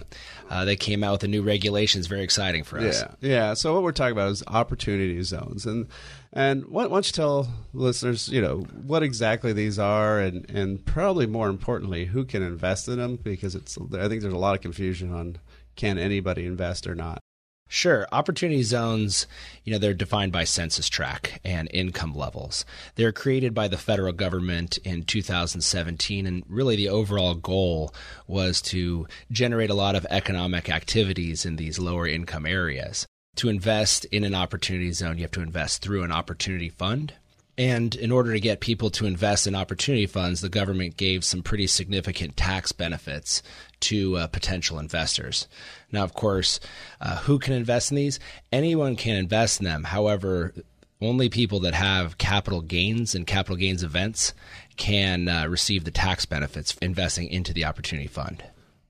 uh, 0.50 0.64
they 0.64 0.76
came 0.76 1.02
out 1.02 1.12
with 1.12 1.20
the 1.22 1.28
new 1.28 1.42
regulations. 1.42 2.06
Very 2.06 2.22
exciting 2.22 2.64
for 2.64 2.78
us. 2.78 3.00
Yeah, 3.00 3.28
yeah. 3.28 3.54
So 3.54 3.72
what 3.72 3.82
we're 3.82 3.92
talking 3.92 4.12
about 4.12 4.30
is 4.32 4.42
opportunity 4.46 5.22
zones, 5.22 5.64
and 5.64 5.86
and 6.32 6.66
why 6.66 6.86
don't 6.86 7.06
you 7.06 7.12
tell 7.12 7.48
listeners, 7.72 8.28
you 8.28 8.42
know, 8.42 8.58
what 8.86 9.02
exactly 9.02 9.52
these 9.52 9.78
are, 9.78 10.20
and 10.20 10.48
and 10.50 10.84
probably 10.84 11.26
more 11.26 11.48
importantly, 11.48 12.04
who 12.04 12.24
can 12.24 12.42
invest 12.42 12.88
in 12.88 12.98
them? 12.98 13.16
Because 13.16 13.54
it's 13.54 13.78
I 13.78 14.08
think 14.08 14.20
there's 14.20 14.34
a 14.34 14.38
lot 14.38 14.54
of 14.54 14.60
confusion 14.60 15.14
on 15.14 15.38
can 15.76 15.98
anybody 15.98 16.44
invest 16.44 16.86
or 16.86 16.94
not. 16.94 17.20
Sure. 17.68 18.06
Opportunity 18.12 18.62
zones, 18.62 19.26
you 19.64 19.72
know, 19.72 19.78
they're 19.78 19.92
defined 19.92 20.30
by 20.30 20.44
census 20.44 20.88
tract 20.88 21.40
and 21.44 21.68
income 21.72 22.14
levels. 22.14 22.64
They're 22.94 23.12
created 23.12 23.54
by 23.54 23.66
the 23.66 23.76
federal 23.76 24.12
government 24.12 24.78
in 24.78 25.02
2017, 25.02 26.26
and 26.26 26.44
really 26.48 26.76
the 26.76 26.88
overall 26.88 27.34
goal 27.34 27.92
was 28.28 28.62
to 28.62 29.08
generate 29.32 29.70
a 29.70 29.74
lot 29.74 29.96
of 29.96 30.06
economic 30.10 30.70
activities 30.70 31.44
in 31.44 31.56
these 31.56 31.78
lower 31.78 32.06
income 32.06 32.46
areas. 32.46 33.04
To 33.36 33.48
invest 33.48 34.04
in 34.06 34.22
an 34.22 34.34
opportunity 34.34 34.92
zone, 34.92 35.18
you 35.18 35.24
have 35.24 35.32
to 35.32 35.42
invest 35.42 35.82
through 35.82 36.04
an 36.04 36.12
opportunity 36.12 36.68
fund. 36.68 37.14
And 37.58 37.94
in 37.94 38.12
order 38.12 38.32
to 38.32 38.40
get 38.40 38.60
people 38.60 38.90
to 38.90 39.06
invest 39.06 39.46
in 39.46 39.54
opportunity 39.54 40.06
funds, 40.06 40.40
the 40.40 40.48
government 40.48 40.96
gave 40.96 41.24
some 41.24 41.42
pretty 41.42 41.66
significant 41.66 42.36
tax 42.36 42.72
benefits 42.72 43.42
to 43.80 44.16
uh, 44.16 44.26
potential 44.26 44.78
investors. 44.78 45.48
Now, 45.92 46.04
of 46.04 46.14
course, 46.14 46.60
uh, 47.00 47.18
who 47.18 47.38
can 47.38 47.54
invest 47.54 47.90
in 47.90 47.96
these? 47.96 48.18
Anyone 48.52 48.96
can 48.96 49.16
invest 49.16 49.60
in 49.60 49.64
them. 49.64 49.84
However, 49.84 50.52
only 51.00 51.28
people 51.28 51.60
that 51.60 51.74
have 51.74 52.18
capital 52.18 52.60
gains 52.60 53.14
and 53.14 53.26
capital 53.26 53.56
gains 53.56 53.82
events 53.82 54.32
can 54.76 55.28
uh, 55.28 55.46
receive 55.46 55.84
the 55.84 55.90
tax 55.90 56.26
benefits 56.26 56.76
investing 56.82 57.28
into 57.28 57.52
the 57.52 57.64
opportunity 57.64 58.08
fund. 58.08 58.42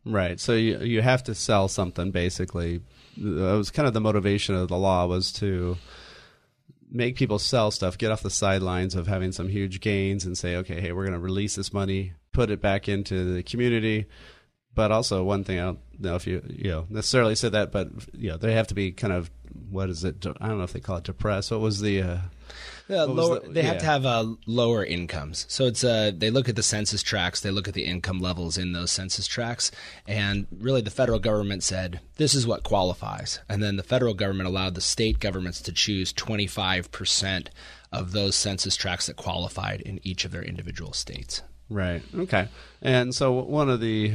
Right. 0.04 0.38
So 0.38 0.52
you 0.52 0.78
you 0.78 1.02
have 1.02 1.24
to 1.24 1.34
sell 1.34 1.68
something 1.68 2.12
basically. 2.12 2.80
That 3.16 3.56
was 3.56 3.70
kind 3.70 3.88
of 3.88 3.94
the 3.94 4.00
motivation 4.00 4.54
of 4.54 4.68
the 4.68 4.76
law 4.76 5.06
was 5.06 5.32
to 5.34 5.76
make 6.90 7.16
people 7.16 7.38
sell 7.38 7.70
stuff, 7.70 7.98
get 7.98 8.12
off 8.12 8.22
the 8.22 8.30
sidelines 8.30 8.94
of 8.94 9.06
having 9.06 9.32
some 9.32 9.48
huge 9.48 9.80
gains 9.80 10.24
and 10.24 10.38
say, 10.38 10.56
okay, 10.56 10.80
hey, 10.80 10.92
we're 10.92 11.04
going 11.04 11.12
to 11.12 11.18
release 11.18 11.56
this 11.56 11.72
money, 11.72 12.12
put 12.32 12.50
it 12.50 12.60
back 12.60 12.88
into 12.88 13.34
the 13.34 13.42
community, 13.42 14.06
but 14.76 14.92
also 14.92 15.24
one 15.24 15.42
thing 15.42 15.58
I 15.58 15.64
don't 15.64 15.80
know 15.98 16.14
if 16.14 16.28
you 16.28 16.40
you 16.48 16.70
know 16.70 16.86
necessarily 16.88 17.34
said 17.34 17.52
that, 17.52 17.72
but 17.72 17.88
you 18.12 18.30
know 18.30 18.36
they 18.36 18.52
have 18.52 18.68
to 18.68 18.74
be 18.74 18.92
kind 18.92 19.12
of 19.12 19.28
what 19.70 19.90
is 19.90 20.04
it? 20.04 20.24
I 20.40 20.46
don't 20.46 20.58
know 20.58 20.64
if 20.64 20.72
they 20.72 20.80
call 20.80 20.98
it 20.98 21.04
depressed. 21.04 21.50
What 21.50 21.60
was 21.60 21.80
the 21.80 22.02
uh, 22.02 22.18
yeah, 22.88 23.02
lower, 23.02 23.40
the, 23.40 23.48
they 23.48 23.62
yeah. 23.62 23.68
have 23.68 23.78
to 23.78 23.84
have 23.86 24.06
uh, 24.06 24.26
lower 24.46 24.84
incomes. 24.84 25.46
So 25.48 25.64
it's 25.64 25.82
uh, 25.82 26.12
they 26.14 26.30
look 26.30 26.48
at 26.48 26.54
the 26.56 26.62
census 26.62 27.02
tracts, 27.02 27.40
they 27.40 27.50
look 27.50 27.66
at 27.66 27.74
the 27.74 27.84
income 27.84 28.20
levels 28.20 28.56
in 28.56 28.72
those 28.72 28.92
census 28.92 29.26
tracts, 29.26 29.72
and 30.06 30.46
really 30.56 30.82
the 30.82 30.90
federal 30.90 31.18
government 31.18 31.64
said 31.64 32.00
this 32.16 32.34
is 32.34 32.46
what 32.46 32.62
qualifies, 32.62 33.40
and 33.48 33.62
then 33.62 33.76
the 33.76 33.82
federal 33.82 34.14
government 34.14 34.48
allowed 34.48 34.74
the 34.74 34.80
state 34.80 35.18
governments 35.18 35.60
to 35.62 35.72
choose 35.72 36.12
twenty 36.12 36.46
five 36.46 36.92
percent 36.92 37.50
of 37.90 38.12
those 38.12 38.36
census 38.36 38.76
tracts 38.76 39.06
that 39.06 39.16
qualified 39.16 39.80
in 39.80 39.98
each 40.04 40.24
of 40.24 40.30
their 40.30 40.42
individual 40.42 40.92
states. 40.92 41.42
Right. 41.68 42.02
Okay. 42.14 42.48
And 42.82 43.14
so 43.14 43.32
one 43.32 43.68
of 43.68 43.80
the 43.80 44.14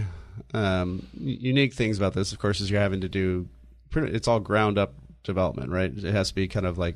um, 0.53 1.07
unique 1.13 1.73
things 1.73 1.97
about 1.97 2.13
this, 2.13 2.31
of 2.31 2.39
course, 2.39 2.59
is 2.59 2.69
you're 2.69 2.81
having 2.81 3.01
to 3.01 3.09
do. 3.09 3.47
Pretty, 3.89 4.13
it's 4.15 4.27
all 4.27 4.39
ground 4.39 4.77
up 4.77 4.93
development, 5.23 5.69
right? 5.69 5.91
It 5.95 6.13
has 6.13 6.29
to 6.29 6.35
be 6.35 6.47
kind 6.47 6.65
of 6.65 6.77
like 6.77 6.95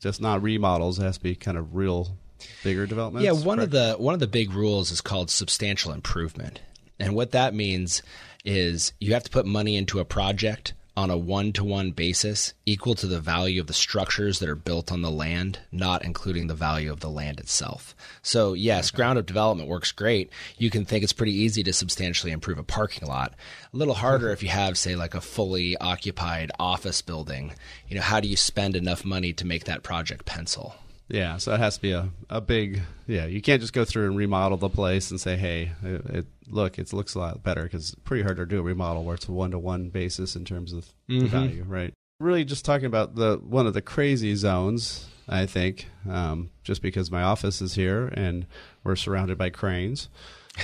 just 0.00 0.20
not 0.20 0.42
remodels. 0.42 0.98
It 0.98 1.04
has 1.04 1.18
to 1.18 1.22
be 1.22 1.34
kind 1.34 1.56
of 1.56 1.74
real 1.74 2.16
bigger 2.62 2.86
developments. 2.86 3.24
Yeah, 3.24 3.32
one 3.32 3.58
correct? 3.58 3.66
of 3.66 3.70
the 3.70 3.94
one 3.94 4.14
of 4.14 4.20
the 4.20 4.26
big 4.26 4.52
rules 4.52 4.90
is 4.90 5.00
called 5.00 5.30
substantial 5.30 5.92
improvement. 5.92 6.60
And 6.98 7.14
what 7.14 7.32
that 7.32 7.54
means 7.54 8.02
is 8.44 8.92
you 9.00 9.14
have 9.14 9.24
to 9.24 9.30
put 9.30 9.46
money 9.46 9.76
into 9.76 9.98
a 9.98 10.04
project 10.04 10.74
on 10.96 11.10
a 11.10 11.16
one 11.16 11.52
to 11.52 11.64
one 11.64 11.90
basis 11.90 12.54
equal 12.64 12.94
to 12.94 13.06
the 13.06 13.20
value 13.20 13.60
of 13.60 13.66
the 13.66 13.72
structures 13.72 14.38
that 14.38 14.48
are 14.48 14.54
built 14.54 14.92
on 14.92 15.02
the 15.02 15.10
land, 15.10 15.58
not 15.72 16.04
including 16.04 16.46
the 16.46 16.54
value 16.54 16.92
of 16.92 17.00
the 17.00 17.10
land 17.10 17.40
itself. 17.40 17.96
So, 18.22 18.52
yes, 18.52 18.90
ground 18.90 19.18
up 19.18 19.26
development 19.26 19.68
works 19.68 19.90
great. 19.90 20.30
You 20.56 20.70
can 20.70 20.84
think 20.84 21.02
it's 21.02 21.12
pretty 21.12 21.34
easy 21.34 21.62
to 21.64 21.72
substantially 21.72 22.32
improve 22.32 22.58
a 22.58 22.62
parking 22.62 23.08
lot. 23.08 23.34
A 23.72 23.76
little 23.76 23.94
harder 23.94 24.30
if 24.30 24.42
you 24.42 24.48
have, 24.50 24.78
say, 24.78 24.94
like 24.94 25.14
a 25.14 25.20
fully 25.20 25.76
occupied 25.78 26.52
office 26.60 27.02
building. 27.02 27.54
You 27.88 27.96
know, 27.96 28.02
how 28.02 28.20
do 28.20 28.28
you 28.28 28.36
spend 28.36 28.76
enough 28.76 29.04
money 29.04 29.32
to 29.32 29.46
make 29.46 29.64
that 29.64 29.82
project 29.82 30.24
pencil? 30.24 30.76
Yeah, 31.08 31.36
so 31.36 31.52
it 31.52 31.60
has 31.60 31.76
to 31.76 31.82
be 31.82 31.92
a, 31.92 32.08
a 32.30 32.40
big 32.40 32.80
yeah. 33.06 33.26
You 33.26 33.42
can't 33.42 33.60
just 33.60 33.74
go 33.74 33.84
through 33.84 34.06
and 34.06 34.16
remodel 34.16 34.56
the 34.56 34.70
place 34.70 35.10
and 35.10 35.20
say, 35.20 35.36
hey, 35.36 35.72
it, 35.82 36.06
it 36.06 36.26
look 36.48 36.78
it 36.78 36.92
looks 36.92 37.14
a 37.14 37.18
lot 37.18 37.42
better 37.42 37.64
because 37.64 37.90
it's 37.92 37.94
pretty 38.04 38.22
hard 38.22 38.38
to 38.38 38.46
do 38.46 38.58
a 38.58 38.62
remodel 38.62 39.04
where 39.04 39.14
it's 39.14 39.28
a 39.28 39.32
one 39.32 39.50
to 39.50 39.58
one 39.58 39.90
basis 39.90 40.34
in 40.34 40.44
terms 40.44 40.72
of 40.72 40.86
Mhm. 41.10 41.28
value, 41.28 41.64
right? 41.68 41.92
Really, 42.20 42.44
just 42.44 42.64
talking 42.64 42.86
about 42.86 43.16
the 43.16 43.36
one 43.36 43.66
of 43.66 43.74
the 43.74 43.82
crazy 43.82 44.34
zones. 44.34 45.06
I 45.28 45.46
think 45.46 45.88
um, 46.08 46.50
just 46.62 46.80
because 46.82 47.10
my 47.10 47.22
office 47.22 47.60
is 47.62 47.74
here 47.74 48.08
and 48.08 48.46
we're 48.82 48.96
surrounded 48.96 49.36
by 49.38 49.50
cranes. 49.50 50.08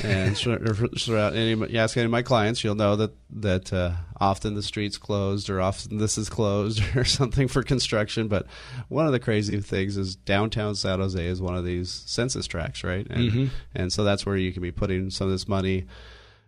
And 0.04 0.36
surround, 0.36 1.34
any, 1.36 1.50
you 1.72 1.78
ask 1.78 1.96
any 1.96 2.04
of 2.04 2.10
my 2.10 2.22
clients, 2.22 2.62
you'll 2.62 2.74
know 2.76 2.96
that 2.96 3.12
that 3.30 3.72
uh, 3.72 3.92
often 4.20 4.54
the 4.54 4.62
street's 4.62 4.98
closed, 4.98 5.50
or 5.50 5.60
often 5.60 5.98
this 5.98 6.16
is 6.16 6.28
closed, 6.28 6.82
or 6.96 7.04
something 7.04 7.48
for 7.48 7.62
construction. 7.62 8.28
But 8.28 8.46
one 8.88 9.06
of 9.06 9.12
the 9.12 9.20
crazy 9.20 9.60
things 9.60 9.96
is 9.96 10.14
downtown 10.16 10.74
San 10.74 11.00
Jose 11.00 11.24
is 11.24 11.42
one 11.42 11.56
of 11.56 11.64
these 11.64 11.90
census 12.06 12.46
tracts, 12.46 12.84
right? 12.84 13.06
And, 13.10 13.30
Mhm. 13.32 13.50
and 13.74 13.92
so 13.92 14.04
that's 14.04 14.24
where 14.24 14.36
you 14.36 14.52
can 14.52 14.62
be 14.62 14.72
putting 14.72 15.10
some 15.10 15.26
of 15.26 15.32
this 15.32 15.48
money. 15.48 15.86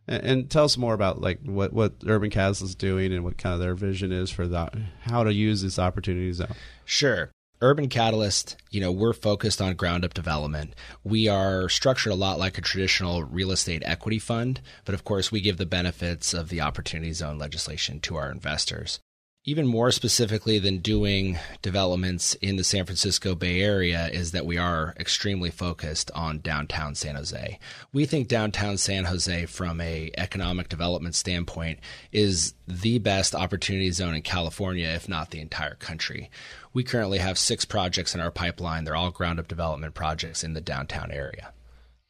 And, 0.08 0.22
and 0.24 0.50
tell 0.50 0.64
us 0.64 0.76
more 0.76 0.94
about 0.94 1.20
like 1.20 1.40
what 1.44 1.72
what 1.72 1.94
Urban 2.06 2.30
Catalyst 2.30 2.62
is 2.62 2.74
doing 2.74 3.12
and 3.12 3.22
what 3.24 3.38
kind 3.38 3.54
of 3.54 3.60
their 3.60 3.74
vision 3.74 4.10
is 4.12 4.30
for 4.30 4.46
that, 4.48 4.74
how 5.02 5.22
to 5.24 5.32
use 5.32 5.62
this 5.62 5.78
opportunity 5.78 6.32
zone. 6.32 6.54
Sure. 6.84 7.30
Urban 7.62 7.88
Catalyst, 7.88 8.56
you 8.70 8.80
know, 8.80 8.90
we're 8.90 9.12
focused 9.12 9.62
on 9.62 9.76
ground 9.76 10.04
up 10.04 10.12
development. 10.12 10.74
We 11.04 11.28
are 11.28 11.68
structured 11.68 12.12
a 12.12 12.16
lot 12.16 12.40
like 12.40 12.58
a 12.58 12.60
traditional 12.60 13.22
real 13.22 13.52
estate 13.52 13.84
equity 13.86 14.18
fund, 14.18 14.60
but 14.84 14.96
of 14.96 15.04
course, 15.04 15.30
we 15.30 15.40
give 15.40 15.58
the 15.58 15.64
benefits 15.64 16.34
of 16.34 16.48
the 16.48 16.60
Opportunity 16.60 17.12
Zone 17.12 17.38
legislation 17.38 18.00
to 18.00 18.16
our 18.16 18.32
investors. 18.32 18.98
Even 19.44 19.66
more 19.66 19.90
specifically 19.90 20.60
than 20.60 20.78
doing 20.78 21.36
developments 21.62 22.34
in 22.34 22.54
the 22.54 22.62
San 22.62 22.84
Francisco 22.84 23.34
Bay 23.34 23.60
Area 23.60 24.06
is 24.06 24.30
that 24.30 24.46
we 24.46 24.56
are 24.56 24.94
extremely 25.00 25.50
focused 25.50 26.12
on 26.12 26.38
downtown 26.38 26.94
San 26.94 27.16
Jose. 27.16 27.58
We 27.92 28.06
think 28.06 28.28
downtown 28.28 28.78
San 28.78 29.06
Jose 29.06 29.46
from 29.46 29.80
a 29.80 30.12
economic 30.16 30.68
development 30.68 31.16
standpoint 31.16 31.80
is 32.12 32.54
the 32.68 33.00
best 33.00 33.34
opportunity 33.34 33.90
zone 33.90 34.14
in 34.14 34.22
California 34.22 34.86
if 34.86 35.08
not 35.08 35.32
the 35.32 35.40
entire 35.40 35.74
country. 35.74 36.30
We 36.72 36.84
currently 36.84 37.18
have 37.18 37.36
6 37.36 37.64
projects 37.64 38.14
in 38.14 38.20
our 38.20 38.30
pipeline. 38.30 38.84
They're 38.84 38.94
all 38.94 39.10
ground 39.10 39.40
up 39.40 39.48
development 39.48 39.94
projects 39.94 40.44
in 40.44 40.52
the 40.52 40.60
downtown 40.60 41.10
area. 41.10 41.52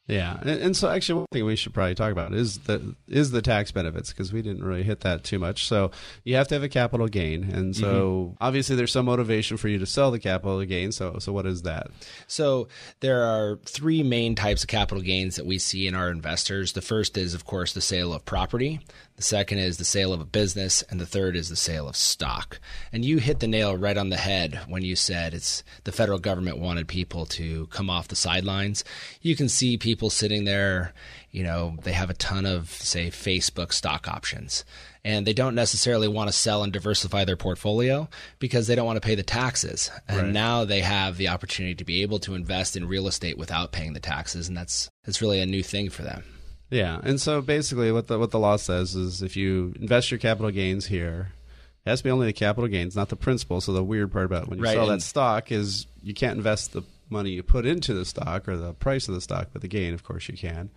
Yeah, 0.05 0.37
and, 0.41 0.49
and 0.49 0.77
so 0.77 0.89
actually, 0.89 1.19
one 1.19 1.27
thing 1.31 1.45
we 1.45 1.55
should 1.55 1.73
probably 1.73 1.95
talk 1.95 2.11
about 2.11 2.33
is 2.33 2.57
the 2.59 2.93
is 3.07 3.31
the 3.31 3.41
tax 3.41 3.71
benefits 3.71 4.09
because 4.09 4.33
we 4.33 4.41
didn't 4.41 4.61
really 4.61 4.83
hit 4.83 4.99
that 5.01 5.23
too 5.23 5.39
much. 5.39 5.65
So 5.65 5.91
you 6.25 6.35
have 6.35 6.49
to 6.49 6.55
have 6.55 6.63
a 6.63 6.67
capital 6.67 7.07
gain, 7.07 7.49
and 7.49 7.73
so 7.73 8.33
mm-hmm. 8.33 8.43
obviously 8.43 8.75
there's 8.75 8.91
some 8.91 9.05
motivation 9.05 9.55
for 9.55 9.69
you 9.69 9.79
to 9.79 9.85
sell 9.85 10.11
the 10.11 10.19
capital 10.19 10.61
gain. 10.65 10.91
So 10.91 11.19
so 11.19 11.31
what 11.31 11.45
is 11.45 11.61
that? 11.61 11.87
So 12.27 12.67
there 12.99 13.23
are 13.23 13.59
three 13.65 14.03
main 14.03 14.35
types 14.35 14.63
of 14.63 14.67
capital 14.67 15.01
gains 15.01 15.37
that 15.37 15.45
we 15.45 15.57
see 15.57 15.87
in 15.87 15.95
our 15.95 16.09
investors. 16.09 16.73
The 16.73 16.81
first 16.81 17.17
is, 17.17 17.33
of 17.33 17.45
course, 17.45 17.71
the 17.71 17.81
sale 17.81 18.13
of 18.13 18.25
property. 18.25 18.81
The 19.15 19.21
second 19.21 19.59
is 19.59 19.77
the 19.77 19.85
sale 19.85 20.11
of 20.11 20.21
a 20.21 20.25
business, 20.25 20.81
and 20.89 20.99
the 20.99 21.05
third 21.05 21.35
is 21.35 21.47
the 21.49 21.55
sale 21.55 21.87
of 21.87 21.95
stock. 21.95 22.59
And 22.91 23.05
you 23.05 23.19
hit 23.19 23.39
the 23.41 23.47
nail 23.47 23.77
right 23.77 23.95
on 23.95 24.09
the 24.09 24.17
head 24.17 24.59
when 24.67 24.83
you 24.83 24.95
said 24.95 25.35
it's 25.35 25.63
the 25.83 25.91
federal 25.91 26.17
government 26.17 26.57
wanted 26.57 26.87
people 26.87 27.27
to 27.27 27.67
come 27.67 27.91
off 27.91 28.07
the 28.07 28.15
sidelines. 28.15 28.83
You 29.21 29.35
can 29.35 29.49
see 29.49 29.77
people 29.77 30.09
sitting 30.09 30.45
there, 30.45 30.93
you 31.29 31.43
know, 31.43 31.77
they 31.83 31.91
have 31.91 32.09
a 32.09 32.15
ton 32.15 32.47
of, 32.47 32.69
say, 32.71 33.09
Facebook 33.11 33.71
stock 33.71 34.07
options. 34.07 34.65
And 35.05 35.27
they 35.27 35.33
don't 35.33 35.53
necessarily 35.55 36.07
want 36.07 36.29
to 36.29 36.33
sell 36.33 36.63
and 36.63 36.73
diversify 36.73 37.23
their 37.25 37.37
portfolio 37.37 38.09
because 38.39 38.65
they 38.67 38.73
don't 38.75 38.85
want 38.85 38.99
to 39.01 39.05
pay 39.05 39.15
the 39.15 39.21
taxes. 39.21 39.91
And 40.07 40.17
Right. 40.17 40.31
now 40.31 40.65
they 40.65 40.79
have 40.81 41.17
the 41.17 41.27
opportunity 41.27 41.75
to 41.75 41.83
be 41.85 42.01
able 42.01 42.19
to 42.19 42.33
invest 42.33 42.75
in 42.75 42.87
real 42.87 43.07
estate 43.07 43.37
without 43.37 43.71
paying 43.73 43.93
the 43.93 43.99
taxes. 43.99 44.47
And 44.47 44.57
that's, 44.57 44.89
that's 45.05 45.21
really 45.21 45.39
a 45.39 45.45
new 45.45 45.61
thing 45.61 45.89
for 45.91 46.01
them. 46.01 46.23
Yeah, 46.73 46.99
and 47.03 47.21
so 47.21 47.41
basically, 47.41 47.91
what 47.91 48.07
the 48.07 48.17
what 48.17 48.31
the 48.31 48.39
law 48.39 48.55
says 48.55 48.95
is 48.95 49.21
if 49.21 49.37
you 49.37 49.73
invest 49.79 50.09
your 50.09 50.17
capital 50.17 50.49
gains 50.49 50.87
here, 50.87 51.31
it 51.85 51.89
has 51.89 51.99
to 51.99 52.05
be 52.05 52.09
only 52.09 52.25
the 52.25 52.33
capital 52.33 52.67
gains, 52.67 52.95
not 52.95 53.09
the 53.09 53.15
principal. 53.15 53.61
So 53.61 53.73
the 53.73 53.83
weird 53.83 54.11
part 54.11 54.25
about 54.25 54.47
when 54.47 54.57
you 54.57 54.65
Right, 54.65 54.73
sell 54.73 54.87
that 54.87 55.01
stock 55.03 55.51
is 55.51 55.85
you 56.01 56.13
can't 56.15 56.37
invest 56.37 56.73
the 56.73 56.81
money 57.09 57.29
you 57.29 57.43
put 57.43 57.67
into 57.67 57.93
the 57.93 58.05
stock 58.05 58.47
or 58.47 58.57
the 58.57 58.73
price 58.73 59.07
of 59.07 59.13
the 59.13 59.21
stock, 59.21 59.49
but 59.53 59.61
the 59.61 59.67
gain, 59.67 59.93
of 59.93 60.03
course, 60.03 60.27
you 60.27 60.35
can. 60.35 60.71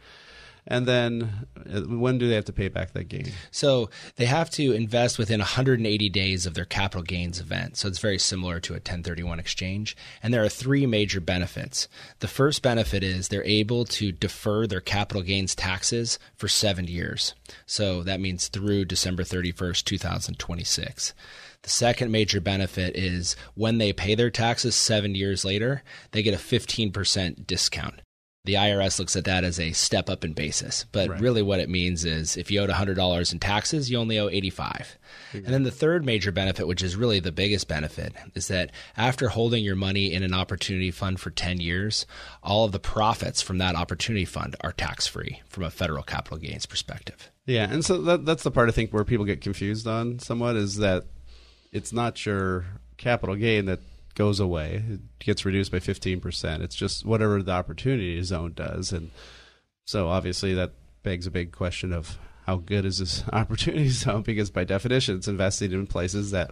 And 0.66 0.86
then, 0.86 1.46
uh, 1.56 1.82
when 1.82 2.18
do 2.18 2.28
they 2.28 2.34
have 2.34 2.44
to 2.46 2.52
pay 2.52 2.68
back 2.68 2.92
that 2.92 3.08
gain? 3.08 3.30
So 3.50 3.88
they 4.16 4.26
have 4.26 4.50
to 4.50 4.72
invest 4.72 5.18
within 5.18 5.38
180 5.38 6.08
days 6.08 6.44
of 6.44 6.54
their 6.54 6.64
capital 6.64 7.02
gains 7.02 7.40
event. 7.40 7.76
So 7.76 7.88
it's 7.88 8.00
very 8.00 8.18
similar 8.18 8.58
to 8.60 8.72
a 8.72 8.76
1031 8.76 9.38
exchange. 9.38 9.96
And 10.22 10.34
there 10.34 10.42
are 10.42 10.48
three 10.48 10.86
major 10.86 11.20
benefits. 11.20 11.88
The 12.18 12.28
first 12.28 12.62
benefit 12.62 13.04
is 13.04 13.28
they're 13.28 13.44
able 13.44 13.84
to 13.86 14.10
defer 14.10 14.66
their 14.66 14.80
capital 14.80 15.22
gains 15.22 15.54
taxes 15.54 16.18
for 16.34 16.48
seven 16.48 16.88
years. 16.88 17.34
So 17.66 18.02
that 18.02 18.20
means 18.20 18.48
through 18.48 18.86
December 18.86 19.22
31st, 19.22 19.84
2026. 19.84 21.14
The 21.62 21.70
second 21.70 22.12
major 22.12 22.40
benefit 22.40 22.96
is 22.96 23.34
when 23.54 23.78
they 23.78 23.92
pay 23.92 24.14
their 24.14 24.30
taxes 24.30 24.76
seven 24.76 25.14
years 25.14 25.44
later, 25.44 25.82
they 26.12 26.22
get 26.22 26.34
a 26.34 26.36
15% 26.36 27.46
discount. 27.46 28.02
The 28.46 28.54
IRS 28.54 28.98
looks 28.98 29.14
at 29.16 29.24
that 29.24 29.44
as 29.44 29.60
a 29.60 29.72
step 29.72 30.08
up 30.08 30.24
in 30.24 30.32
basis, 30.32 30.86
but 30.92 31.08
Right. 31.10 31.20
really 31.20 31.42
what 31.42 31.60
it 31.60 31.68
means 31.68 32.04
is 32.04 32.36
if 32.36 32.50
you 32.50 32.60
owed 32.60 32.70
$100 32.70 33.32
in 33.32 33.38
taxes, 33.38 33.90
you 33.90 33.98
only 33.98 34.18
owe 34.18 34.28
85. 34.28 34.96
And 35.32 35.46
then 35.46 35.64
the 35.64 35.70
third 35.70 36.04
major 36.04 36.32
benefit, 36.32 36.66
which 36.66 36.82
is 36.82 36.96
really 36.96 37.20
the 37.20 37.32
biggest 37.32 37.68
benefit, 37.68 38.14
is 38.34 38.48
that 38.48 38.70
after 38.96 39.28
holding 39.28 39.62
your 39.64 39.76
money 39.76 40.12
in 40.12 40.22
an 40.22 40.32
opportunity 40.32 40.90
fund 40.90 41.20
for 41.20 41.30
10 41.30 41.60
years, 41.60 42.06
all 42.42 42.64
of 42.64 42.72
the 42.72 42.78
profits 42.80 43.42
from 43.42 43.58
that 43.58 43.74
opportunity 43.74 44.24
fund 44.24 44.56
are 44.62 44.72
tax 44.72 45.06
free 45.06 45.42
from 45.48 45.64
a 45.64 45.70
federal 45.70 46.02
capital 46.02 46.38
gains 46.38 46.64
perspective. 46.64 47.30
Yeah, 47.44 47.70
and 47.70 47.84
so 47.84 48.00
that, 48.02 48.24
that's 48.24 48.42
the 48.44 48.50
part 48.50 48.68
I 48.68 48.72
think 48.72 48.92
where 48.92 49.04
people 49.04 49.26
get 49.26 49.40
confused 49.42 49.86
on 49.86 50.18
somewhat 50.20 50.56
is 50.56 50.76
that 50.76 51.04
it's 51.72 51.92
not 51.92 52.24
your 52.24 52.64
capital 52.96 53.34
gain 53.36 53.66
that 53.66 53.80
goes 54.16 54.40
away; 54.40 54.82
it 54.88 55.00
gets 55.20 55.44
reduced 55.44 55.70
by 55.70 55.78
fifteen 55.78 56.20
percent. 56.20 56.64
It's 56.64 56.74
just 56.74 57.04
whatever 57.04 57.40
the 57.40 57.52
opportunity 57.52 58.20
zone 58.22 58.54
does, 58.54 58.92
and 58.92 59.12
so 59.84 60.08
obviously 60.08 60.52
that 60.54 60.72
begs 61.04 61.28
a 61.28 61.30
big 61.30 61.52
question 61.52 61.92
of 61.92 62.18
how 62.46 62.56
good 62.56 62.84
is 62.84 62.98
this 62.98 63.22
opportunity 63.32 63.88
zone? 63.90 64.22
Because 64.22 64.50
by 64.50 64.64
definition, 64.64 65.16
it's 65.16 65.28
investing 65.28 65.70
in 65.70 65.86
places 65.86 66.32
that 66.32 66.50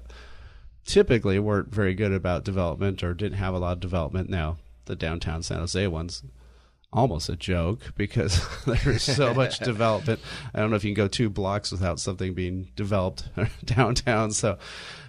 typically 0.84 1.38
weren't 1.38 1.74
very 1.74 1.94
good 1.94 2.12
about 2.12 2.44
development 2.44 3.02
or 3.02 3.14
didn't 3.14 3.38
have 3.38 3.54
a 3.54 3.58
lot 3.58 3.72
of 3.72 3.80
development. 3.80 4.30
Now 4.30 4.58
the 4.84 4.94
downtown 4.94 5.42
San 5.42 5.58
Jose 5.58 5.86
ones 5.88 6.22
almost 6.94 7.28
a 7.28 7.36
joke 7.36 7.92
because 7.96 8.40
there's 8.66 9.02
so 9.02 9.34
much 9.34 9.58
development. 9.60 10.20
I 10.54 10.60
don't 10.60 10.70
know 10.70 10.76
if 10.76 10.84
you 10.84 10.94
can 10.94 11.02
go 11.02 11.08
two 11.08 11.28
blocks 11.28 11.72
without 11.72 12.00
something 12.00 12.32
being 12.32 12.68
developed 12.76 13.28
downtown. 13.64 14.30
So, 14.30 14.58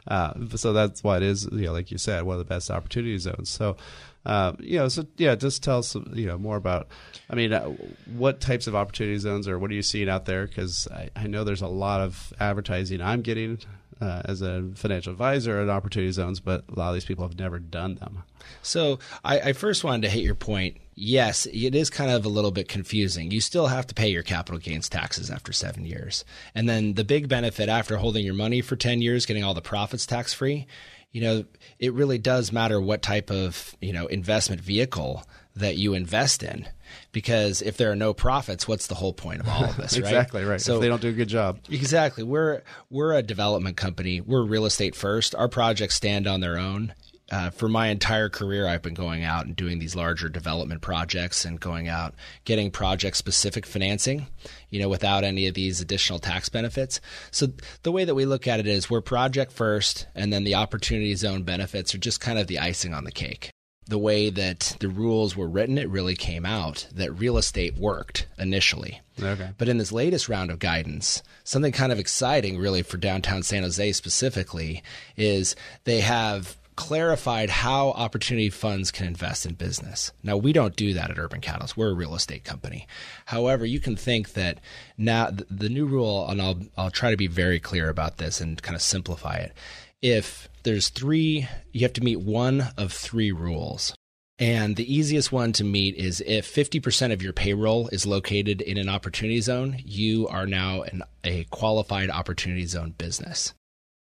uh, 0.07 0.33
so 0.55 0.73
that's 0.73 1.03
why 1.03 1.17
it 1.17 1.23
is, 1.23 1.47
you 1.51 1.67
know, 1.67 1.73
like 1.73 1.91
you 1.91 1.97
said, 1.97 2.23
one 2.23 2.33
of 2.33 2.39
the 2.39 2.45
best 2.45 2.69
opportunity 2.71 3.17
zones. 3.19 3.49
So, 3.49 3.77
uh, 4.25 4.53
you 4.59 4.79
know, 4.79 4.87
so 4.87 5.05
yeah, 5.17 5.35
just 5.35 5.63
tell 5.63 5.79
us, 5.79 5.95
you 6.13 6.25
know, 6.25 6.37
more 6.37 6.57
about. 6.57 6.87
I 7.29 7.35
mean, 7.35 7.53
uh, 7.53 7.69
what 8.15 8.41
types 8.41 8.65
of 8.65 8.75
opportunity 8.75 9.17
zones 9.19 9.47
or 9.47 9.59
what 9.59 9.69
are 9.69 9.75
you 9.75 9.83
seeing 9.83 10.09
out 10.09 10.25
there? 10.25 10.47
Because 10.47 10.87
I, 10.91 11.09
I 11.15 11.27
know 11.27 11.43
there's 11.43 11.61
a 11.61 11.67
lot 11.67 12.01
of 12.01 12.33
advertising 12.39 13.01
I'm 13.01 13.21
getting. 13.21 13.59
Uh, 14.01 14.21
as 14.25 14.41
a 14.41 14.71
financial 14.75 15.13
advisor 15.13 15.61
at 15.61 15.69
opportunity 15.69 16.11
zones, 16.11 16.41
but 16.41 16.65
a 16.67 16.77
lot 16.77 16.89
of 16.89 16.95
these 16.95 17.05
people 17.05 17.25
have 17.25 17.39
never 17.39 17.59
done 17.59 17.95
them. 17.95 18.23
So 18.61 18.99
I, 19.23 19.39
I 19.39 19.53
first 19.53 19.85
wanted 19.85 20.01
to 20.01 20.09
hit 20.09 20.21
your 20.21 20.35
point. 20.35 20.75
Yes, 20.95 21.45
it 21.45 21.73
is 21.73 21.89
kind 21.89 22.11
of 22.11 22.25
a 22.25 22.29
little 22.29 22.51
bit 22.51 22.67
confusing. 22.67 23.31
You 23.31 23.39
still 23.39 23.67
have 23.67 23.87
to 23.87 23.95
pay 23.95 24.09
your 24.09 24.21
capital 24.21 24.59
gains 24.59 24.89
taxes 24.89 25.31
after 25.31 25.53
seven 25.53 25.85
years. 25.85 26.25
And 26.53 26.67
then 26.67 26.95
the 26.95 27.05
big 27.05 27.29
benefit 27.29 27.69
after 27.69 27.95
holding 27.95 28.25
your 28.25 28.33
money 28.33 28.59
for 28.59 28.75
10 28.75 29.01
years, 29.01 29.25
getting 29.25 29.45
all 29.45 29.53
the 29.53 29.61
profits 29.61 30.05
tax 30.05 30.33
free, 30.33 30.67
you 31.13 31.21
know, 31.21 31.45
it 31.79 31.93
really 31.93 32.17
does 32.17 32.51
matter 32.51 32.81
what 32.81 33.01
type 33.01 33.31
of, 33.31 33.77
you 33.79 33.93
know, 33.93 34.07
investment 34.07 34.59
vehicle 34.61 35.23
that 35.55 35.77
you 35.77 35.93
invest 35.93 36.43
in. 36.43 36.67
Because 37.15 37.61
if 37.61 37.77
there 37.77 37.89
are 37.93 37.95
no 37.95 38.13
profits, 38.13 38.67
what's 38.67 38.87
the 38.87 38.95
whole 38.95 39.13
point 39.13 39.39
of 39.39 39.47
all 39.47 39.63
of 39.63 39.77
this, 39.77 39.93
right? 39.97 40.03
exactly 40.03 40.43
right. 40.43 40.59
So 40.59 40.75
if 40.75 40.81
they 40.81 40.89
don't 40.89 41.01
do 41.01 41.07
a 41.07 41.13
good 41.13 41.29
job. 41.29 41.59
Exactly. 41.69 42.23
We're 42.23 42.61
we're 42.89 43.13
a 43.13 43.23
development 43.23 43.77
company. 43.77 44.19
We're 44.19 44.43
real 44.43 44.65
estate 44.65 44.95
first. 44.95 45.33
Our 45.33 45.47
projects 45.47 45.95
stand 45.95 46.27
on 46.27 46.41
their 46.41 46.57
own 46.57 46.93
uh, 47.31 47.49
for 47.49 47.67
my 47.67 47.87
entire 47.87 48.29
career, 48.29 48.67
I've 48.67 48.83
been 48.83 48.93
going 48.93 49.23
out 49.23 49.45
and 49.45 49.55
doing 49.55 49.79
these 49.79 49.95
larger 49.95 50.29
development 50.29 50.81
projects 50.81 51.43
and 51.43 51.59
going 51.59 51.87
out 51.87 52.13
getting 52.43 52.69
project 52.69 53.17
specific 53.17 53.65
financing, 53.65 54.27
you 54.69 54.79
know, 54.79 54.89
without 54.89 55.23
any 55.23 55.47
of 55.47 55.55
these 55.55 55.81
additional 55.81 56.19
tax 56.19 56.49
benefits. 56.49 57.01
So 57.31 57.47
the 57.81 57.91
way 57.91 58.05
that 58.05 58.13
we 58.13 58.25
look 58.25 58.47
at 58.47 58.59
it 58.59 58.67
is 58.67 58.89
we're 58.89 59.01
project 59.01 59.51
first, 59.51 60.05
and 60.13 60.31
then 60.31 60.43
the 60.43 60.55
opportunity 60.55 61.15
zone 61.15 61.43
benefits 61.43 61.95
are 61.95 61.99
just 61.99 62.21
kind 62.21 62.37
of 62.37 62.45
the 62.45 62.59
icing 62.59 62.93
on 62.93 63.05
the 63.05 63.11
cake. 63.11 63.49
The 63.87 63.99
way 63.99 64.31
that 64.31 64.77
the 64.79 64.89
rules 64.89 65.35
were 65.35 65.47
written, 65.47 65.77
it 65.77 65.89
really 65.89 66.15
came 66.15 66.45
out 66.45 66.87
that 66.93 67.11
real 67.11 67.37
estate 67.37 67.77
worked 67.77 68.27
initially. 68.37 69.01
Okay. 69.21 69.51
But 69.57 69.69
in 69.69 69.77
this 69.77 69.91
latest 69.91 70.27
round 70.27 70.49
of 70.49 70.59
guidance, 70.59 71.21
something 71.43 71.71
kind 71.71 71.91
of 71.91 71.99
exciting, 71.99 72.57
really, 72.57 72.81
for 72.81 72.97
downtown 72.97 73.43
San 73.43 73.63
Jose 73.63 73.91
specifically, 73.91 74.81
is 75.15 75.55
they 75.83 76.01
have 76.01 76.57
clarified 76.75 77.49
how 77.49 77.89
opportunity 77.91 78.49
funds 78.49 78.91
can 78.91 79.07
invest 79.07 79.45
in 79.45 79.53
business. 79.53 80.11
Now, 80.23 80.35
we 80.35 80.51
don't 80.51 80.75
do 80.75 80.93
that 80.93 81.09
at 81.09 81.17
Urban 81.17 81.39
Catalyst. 81.39 81.77
We're 81.77 81.91
a 81.91 81.95
real 81.95 82.15
estate 82.15 82.43
company. 82.43 82.87
However, 83.27 83.65
you 83.65 83.79
can 83.79 83.95
think 83.95 84.33
that 84.33 84.59
now 84.97 85.29
the 85.31 85.69
new 85.69 85.85
rule, 85.85 86.27
and 86.27 86.41
I'll, 86.41 86.59
I'll 86.77 86.91
try 86.91 87.11
to 87.11 87.17
be 87.17 87.27
very 87.27 87.59
clear 87.59 87.89
about 87.89 88.17
this 88.17 88.41
and 88.41 88.61
kind 88.61 88.75
of 88.75 88.81
simplify 88.81 89.35
it. 89.35 89.53
If 90.01 90.49
there's 90.65 90.89
three, 90.89 91.47
you 91.71 91.81
have 91.81 91.93
to 91.93 92.03
meet 92.03 92.19
one 92.19 92.67
of 92.77 92.91
three 92.91 93.31
rules. 93.31 93.95
And 94.37 94.75
the 94.75 94.93
easiest 94.93 95.31
one 95.31 95.53
to 95.53 95.63
meet 95.63 95.95
is 95.95 96.21
if 96.25 96.53
50% 96.53 97.13
of 97.13 97.23
your 97.23 97.31
payroll 97.31 97.87
is 97.87 98.05
located 98.05 98.61
in 98.61 98.77
an 98.77 98.89
opportunity 98.89 99.39
zone, 99.39 99.77
you 99.85 100.27
are 100.27 100.45
now 100.45 100.81
an, 100.81 101.03
a 101.23 101.45
qualified 101.45 102.09
opportunity 102.09 102.65
zone 102.65 102.93
business 102.97 103.53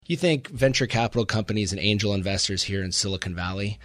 you 0.10 0.18
think 0.18 0.50
venture 0.50 0.88
capital 0.88 1.24
companies 1.24 1.72
and 1.72 1.80
angel 1.80 2.16
investors 2.16 2.64
here 2.64 2.84
in 2.84 2.92
Silicon 2.92 3.36
Valley, 3.36 3.80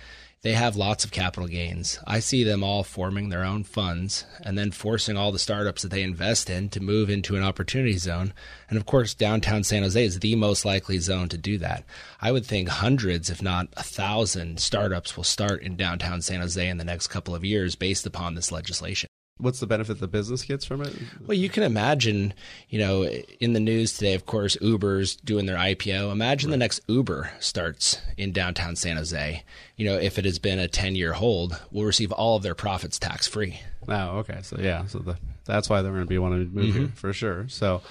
they 0.45 0.53
have 0.53 0.77
lots 0.77 1.07
of 1.07 1.11
capital 1.11 1.49
gains. 1.49 1.99
I 2.07 2.21
see 2.21 2.45
them 2.45 2.63
all 2.63 2.85
forming 2.85 3.31
their 3.31 3.45
own 3.45 3.65
funds 3.65 4.27
and 4.43 4.59
then 4.59 4.73
forcing 4.73 5.17
all 5.17 5.33
the 5.33 5.39
startups 5.39 5.81
that 5.81 5.89
they 5.91 6.03
invest 6.03 6.51
in 6.51 6.69
to 6.69 6.83
move 6.83 7.09
into 7.09 7.35
an 7.35 7.43
opportunity 7.43 7.97
zone. 7.97 8.35
And 8.69 8.77
of 8.77 8.85
course, 8.85 9.15
downtown 9.15 9.65
San 9.65 9.83
Jose 9.83 10.05
is 10.05 10.21
the 10.21 10.37
most 10.37 10.67
likely 10.67 10.99
zone 10.99 11.31
to 11.31 11.39
do 11.39 11.57
that. 11.59 11.85
I 12.21 12.31
would 12.31 12.45
think 12.45 12.69
hundreds, 12.69 13.31
if 13.31 13.41
not 13.41 13.69
a 13.79 13.83
thousand, 13.83 14.61
startups 14.61 15.17
will 15.17 15.25
start 15.25 15.63
in 15.63 15.77
downtown 15.77 16.21
San 16.21 16.43
Jose 16.43 16.69
in 16.69 16.77
the 16.77 16.85
next 16.85 17.07
couple 17.07 17.35
of 17.35 17.43
years 17.43 17.75
based 17.75 18.05
upon 18.05 18.35
this 18.35 18.53
legislation. 18.53 19.09
What's 19.39 19.59
the 19.59 19.67
benefit 19.67 19.99
the 19.99 20.07
business 20.07 20.45
gets 20.45 20.65
from 20.65 20.81
it? 20.83 20.95
Well, 21.27 21.37
you 21.37 21.49
can 21.49 21.65
imagine, 21.65 22.35
you 22.69 22.79
know, 22.79 23.03
in 23.03 23.53
the 23.53 23.59
news 23.59 23.95
today, 23.95 24.15
of 24.15 24.27
course, 24.27 24.57
Uber's 24.61 25.17
doing 25.17 25.47
their 25.47 25.57
IPO. 25.57 26.13
Imagine 26.13 26.51
right. 26.51 26.55
the 26.55 26.59
next 26.59 26.81
Uber 26.87 27.33
starts 27.41 28.01
in 28.17 28.31
downtown 28.31 28.77
San 28.77 28.97
Jose. 28.97 29.43
You 29.77 29.87
know, 29.87 29.97
if 29.97 30.21
it 30.21 30.25
has 30.25 30.39
been 30.39 30.61
a 30.61 30.69
10 30.69 30.95
year 30.95 31.15
hold, 31.15 31.61
we'll 31.73 31.85
receive 31.85 32.13
all 32.13 32.37
of 32.37 32.45
their 32.45 32.55
profits 32.55 32.97
tax 32.97 33.27
free. 33.27 33.59
Oh, 33.89 34.19
okay. 34.19 34.39
So, 34.43 34.57
yeah. 34.61 34.87
So 34.87 35.01
the, 35.01 35.17
that's 35.45 35.69
why 35.69 35.83
they're 35.83 35.93
going 35.93 36.05
to 36.05 36.09
be 36.09 36.19
wanting 36.19 36.49
to 36.49 36.55
move 36.55 36.67
mm-hmm. 36.67 36.79
here 36.79 36.93
for 36.95 37.13
sure. 37.13 37.49
So, 37.49 37.83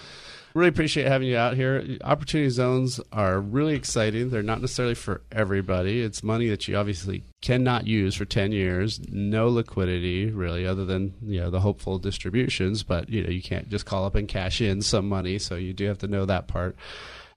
really 0.53 0.69
appreciate 0.69 1.07
having 1.07 1.27
you 1.27 1.37
out 1.37 1.55
here. 1.55 1.97
Opportunity 2.03 2.49
zones 2.49 2.99
are 3.11 3.39
really 3.39 3.75
exciting. 3.75 4.29
They're 4.29 4.43
not 4.43 4.61
necessarily 4.61 4.95
for 4.95 5.21
everybody. 5.31 6.01
It's 6.01 6.23
money 6.23 6.49
that 6.49 6.67
you 6.67 6.77
obviously 6.77 7.23
cannot 7.41 7.87
use 7.87 8.15
for 8.15 8.25
10 8.25 8.51
years. 8.51 8.99
No 9.09 9.49
liquidity 9.49 10.31
really 10.31 10.65
other 10.65 10.85
than, 10.85 11.13
you 11.21 11.39
know, 11.39 11.49
the 11.49 11.59
hopeful 11.59 11.99
distributions, 11.99 12.83
but 12.83 13.09
you 13.09 13.23
know, 13.23 13.29
you 13.29 13.41
can't 13.41 13.69
just 13.69 13.85
call 13.85 14.05
up 14.05 14.15
and 14.15 14.27
cash 14.27 14.61
in 14.61 14.81
some 14.81 15.07
money, 15.07 15.39
so 15.39 15.55
you 15.55 15.73
do 15.73 15.85
have 15.85 15.97
to 15.99 16.07
know 16.07 16.25
that 16.25 16.47
part. 16.47 16.75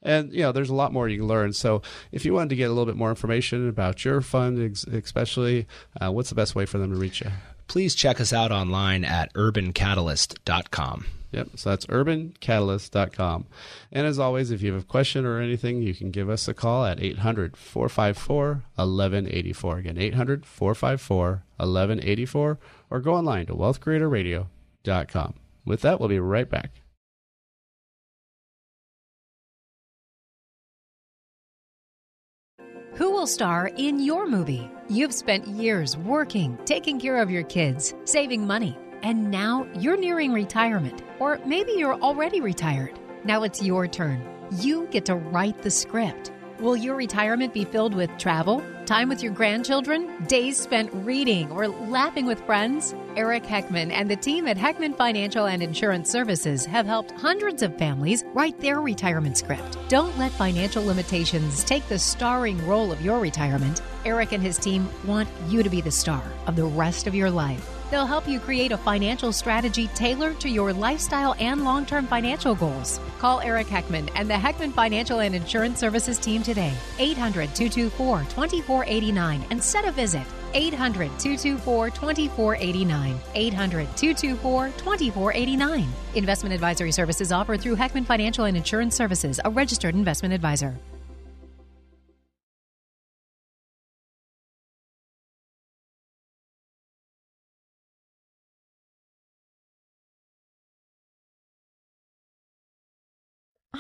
And 0.03 0.33
you 0.33 0.43
know, 0.43 0.53
there's 0.53 0.71
a 0.71 0.75
lot 0.75 0.93
more 0.93 1.09
you 1.09 1.19
can 1.19 1.27
learn. 1.27 1.53
So, 1.53 1.83
if 2.13 2.25
you 2.25 2.33
wanted 2.33 2.51
to 2.51 2.57
get 2.57 2.67
a 2.67 2.69
little 2.69 2.87
bit 2.87 2.97
more 2.97 3.11
information 3.11 3.69
about 3.69 4.05
your 4.05 4.21
fund, 4.21 4.59
especially, 4.93 5.67
uh, 6.01 6.13
what's 6.13 6.29
the 6.29 6.37
best 6.37 6.55
way 6.55 6.65
for 6.65 6.79
them 6.79 6.93
to 6.93 6.97
reach 6.97 7.23
you? 7.23 7.31
Please 7.67 7.95
check 7.95 8.21
us 8.21 8.33
out 8.33 8.53
online 8.53 9.05
at 9.05 9.33
urbancatalyst.com. 9.35 11.07
Yep. 11.37 11.51
So 11.57 11.71
that's 11.71 11.85
urbancatalyst.com. 11.87 13.47
And 13.93 14.07
as 14.07 14.19
always, 14.19 14.51
if 14.51 14.63
you 14.63 14.73
have 14.73 14.83
a 14.83 14.87
question 14.87 15.27
or 15.27 15.39
anything, 15.39 15.83
you 15.83 15.95
can 15.95 16.11
give 16.11 16.31
us 16.31 16.49
a 16.49 16.55
call 16.55 16.87
at 16.87 17.03
800 17.03 17.59
454 17.59 18.65
1184. 18.75 19.79
Again, 19.79 19.99
800 19.99 20.47
454 20.47 21.45
1184, 21.59 22.59
or 22.89 23.01
go 23.01 23.15
online 23.15 23.45
to 23.47 23.55
wealthcreatorradio.com. 23.55 25.35
With 25.67 25.83
that, 25.83 26.01
we'll 26.01 26.09
be 26.09 26.19
right 26.19 26.49
back. 26.49 26.71
Who 32.95 33.11
will 33.11 33.27
star 33.27 33.71
in 33.77 34.01
your 34.01 34.27
movie? 34.27 34.71
You've 34.89 35.13
spent 35.13 35.47
years 35.47 35.99
working, 35.99 36.57
taking 36.65 36.99
care 36.99 37.19
of 37.19 37.31
your 37.31 37.43
kids, 37.43 37.93
saving 38.05 38.47
money 38.47 38.79
and 39.03 39.31
now 39.31 39.67
you're 39.75 39.97
nearing 39.97 40.33
retirement, 40.33 41.03
or 41.19 41.41
maybe 41.45 41.73
you're 41.73 42.01
already 42.01 42.41
retired. 42.41 42.99
Now 43.25 43.43
it's 43.43 43.63
your 43.63 43.87
turn. 43.87 44.23
You 44.53 44.87
get 44.87 45.05
to 45.07 45.17
write 45.17 45.63
the 45.63 45.71
script. 45.71 46.33
Will 46.59 46.77
your 46.77 46.95
retirement 46.95 47.53
be 47.53 47.67
filled 47.67 47.95
with 47.95 48.11
travel, 48.17 48.65
time 48.87 49.11
with 49.11 49.23
your 49.23 49.33
grandchildren, 49.33 50.25
days 50.25 50.57
spent 50.57 50.91
reading 50.95 51.51
or 51.53 51.69
laughing 51.69 52.25
with 52.25 52.41
friends? 52.47 52.95
Eric 53.15 53.43
Heckman 53.43 53.91
and 53.91 54.11
the 54.11 54.17
team 54.17 54.49
at 54.49 54.57
Heckman 54.57 54.97
Financial 54.97 55.47
and 55.47 55.63
Insurance 55.63 56.11
Services 56.11 56.65
have 56.65 56.87
helped 56.87 57.11
hundreds 57.11 57.63
of 57.63 57.77
families 57.77 58.25
write 58.33 58.59
their 58.59 58.81
retirement 58.81 59.37
script. 59.37 59.77
Don't 59.89 60.17
let 60.17 60.33
financial 60.33 60.83
limitations 60.85 61.63
take 61.63 61.87
the 61.89 61.99
starring 61.99 62.67
role 62.67 62.91
of 62.91 63.03
your 63.03 63.19
retirement. 63.19 63.83
Eric 64.07 64.33
and 64.33 64.43
his 64.43 64.57
team 64.57 64.89
want 65.05 65.29
you 65.49 65.63
to 65.63 65.69
be 65.69 65.83
the 65.83 65.91
star 65.91 66.25
of 66.47 66.57
the 66.57 66.65
rest 66.65 67.07
of 67.07 67.15
your 67.15 67.31
life. 67.31 67.76
They'll 67.91 68.07
help 68.07 68.27
you 68.27 68.41
create 68.41 68.73
a 68.73 68.77
financial 68.77 69.33
strategy 69.33 69.89
tailored 69.89 70.41
to 70.41 70.49
your 70.49 70.73
lifestyle 70.73 71.35
and 71.39 71.65
long 71.65 71.87
term 71.87 72.07
financial 72.07 72.55
goals. 72.55 73.01
Call 73.19 73.41
Eric 73.41 73.69
Heckman 73.69 74.11
and 74.15 74.29
the 74.29 74.35
Heckman 74.35 74.73
Financial 74.73 75.21
and 75.21 75.35
Insurance 75.35 75.79
Services 75.79 76.19
team 76.19 76.43
today, 76.43 76.75
800 76.99 77.55
224 77.55 78.21
2489, 78.21 79.47
and 79.51 79.63
set 79.63 79.85
a 79.85 79.93
visit. 79.93 80.27
800 80.55 81.11
224 81.19 81.91
2489. 81.91 83.21
800 83.35 83.97
224 83.97 84.69
2489. 84.69 85.89
Investment 86.15 86.55
advisory 86.55 86.93
services 86.93 87.31
offered 87.31 87.61
through 87.61 87.77
Heckman 87.77 88.07
Financial 88.07 88.45
and 88.47 88.57
Insurance 88.57 88.97
Services, 88.97 89.41
a 89.45 89.51
registered 89.51 89.95
investment 89.95 90.33
advisor. 90.35 90.77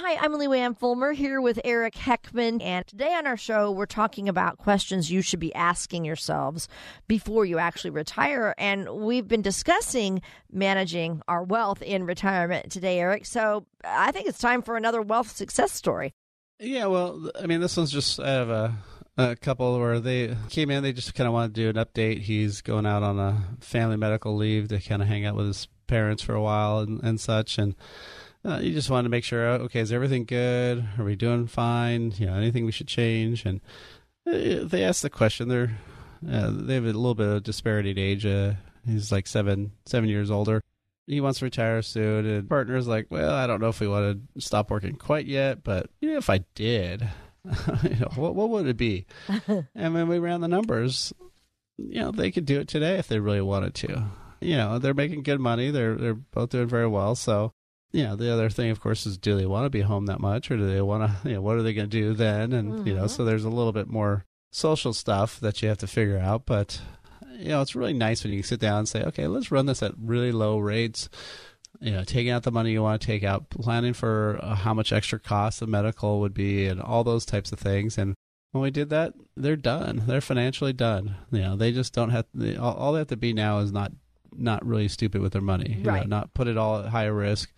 Hi, 0.09 0.25
I'm 0.25 0.37
Lou 0.37 0.53
Ann 0.53 0.77
Fulmer 0.77 1.11
here 1.11 1.41
with 1.41 1.59
Eric 1.65 1.95
Heckman. 1.95 2.63
And 2.63 2.87
today 2.87 3.13
on 3.15 3.27
our 3.27 3.37
show, 3.37 3.73
we're 3.73 3.87
talking 3.87 4.29
about 4.29 4.57
questions 4.57 5.11
you 5.11 5.21
should 5.21 5.41
be 5.41 5.53
asking 5.53 6.05
yourselves 6.05 6.69
before 7.09 7.45
you 7.45 7.59
actually 7.59 7.91
retire. 7.91 8.55
And 8.57 8.89
we've 8.89 9.27
been 9.27 9.43
discussing 9.43 10.23
managing 10.53 11.23
our 11.27 11.43
wealth 11.43 11.83
in 11.83 12.07
retirement 12.07 12.71
today, 12.71 13.01
Eric. 13.01 13.27
So 13.27 13.67
I 13.83 14.13
think 14.13 14.29
it's 14.29 14.39
time 14.39 14.63
for 14.63 14.77
another 14.77 15.03
wealth 15.03 15.33
success 15.33 15.73
story. 15.73 16.15
Yeah, 16.61 16.87
well, 16.87 17.29
I 17.43 17.47
mean, 17.47 17.61
this 17.61 17.77
one's 17.77 17.91
just 17.91 18.21
I 18.21 18.31
have 18.31 18.49
a, 18.49 18.77
a 19.17 19.35
couple 19.35 19.77
where 19.77 19.99
they 19.99 20.37
came 20.51 20.71
in, 20.71 20.85
they 20.85 20.93
just 20.93 21.17
kind 21.17 21.27
of 21.27 21.35
want 21.35 21.53
to 21.53 21.61
do 21.61 21.69
an 21.69 21.85
update. 21.85 22.21
He's 22.21 22.61
going 22.63 22.87
out 22.87 23.03
on 23.03 23.19
a 23.19 23.43
family 23.59 23.97
medical 23.97 24.37
leave 24.37 24.69
to 24.69 24.79
kind 24.79 25.03
of 25.03 25.09
hang 25.09 25.27
out 25.27 25.35
with 25.35 25.49
his 25.49 25.67
parents 25.89 26.23
for 26.23 26.35
a 26.35 26.43
while 26.43 26.79
and, 26.79 27.03
and 27.03 27.19
such. 27.19 27.59
And 27.59 27.75
uh, 28.47 28.59
you 28.59 28.73
just 28.73 28.91
want 28.91 29.05
to 29.05 29.09
make 29.09 29.25
sure, 29.25 29.49
uh, 29.49 29.59
okay, 29.59 29.81
is 29.81 29.93
everything 29.93 30.25
good? 30.25 30.85
Are 30.99 31.05
we 31.05 31.17
doing 31.17 31.47
fine? 31.47 32.13
You 32.17 32.27
know, 32.27 32.35
anything 32.35 32.65
we 32.65 32.73
should 32.73 32.87
change? 32.87 33.45
And 33.45 33.61
uh, 34.27 34.65
they 34.67 34.85
ask 34.85 35.03
the 35.03 35.11
question. 35.11 35.49
They're 35.49 35.77
uh, 36.31 36.51
they 36.53 36.75
have 36.75 36.85
a 36.85 36.89
little 36.89 37.15
bit 37.15 37.29
of 37.29 37.43
disparity 37.43 37.91
in 37.91 37.99
age. 37.99 38.25
Uh, 38.25 38.55
he's 38.87 39.11
like 39.11 39.27
seven 39.27 39.73
seven 39.85 40.09
years 40.09 40.31
older. 40.31 40.63
He 41.07 41.21
wants 41.21 41.41
to 41.41 41.45
retire 41.45 41.83
soon, 41.83 42.27
and 42.27 42.49
partner's 42.49 42.89
like, 42.89 43.07
well, 43.11 43.33
I 43.33 43.47
don't 43.47 43.61
know 43.61 43.69
if 43.69 43.81
we 43.81 43.89
want 43.89 44.21
to 44.35 44.41
stop 44.41 44.71
working 44.71 44.97
quite 44.97 45.27
yet, 45.27 45.63
but 45.63 45.89
you 46.01 46.13
know, 46.13 46.19
if 46.19 46.31
I 46.31 46.39
did, 46.55 47.09
you 47.83 47.97
know, 47.97 48.11
what 48.15 48.35
what 48.35 48.51
would 48.51 48.67
it 48.67 48.77
be? 48.77 49.07
and 49.75 49.95
when 49.95 50.09
we 50.09 50.19
ran 50.19 50.41
the 50.41 50.49
numbers, 50.49 51.13
you 51.79 52.01
know, 52.01 52.13
they 52.13 52.31
could 52.31 52.47
do 52.47 52.61
it 52.61 52.69
today 52.69 52.99
if 52.99 53.09
they 53.09 53.19
really 53.19 53.41
wanted 53.41 53.75
to. 53.75 54.05
You 54.41 54.57
know, 54.57 54.79
they're 54.79 54.95
making 54.95 55.23
good 55.23 55.41
money. 55.41 55.71
They're 55.71 55.97
they're 55.97 56.15
both 56.15 56.51
doing 56.51 56.69
very 56.69 56.87
well, 56.87 57.15
so 57.15 57.53
you 57.97 58.03
know, 58.03 58.15
the 58.15 58.31
other 58.31 58.51
thing, 58.51 58.71
of 58.71 58.79
course, 58.79 59.07
is 59.07 59.17
do 59.17 59.39
they 59.39 59.47
want 59.47 59.65
to 59.65 59.71
be 59.71 59.81
home 59.81 60.05
that 60.07 60.21
much, 60.21 60.51
or 60.51 60.59
do 60.59 60.71
they 60.71 60.83
want 60.83 61.11
to? 61.11 61.17
You 61.29 61.37
know, 61.37 61.41
what 61.41 61.57
are 61.57 61.63
they 61.63 61.73
going 61.73 61.89
to 61.89 62.01
do 62.01 62.13
then? 62.13 62.53
And 62.53 62.73
mm-hmm. 62.73 62.87
you 62.87 62.95
know, 62.95 63.07
so 63.07 63.25
there's 63.25 63.47
a 63.47 63.51
little 63.51 63.73
bit 63.73 63.89
more 63.89 64.27
social 64.53 64.93
stuff 64.93 65.41
that 65.41 65.63
you 65.63 65.69
have 65.71 65.79
to 65.79 65.87
figure 65.87 66.19
out. 66.19 66.45
But 66.45 66.79
you 67.39 67.49
know, 67.49 67.63
it's 67.63 67.75
really 67.75 67.95
nice 67.95 68.23
when 68.23 68.35
you 68.35 68.43
sit 68.43 68.61
down 68.61 68.81
and 68.81 68.89
say, 68.89 69.03
okay, 69.03 69.27
let's 69.27 69.51
run 69.51 69.65
this 69.65 69.83
at 69.83 69.95
really 69.99 70.31
low 70.31 70.59
rates. 70.59 71.09
You 71.81 71.93
know, 71.93 72.05
taking 72.05 72.31
out 72.31 72.43
the 72.43 72.53
money 72.53 72.73
you 72.73 72.83
want 72.83 73.01
to 73.01 73.07
take 73.07 73.25
out, 73.25 73.49
planning 73.49 73.95
for 73.95 74.39
uh, 74.43 74.55
how 74.55 74.75
much 74.75 74.93
extra 74.93 75.19
cost 75.19 75.61
the 75.61 75.67
medical 75.67 76.21
would 76.21 76.35
be, 76.35 76.67
and 76.67 76.83
all 76.83 77.03
those 77.03 77.25
types 77.25 77.51
of 77.51 77.59
things. 77.59 77.97
And 77.97 78.15
when 78.53 78.63
we 78.63 78.71
did 78.71 78.91
that, 78.91 79.15
they're 79.39 79.57
done. 79.57 80.03
They're 80.07 80.21
financially 80.21 80.75
done. 80.75 81.17
You 81.31 81.41
know, 81.41 81.57
they 81.57 81.73
just 81.73 81.95
don't 81.95 82.11
have. 82.11 82.27
All 82.61 82.93
they 82.93 82.99
have 82.99 83.09
to 83.09 83.17
be 83.17 83.33
now 83.33 83.61
is 83.61 83.73
not 83.73 83.93
not 84.39 84.65
really 84.67 84.89
stupid 84.89 85.21
with 85.21 85.33
their 85.33 85.43
money. 85.43 85.81
Right. 85.83 86.07
Know, 86.07 86.17
not 86.17 86.35
put 86.35 86.49
it 86.49 86.57
all 86.57 86.81
at 86.81 86.87
higher 86.87 87.15
risk. 87.15 87.51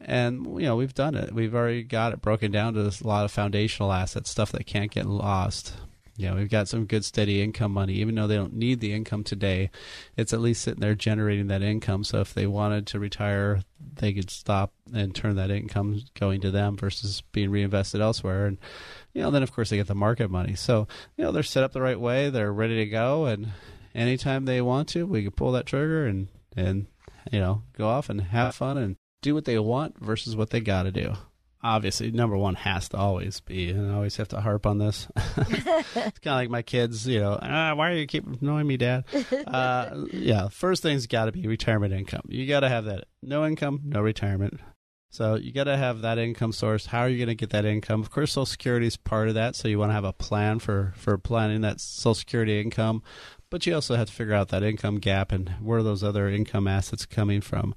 And 0.00 0.46
you 0.60 0.66
know, 0.66 0.76
we've 0.76 0.94
done 0.94 1.14
it. 1.14 1.32
We've 1.32 1.54
already 1.54 1.82
got 1.82 2.12
it 2.12 2.20
broken 2.20 2.50
down 2.50 2.74
to 2.74 2.80
a 2.80 3.06
lot 3.06 3.24
of 3.24 3.32
foundational 3.32 3.92
assets, 3.92 4.30
stuff 4.30 4.52
that 4.52 4.66
can't 4.66 4.90
get 4.90 5.06
lost. 5.06 5.74
You 6.18 6.30
know, 6.30 6.36
we've 6.36 6.50
got 6.50 6.66
some 6.66 6.86
good 6.86 7.04
steady 7.04 7.42
income 7.42 7.72
money, 7.72 7.94
even 7.94 8.14
though 8.14 8.26
they 8.26 8.36
don't 8.36 8.54
need 8.54 8.80
the 8.80 8.94
income 8.94 9.22
today. 9.22 9.70
It's 10.16 10.32
at 10.32 10.40
least 10.40 10.62
sitting 10.62 10.80
there 10.80 10.94
generating 10.94 11.48
that 11.48 11.62
income. 11.62 12.04
So 12.04 12.20
if 12.20 12.32
they 12.32 12.46
wanted 12.46 12.86
to 12.88 12.98
retire, 12.98 13.60
they 13.96 14.14
could 14.14 14.30
stop 14.30 14.72
and 14.94 15.14
turn 15.14 15.36
that 15.36 15.50
income 15.50 16.02
going 16.18 16.40
to 16.40 16.50
them 16.50 16.76
versus 16.76 17.22
being 17.32 17.50
reinvested 17.50 18.00
elsewhere. 18.00 18.46
And 18.46 18.56
you 19.12 19.22
know, 19.22 19.30
then 19.30 19.42
of 19.42 19.52
course 19.52 19.68
they 19.68 19.76
get 19.76 19.88
the 19.88 19.94
market 19.94 20.30
money. 20.30 20.54
So 20.54 20.88
you 21.16 21.24
know, 21.24 21.32
they're 21.32 21.42
set 21.42 21.64
up 21.64 21.72
the 21.72 21.82
right 21.82 22.00
way. 22.00 22.30
They're 22.30 22.52
ready 22.52 22.76
to 22.76 22.86
go, 22.86 23.26
and 23.26 23.48
anytime 23.96 24.44
they 24.44 24.60
want 24.60 24.88
to, 24.90 25.06
we 25.06 25.22
can 25.22 25.32
pull 25.32 25.52
that 25.52 25.66
trigger 25.66 26.06
and 26.06 26.28
and 26.56 26.86
you 27.32 27.40
know 27.40 27.62
go 27.76 27.88
off 27.88 28.08
and 28.08 28.20
have 28.20 28.54
fun 28.54 28.78
and 28.78 28.96
do 29.22 29.34
what 29.34 29.44
they 29.44 29.58
want 29.58 29.98
versus 29.98 30.36
what 30.36 30.50
they 30.50 30.60
got 30.60 30.84
to 30.84 30.92
do. 30.92 31.14
Obviously, 31.62 32.12
number 32.12 32.36
one 32.36 32.54
has 32.54 32.88
to 32.90 32.96
always 32.96 33.40
be, 33.40 33.70
and 33.70 33.90
I 33.90 33.94
always 33.94 34.16
have 34.18 34.28
to 34.28 34.40
harp 34.40 34.66
on 34.66 34.78
this. 34.78 35.08
it's 35.16 36.18
kind 36.20 36.26
of 36.26 36.36
like 36.36 36.50
my 36.50 36.62
kids, 36.62 37.08
you 37.08 37.18
know, 37.18 37.36
ah, 37.42 37.74
why 37.74 37.90
are 37.90 37.94
you 37.94 38.06
keep 38.06 38.24
annoying 38.24 38.68
me, 38.68 38.76
Dad? 38.76 39.04
Uh, 39.46 40.04
yeah, 40.12 40.48
first 40.48 40.82
thing's 40.82 41.06
got 41.06 41.24
to 41.24 41.32
be 41.32 41.46
retirement 41.46 41.92
income. 41.92 42.22
You 42.28 42.46
got 42.46 42.60
to 42.60 42.68
have 42.68 42.84
that. 42.84 43.04
No 43.22 43.46
income, 43.46 43.80
no 43.84 44.00
retirement. 44.00 44.60
So 45.10 45.36
you 45.36 45.52
got 45.52 45.64
to 45.64 45.76
have 45.76 46.02
that 46.02 46.18
income 46.18 46.52
source. 46.52 46.86
How 46.86 47.00
are 47.00 47.08
you 47.08 47.16
going 47.16 47.28
to 47.28 47.34
get 47.34 47.50
that 47.50 47.64
income? 47.64 48.02
Of 48.02 48.10
course, 48.10 48.32
Social 48.32 48.44
Security 48.44 48.86
is 48.86 48.96
part 48.96 49.28
of 49.28 49.34
that. 49.34 49.56
So 49.56 49.66
you 49.66 49.78
want 49.78 49.90
to 49.90 49.94
have 49.94 50.04
a 50.04 50.12
plan 50.12 50.58
for 50.58 50.92
for 50.96 51.16
planning 51.16 51.62
that 51.62 51.80
Social 51.80 52.14
Security 52.14 52.60
income 52.60 53.02
but 53.50 53.66
you 53.66 53.74
also 53.74 53.96
have 53.96 54.08
to 54.08 54.12
figure 54.12 54.34
out 54.34 54.48
that 54.48 54.62
income 54.62 54.98
gap 54.98 55.32
and 55.32 55.50
where 55.60 55.82
those 55.82 56.02
other 56.02 56.28
income 56.28 56.66
assets 56.66 57.06
coming 57.06 57.40
from. 57.40 57.74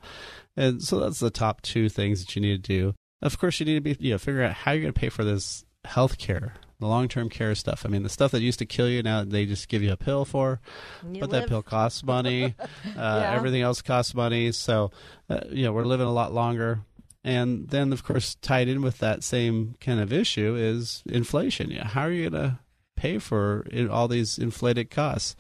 And 0.56 0.82
so 0.82 1.00
that's 1.00 1.20
the 1.20 1.30
top 1.30 1.62
two 1.62 1.90
things 1.90 2.20
that 2.20 2.36
you 2.36 2.42
need 2.42 2.64
to 2.64 2.74
do. 2.74 2.96
Of 3.22 3.38
course, 3.38 3.60
you 3.60 3.66
need 3.66 3.76
to 3.76 3.82
be 3.82 3.98
you 4.00 4.14
know 4.14 4.18
figure 4.18 4.44
out 4.44 4.54
how 4.54 4.72
you're 4.72 4.82
going 4.82 4.94
to 4.94 5.00
pay 5.00 5.10
for 5.10 5.24
this 5.24 5.66
health 5.86 6.18
care, 6.18 6.54
the 6.80 6.88
long 6.88 7.08
term 7.08 7.30
care 7.30 7.54
stuff. 7.56 7.86
I 7.86 7.90
mean, 7.90 8.04
the 8.04 8.10
stuff 8.10 8.32
that 8.32 8.42
used 8.42 8.60
to 8.60 8.66
kill 8.66 8.90
you 8.90 9.04
now 9.04 9.24
they 9.24 9.46
just 9.46 9.68
give 9.68 9.84
you 9.84 9.92
a 9.92 9.98
pill 9.98 10.26
for, 10.26 10.62
you 11.04 11.20
but 11.20 11.30
live. 11.30 11.42
that 11.42 11.50
pill 11.50 11.64
costs 11.64 12.04
money. 12.04 12.56
uh, 12.60 12.60
yeah. 12.96 13.34
Everything 13.36 13.62
else 13.62 13.82
costs 13.82 14.16
money. 14.16 14.52
So, 14.52 14.92
uh, 15.30 15.42
you 15.50 15.64
know, 15.64 15.74
we're 15.74 15.84
living 15.84 16.08
a 16.08 16.14
lot 16.14 16.34
longer. 16.34 16.82
And 17.24 17.68
then, 17.70 17.92
of 17.92 18.04
course, 18.04 18.36
tied 18.36 18.70
in 18.70 18.82
with 18.82 19.00
that 19.00 19.24
same 19.24 19.76
kind 19.82 20.00
of 20.00 20.14
issue 20.14 20.56
is 20.56 21.04
inflation. 21.06 21.70
Yeah, 21.70 21.86
how 21.86 22.04
are 22.04 22.12
you 22.12 22.30
going 22.30 22.44
to 22.44 22.60
pay 23.00 23.18
for 23.18 23.66
all 23.90 24.08
these 24.08 24.38
inflated 24.38 24.90
costs. 24.90 25.36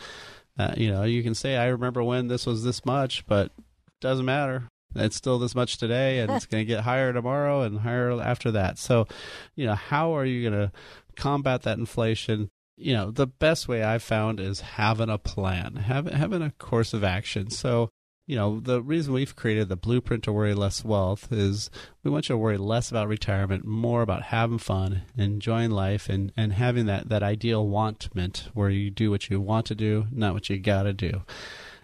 Uh, 0.57 0.73
you 0.75 0.89
know, 0.89 1.03
you 1.03 1.23
can 1.23 1.35
say, 1.35 1.57
I 1.57 1.67
remember 1.67 2.03
when 2.03 2.27
this 2.27 2.45
was 2.45 2.63
this 2.63 2.85
much, 2.85 3.25
but 3.27 3.47
it 3.47 3.99
doesn't 4.01 4.25
matter. 4.25 4.69
It's 4.95 5.15
still 5.15 5.39
this 5.39 5.55
much 5.55 5.77
today, 5.77 6.19
and 6.19 6.31
it's 6.31 6.45
going 6.47 6.61
to 6.61 6.65
get 6.65 6.83
higher 6.83 7.13
tomorrow 7.13 7.61
and 7.61 7.79
higher 7.79 8.19
after 8.21 8.51
that. 8.51 8.77
So, 8.77 9.07
you 9.55 9.65
know, 9.65 9.75
how 9.75 10.15
are 10.15 10.25
you 10.25 10.49
going 10.49 10.61
to 10.61 10.71
combat 11.15 11.63
that 11.63 11.77
inflation? 11.77 12.49
You 12.77 12.93
know, 12.93 13.11
the 13.11 13.27
best 13.27 13.67
way 13.67 13.83
I've 13.83 14.03
found 14.03 14.39
is 14.39 14.61
having 14.61 15.09
a 15.09 15.17
plan, 15.17 15.75
having 15.75 16.13
having 16.13 16.41
a 16.41 16.51
course 16.51 16.93
of 16.93 17.03
action. 17.03 17.49
So, 17.49 17.88
you 18.29 18.35
know, 18.35 18.59
the 18.59 18.79
reason 18.79 19.11
we've 19.11 19.35
created 19.35 19.69
the 19.69 19.75
blueprint 19.75 20.23
to 20.25 20.31
worry 20.31 20.53
less 20.53 20.85
wealth 20.85 21.33
is 21.33 21.71
we 22.03 22.11
want 22.11 22.29
you 22.29 22.33
to 22.33 22.37
worry 22.37 22.59
less 22.59 22.91
about 22.91 23.07
retirement, 23.07 23.65
more 23.65 24.03
about 24.03 24.21
having 24.21 24.59
fun, 24.59 25.01
enjoying 25.17 25.71
life, 25.71 26.07
and, 26.09 26.31
and 26.37 26.53
having 26.53 26.85
that, 26.85 27.09
that 27.09 27.23
ideal 27.23 27.65
wantment 27.65 28.49
where 28.53 28.69
you 28.69 28.91
do 28.91 29.09
what 29.09 29.31
you 29.31 29.41
want 29.41 29.65
to 29.65 29.73
do, 29.73 30.05
not 30.11 30.35
what 30.35 30.47
you 30.47 30.59
got 30.59 30.83
to 30.83 30.93
do. 30.93 31.23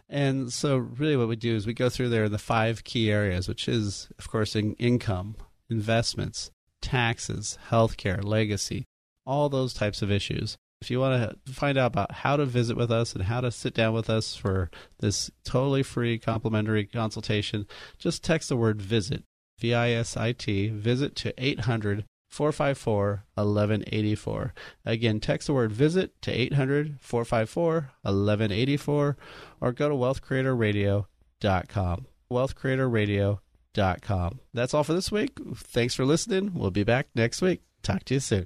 And 0.08 0.54
so, 0.54 0.78
really, 0.78 1.18
what 1.18 1.30
we 1.30 1.36
do 1.36 1.56
is 1.56 1.66
we 1.66 1.74
go 1.74 1.90
through 1.90 2.10
there 2.10 2.30
the 2.30 2.38
five 2.38 2.84
key 2.84 3.10
areas, 3.12 3.48
which 3.48 3.68
is, 3.68 4.08
of 4.20 4.30
course, 4.30 4.56
in 4.56 4.76
income, 4.76 5.38
investments, 5.68 6.52
taxes, 6.80 7.58
healthcare, 7.72 8.24
legacy, 8.24 8.86
all 9.26 9.50
those 9.50 9.74
types 9.74 10.04
of 10.04 10.12
issues. 10.12 10.58
If 10.86 10.92
you 10.92 11.00
want 11.00 11.36
to 11.46 11.52
find 11.52 11.80
out 11.80 11.88
about 11.88 12.12
how 12.12 12.38
to 12.38 12.46
visit 12.46 12.78
with 12.78 12.92
us 12.92 13.16
and 13.16 13.24
how 13.24 13.42
to 13.42 13.50
sit 13.50 13.74
down 13.74 13.96
with 13.96 14.08
us 14.08 14.36
for 14.36 14.70
this 15.00 15.32
totally 15.44 15.82
free 15.82 16.20
complimentary 16.20 16.86
consultation, 16.86 17.66
just 17.98 18.24
text 18.24 18.50
the 18.50 18.56
word 18.56 18.84
visit, 18.84 19.24
V 19.58 19.74
I 19.74 19.90
S 19.90 20.16
I 20.16 20.32
T, 20.32 20.70
visit 20.70 21.16
to 21.16 21.34
800 21.44 22.06
454 22.30 23.24
1184. 23.34 24.54
Again, 24.86 25.20
text 25.20 25.48
the 25.48 25.56
word 25.56 25.72
visit 25.72 26.22
to 26.22 26.32
800 26.32 27.00
454 27.02 27.74
1184 28.04 29.18
or 29.62 29.72
go 29.72 29.90
to 29.90 29.96
wealthcreatorradio.com. 29.96 32.06
Wealthcreatorradio.com. 32.32 34.40
That's 34.54 34.74
all 34.76 34.84
for 34.84 34.94
this 34.94 35.12
week. 35.12 35.40
Thanks 35.56 35.96
for 35.96 36.06
listening. 36.06 36.52
We'll 36.54 36.70
be 36.70 36.84
back 36.84 37.08
next 37.16 37.42
week. 37.42 37.64
Talk 37.82 38.04
to 38.04 38.14
you 38.14 38.20
soon. 38.20 38.46